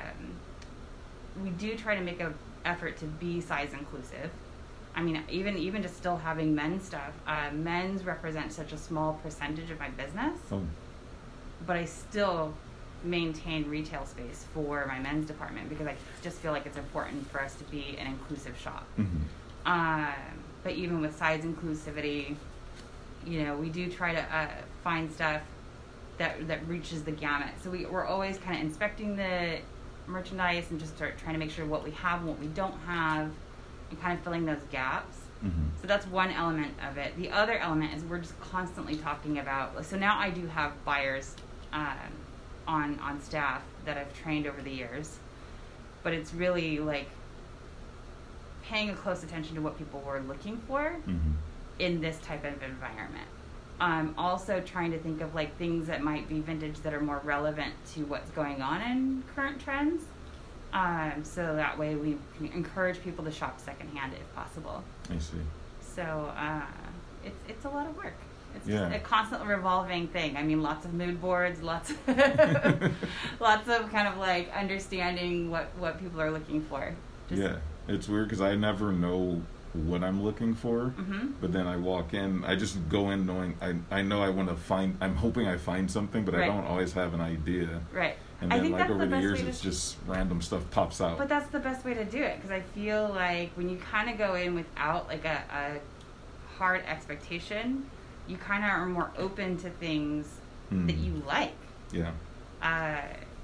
we 1.43 1.51
do 1.51 1.77
try 1.77 1.95
to 1.95 2.01
make 2.01 2.21
an 2.21 2.35
effort 2.65 2.97
to 2.99 3.05
be 3.05 3.41
size 3.41 3.73
inclusive. 3.73 4.31
I 4.95 5.03
mean, 5.03 5.23
even 5.29 5.59
even 5.59 5.83
just 5.83 5.97
still 5.97 6.17
having 6.17 6.55
men's 6.55 6.85
stuff. 6.85 7.13
Uh, 7.27 7.51
men's 7.53 8.05
represent 8.05 8.53
such 8.53 8.73
a 8.73 8.79
small 8.79 9.15
percentage 9.23 9.71
of 9.71 9.79
my 9.79 9.91
business, 9.91 10.39
oh, 10.51 10.63
but 11.67 11.77
I 11.77 11.85
still 11.85 12.55
maintain 13.05 13.69
retail 13.69 14.07
space 14.07 14.47
for 14.55 14.87
my 14.87 14.99
men's 14.99 15.27
department 15.27 15.69
because 15.69 15.87
I 15.87 15.95
just 16.23 16.39
feel 16.39 16.53
like 16.53 16.65
it's 16.65 16.79
important 16.79 17.31
for 17.31 17.43
us 17.43 17.55
to 17.57 17.65
be 17.65 17.97
an 17.99 18.07
inclusive 18.07 18.57
shop. 18.59 18.87
mhm. 18.99 19.07
Um, 19.67 20.15
but 20.63 20.73
even 20.73 21.01
with 21.01 21.17
size 21.17 21.45
inclusivity, 21.45 22.35
you 23.27 23.43
know, 23.45 23.57
we 23.57 23.69
do 23.69 23.91
try 23.91 24.15
to 24.15 24.23
uh, 24.35 24.49
find 24.83 25.13
stuff 25.13 25.43
that 26.19 26.49
that 26.49 26.67
reaches 26.69 27.03
the 27.05 27.13
gamut. 27.13 27.51
So 27.63 27.71
we, 27.71 27.87
we're 27.87 28.05
always 28.07 28.39
kind 28.39 28.57
of 28.57 28.63
inspecting 28.63 29.17
the 29.17 29.59
merchandise 30.07 30.71
and 30.71 30.79
just 30.81 30.97
start 30.97 31.19
trying 31.19 31.35
to 31.35 31.39
make 31.39 31.51
sure 31.51 31.67
what 31.67 31.83
we 31.85 31.91
have 31.93 32.21
and 32.21 32.29
what 32.29 32.39
we 32.39 32.47
don't 32.49 32.79
have, 32.87 33.31
and 33.91 34.01
kind 34.01 34.17
of 34.17 34.25
filling 34.25 34.45
those 34.47 34.63
gaps. 34.71 35.19
Mhm. 35.45 35.69
So 35.83 35.87
that's 35.87 36.07
one 36.07 36.31
element 36.31 36.73
of 36.89 36.97
it. 36.97 37.15
The 37.19 37.31
other 37.31 37.59
element 37.59 37.93
is 37.95 38.03
we're 38.05 38.19
just 38.19 38.39
constantly 38.41 38.97
talking 38.97 39.39
about. 39.39 39.85
So 39.85 39.97
now 39.99 40.19
I 40.19 40.31
do 40.31 40.47
have 40.47 40.73
buyers 40.85 41.35
um, 41.73 41.97
on 42.67 42.99
on 43.01 43.21
staff 43.21 43.63
that 43.85 43.99
I've 43.99 44.13
trained 44.23 44.47
over 44.47 44.63
the 44.63 44.71
years, 44.73 45.19
but 46.03 46.13
it's 46.15 46.33
really 46.33 46.79
like 46.79 47.09
paying 48.65 48.91
a 48.91 48.95
close 48.95 49.23
attention 49.23 49.55
to 49.57 49.61
what 49.61 49.77
people 49.79 50.01
were 50.01 50.21
looking 50.21 50.57
for 50.67 50.97
Mhm. 51.07 51.35
in 51.79 52.01
this 52.01 52.19
type 52.21 52.45
of 52.45 52.61
environment. 52.63 53.29
Um, 53.79 54.15
also 54.17 54.61
trying 54.61 54.91
to 54.93 54.99
think 54.99 55.21
of 55.21 55.35
like 55.35 55.57
things 55.59 55.87
that 55.89 56.03
might 56.03 56.29
be 56.29 56.41
vintage 56.41 56.81
that 56.81 56.95
are 56.95 57.01
more 57.01 57.21
relevant 57.25 57.75
to 57.95 58.05
what's 58.07 58.31
going 58.31 58.63
on 58.63 58.81
in 58.81 59.23
current 59.35 59.61
trends. 59.61 60.03
Um, 60.73 61.23
so 61.25 61.55
that 61.57 61.79
way 61.79 61.95
we 61.95 62.17
can 62.39 62.47
encourage 62.53 63.03
people 63.03 63.25
to 63.25 63.31
shop 63.31 63.61
secondhand 63.61 64.15
if 64.15 64.35
possible. 64.35 64.83
I 65.11 65.19
see. 65.19 65.37
So 65.81 66.03
uh, 66.03 66.63
it's 67.25 67.37
it's 67.49 67.65
a 67.67 67.69
lot 67.69 67.87
of 67.87 67.97
work. 67.97 68.15
It's 68.55 68.67
Yeah. 68.67 68.89
just 68.89 68.97
a 68.97 69.01
constantly 69.01 69.49
revolving 69.49 70.09
thing. 70.09 70.37
I 70.39 70.43
mean, 70.43 70.63
lots 70.63 70.87
of 70.87 70.95
mood 70.95 71.21
boards, 71.21 71.61
lots, 71.63 71.93
lots 73.41 73.69
of 73.69 73.91
kind 73.91 74.09
of 74.09 74.17
like 74.19 74.51
understanding 74.55 75.51
what 75.51 75.67
what 75.79 76.01
people 76.01 76.21
are 76.21 76.31
looking 76.31 76.63
for. 76.63 76.95
Just, 77.29 77.43
yeah, 77.43 77.57
it's 77.89 78.09
weird 78.09 78.29
because 78.29 78.41
I 78.41 78.55
never 78.55 78.93
know 78.93 79.43
what 79.77 80.03
I'm 80.03 80.23
looking 80.23 80.55
for. 80.55 80.87
hmm 80.91 81.33
But 81.41 81.53
then 81.53 81.67
I 81.67 81.77
walk 81.77 82.15
in, 82.15 82.45
I 82.45 82.57
just 82.57 82.77
go 82.89 83.11
in 83.11 83.27
knowing 83.27 83.57
I 83.61 83.75
I 83.91 84.03
know 84.03 84.23
I 84.23 84.31
want 84.31 84.49
to 84.49 84.57
find. 84.57 84.97
I'm 85.01 85.15
hoping 85.17 85.47
I 85.47 85.57
find 85.57 85.91
something, 85.91 86.25
but 86.25 86.35
I 86.35 86.47
don't 86.47 86.65
always 86.65 86.93
have 86.95 87.15
an 87.15 87.21
idea. 87.21 87.81
Right. 87.93 88.17
And 88.41 88.53
I 88.53 88.57
then 88.57 88.65
think 88.65 88.73
like 88.75 88.81
that's 88.83 88.91
over 88.91 88.99
the 89.01 89.07
the, 89.07 89.11
best 89.17 89.23
years, 89.23 89.39
way 89.39 89.43
to- 89.45 89.49
it's 89.49 89.61
just 89.61 89.97
random 90.07 90.43
stuff 90.43 90.69
pops 90.71 91.01
out. 91.01 91.17
But 91.19 91.29
that's 91.29 91.49
the 91.51 91.59
best 91.61 91.85
way 91.85 91.95
to 91.95 92.05
do 92.05 92.23
it 92.23 92.37
because 92.37 92.51
I 92.51 92.61
feel 92.61 93.09
like 93.09 93.51
when 93.55 93.69
you 93.69 93.77
kind 93.79 94.11
of 94.11 94.19
go 94.19 94.35
in 94.35 94.55
without 94.55 95.09
like 95.09 95.25
a, 95.25 95.43
a 95.51 96.57
hard 96.59 96.83
expectation, 96.87 97.89
you 98.27 98.37
kind 98.37 98.63
of 98.65 98.71
are 98.71 98.87
more 98.87 99.11
open 99.17 99.57
to 99.59 99.71
things 99.71 100.27
that 100.71 100.97
Mm. 100.97 101.05
you 101.05 101.23
like. 101.27 101.55
yeah, 101.93 102.11
uh, 102.61 103.01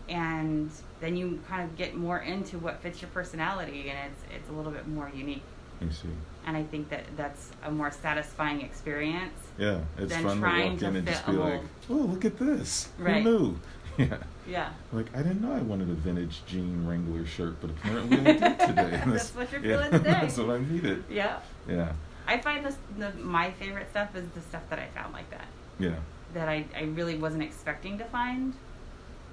and 0.08 0.70
then 1.00 1.16
you 1.16 1.40
kind 1.48 1.62
of 1.62 1.76
get 1.76 1.94
more 1.94 2.18
into 2.18 2.58
what 2.58 2.82
fits 2.82 3.00
your 3.00 3.10
personality, 3.12 3.88
and 3.88 4.10
it's 4.12 4.22
it's 4.36 4.48
a 4.50 4.52
little 4.52 4.72
bit 4.72 4.88
more 4.88 5.10
unique. 5.14 5.44
I 5.88 5.92
see. 5.92 6.08
And 6.46 6.56
I 6.56 6.62
think 6.64 6.88
that 6.90 7.04
that's 7.16 7.50
a 7.64 7.70
more 7.70 7.90
satisfying 7.90 8.60
experience. 8.62 9.34
Yeah, 9.58 9.80
it's 9.98 10.12
Than 10.12 10.22
fun 10.24 10.36
to 10.36 10.42
trying 10.42 10.70
walk 10.72 10.78
to 10.80 10.86
in 10.88 10.96
and 10.96 11.06
just 11.06 11.26
be 11.26 11.32
like, 11.32 11.60
"Oh, 11.90 11.94
look 11.94 12.24
at 12.24 12.38
this! 12.38 12.88
Right. 12.98 13.22
Who 13.22 13.38
knew?" 13.38 13.60
Yeah, 13.98 14.16
Yeah, 14.48 14.70
like 14.90 15.14
I 15.14 15.18
didn't 15.18 15.42
know 15.42 15.52
I 15.52 15.60
wanted 15.60 15.90
a 15.90 15.92
vintage 15.92 16.40
jean 16.46 16.86
Wrangler 16.86 17.26
shirt, 17.26 17.60
but 17.60 17.68
apparently 17.70 18.16
I 18.20 18.32
do 18.32 18.66
today. 18.66 18.98
And 19.02 19.12
That's 19.12 19.34
what 19.34 19.52
you're 19.52 19.60
yeah, 19.62 19.76
feeling 19.76 19.90
today. 20.02 20.10
that's 20.22 20.38
what 20.38 20.48
I 20.50 20.58
needed. 20.60 21.04
yeah. 21.10 21.40
Yeah, 21.68 21.92
I 22.26 22.38
find 22.38 22.64
this 22.64 22.76
the, 22.98 23.12
my 23.22 23.50
favorite 23.52 23.90
stuff 23.90 24.16
is 24.16 24.26
the 24.34 24.40
stuff 24.40 24.62
that 24.70 24.78
I 24.78 24.86
found 24.98 25.12
like 25.12 25.28
that 25.30 25.44
yeah, 25.78 25.96
that 26.32 26.48
I 26.48 26.64
I 26.74 26.84
really 26.84 27.16
wasn't 27.16 27.42
expecting 27.42 27.98
to 27.98 28.04
find, 28.06 28.54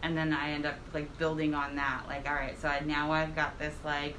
and 0.03 0.17
then 0.17 0.33
I 0.33 0.51
end 0.51 0.65
up 0.65 0.75
like 0.93 1.17
building 1.17 1.53
on 1.55 1.77
that. 1.77 2.03
Like, 2.07 2.27
all 2.27 2.35
right, 2.35 2.59
so 2.61 2.67
I, 2.67 2.81
now 2.81 3.13
I've 3.13 3.35
got 3.37 3.57
this 3.59 3.75
like 3.85 4.15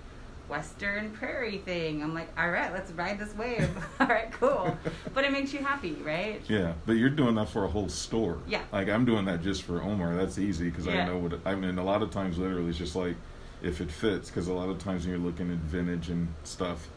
western 0.50 1.10
prairie 1.12 1.58
thing. 1.58 2.02
I'm 2.02 2.12
like, 2.12 2.28
all 2.38 2.50
right, 2.50 2.72
let's 2.72 2.90
ride 2.92 3.18
this 3.18 3.34
wave. 3.36 3.68
all 4.00 4.06
right, 4.08 4.30
cool. 4.32 4.76
But 5.14 5.24
it 5.24 5.32
makes 5.32 5.52
you 5.52 5.60
happy, 5.60 5.92
right? 5.94 6.40
yeah. 6.48 6.74
But 6.86 6.92
you're 6.94 7.10
doing 7.10 7.34
that 7.36 7.48
for 7.48 7.64
a 7.64 7.68
whole 7.68 7.88
store. 7.88 8.38
Yeah. 8.46 8.62
Like 8.72 8.88
I'm 8.88 9.04
doing 9.04 9.24
that 9.26 9.42
just 9.42 9.62
for 9.62 9.82
Omar. 9.82 10.14
That's 10.14 10.38
easy 10.38 10.70
because 10.70 10.86
Yeah. 10.86 11.02
I 11.02 11.06
know 11.06 11.18
what. 11.18 11.32
It, 11.34 11.40
I 11.44 11.54
mean, 11.54 11.78
a 11.78 11.84
lot 11.84 12.02
of 12.02 12.10
times, 12.10 12.38
literally, 12.38 12.68
it's 12.70 12.78
just 12.78 12.94
like 12.96 13.16
if 13.62 13.80
it 13.80 13.90
fits. 13.90 14.28
Because 14.30 14.48
a 14.48 14.52
lot 14.52 14.68
of 14.68 14.78
times 14.78 15.04
when 15.06 15.10
you're 15.14 15.24
looking 15.24 15.50
at 15.50 15.58
vintage 15.58 16.08
and 16.10 16.28
stuff, 16.44 16.88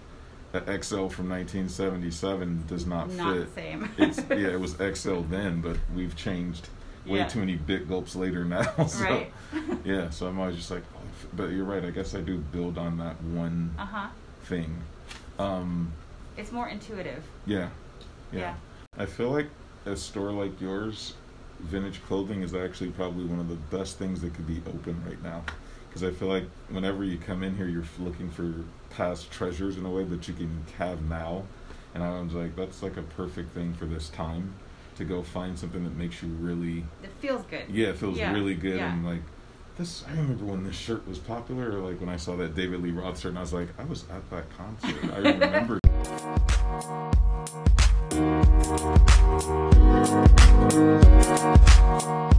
that 0.51 0.63
XL 0.83 1.07
from 1.07 1.29
1977 1.29 2.65
does 2.67 2.85
not, 2.85 3.07
fit. 3.09 3.17
Not 3.17 3.33
fit. 3.35 3.55
the 3.55 3.61
same. 3.61 3.89
it's 3.97 4.17
yeah, 4.29 4.49
it 4.53 4.59
was 4.59 4.75
XL 4.75 5.21
then, 5.21 5.61
but 5.61 5.77
we've 5.95 6.15
changed 6.15 6.67
way 7.05 7.19
Yeah. 7.19 7.27
too 7.27 7.39
many 7.39 7.55
Big 7.55 7.87
Gulps 7.87 8.15
later 8.15 8.45
now. 8.45 8.63
So, 8.87 9.03
Right. 9.03 9.31
yeah, 9.85 10.09
so 10.09 10.27
I'm 10.27 10.39
always 10.39 10.55
just 10.55 10.71
like, 10.71 10.83
oh, 10.95 10.99
but 11.33 11.51
you're 11.51 11.65
right. 11.65 11.83
I 11.83 11.89
guess 11.91 12.15
I 12.15 12.21
do 12.21 12.37
build 12.37 12.77
on 12.77 12.97
that 12.97 13.21
one 13.23 13.73
Uh 13.77 13.85
huh. 13.85 14.07
thing. 14.43 14.75
Um, 15.39 15.91
It's 16.37 16.51
more 16.51 16.67
intuitive. 16.69 17.23
yeah, 17.45 17.69
yeah, 18.31 18.39
Yeah. 18.39 18.55
I 18.97 19.05
feel 19.05 19.29
like 19.31 19.47
a 19.85 19.95
store 19.95 20.31
like 20.31 20.59
yours, 20.61 21.13
vintage 21.59 22.01
clothing 22.07 22.41
is 22.41 22.53
actually 22.53 22.91
probably 22.91 23.25
one 23.25 23.39
of 23.39 23.49
the 23.49 23.55
best 23.77 23.97
things 23.97 24.21
that 24.21 24.33
could 24.33 24.47
be 24.47 24.61
open 24.67 25.01
right 25.07 25.21
now. 25.23 25.43
Because 25.89 26.03
I 26.03 26.11
feel 26.11 26.27
like 26.27 26.45
whenever 26.69 27.03
you 27.03 27.17
come 27.17 27.43
in 27.43 27.55
here, 27.55 27.67
you're 27.67 27.83
looking 27.99 28.29
for 28.29 28.53
past 28.89 29.31
treasures 29.31 29.77
in 29.77 29.85
a 29.85 29.89
way 29.89 30.03
that 30.05 30.27
you 30.27 30.33
can 30.33 30.63
have 30.79 31.01
now. 31.03 31.43
And 31.93 32.01
I 32.03 32.19
was 32.21 32.33
like, 32.33 32.55
that's 32.55 32.81
like 32.81 32.97
a 32.97 33.03
perfect 33.03 33.53
thing 33.53 33.73
for 33.75 33.85
this 33.85 34.09
time 34.09 34.53
to 34.95 35.05
go 35.05 35.21
find 35.23 35.57
something 35.57 35.83
that 35.83 35.95
makes 35.95 36.21
you 36.21 36.29
really 36.29 36.85
It 37.03 37.11
feels 37.19 37.45
good. 37.45 37.63
yeah, 37.69 37.87
it 37.87 37.97
feels 37.97 38.17
Yeah, 38.17 38.31
really 38.33 38.55
good 38.55 38.77
yeah. 38.77 38.93
and 38.93 39.05
like 39.05 39.21
this 39.77 40.03
I 40.07 40.11
remember 40.11 40.45
when 40.45 40.63
this 40.63 40.75
shirt 40.75 41.07
was 41.07 41.17
popular, 41.17 41.71
or 41.71 41.79
like 41.79 41.99
when 41.99 42.09
I 42.09 42.17
saw 42.17 42.35
that 42.35 42.53
David 42.55 42.81
Lee 42.83 42.91
Roth 42.91 43.19
shirt, 43.19 43.29
and 43.29 43.39
I 43.39 43.41
was 43.41 43.53
like, 43.53 43.69
I 43.79 43.83
was 43.85 44.05
at 44.11 44.29
that 44.29 44.45
concert. 44.55 44.95
I 45.11 45.17
remember. 45.17 45.79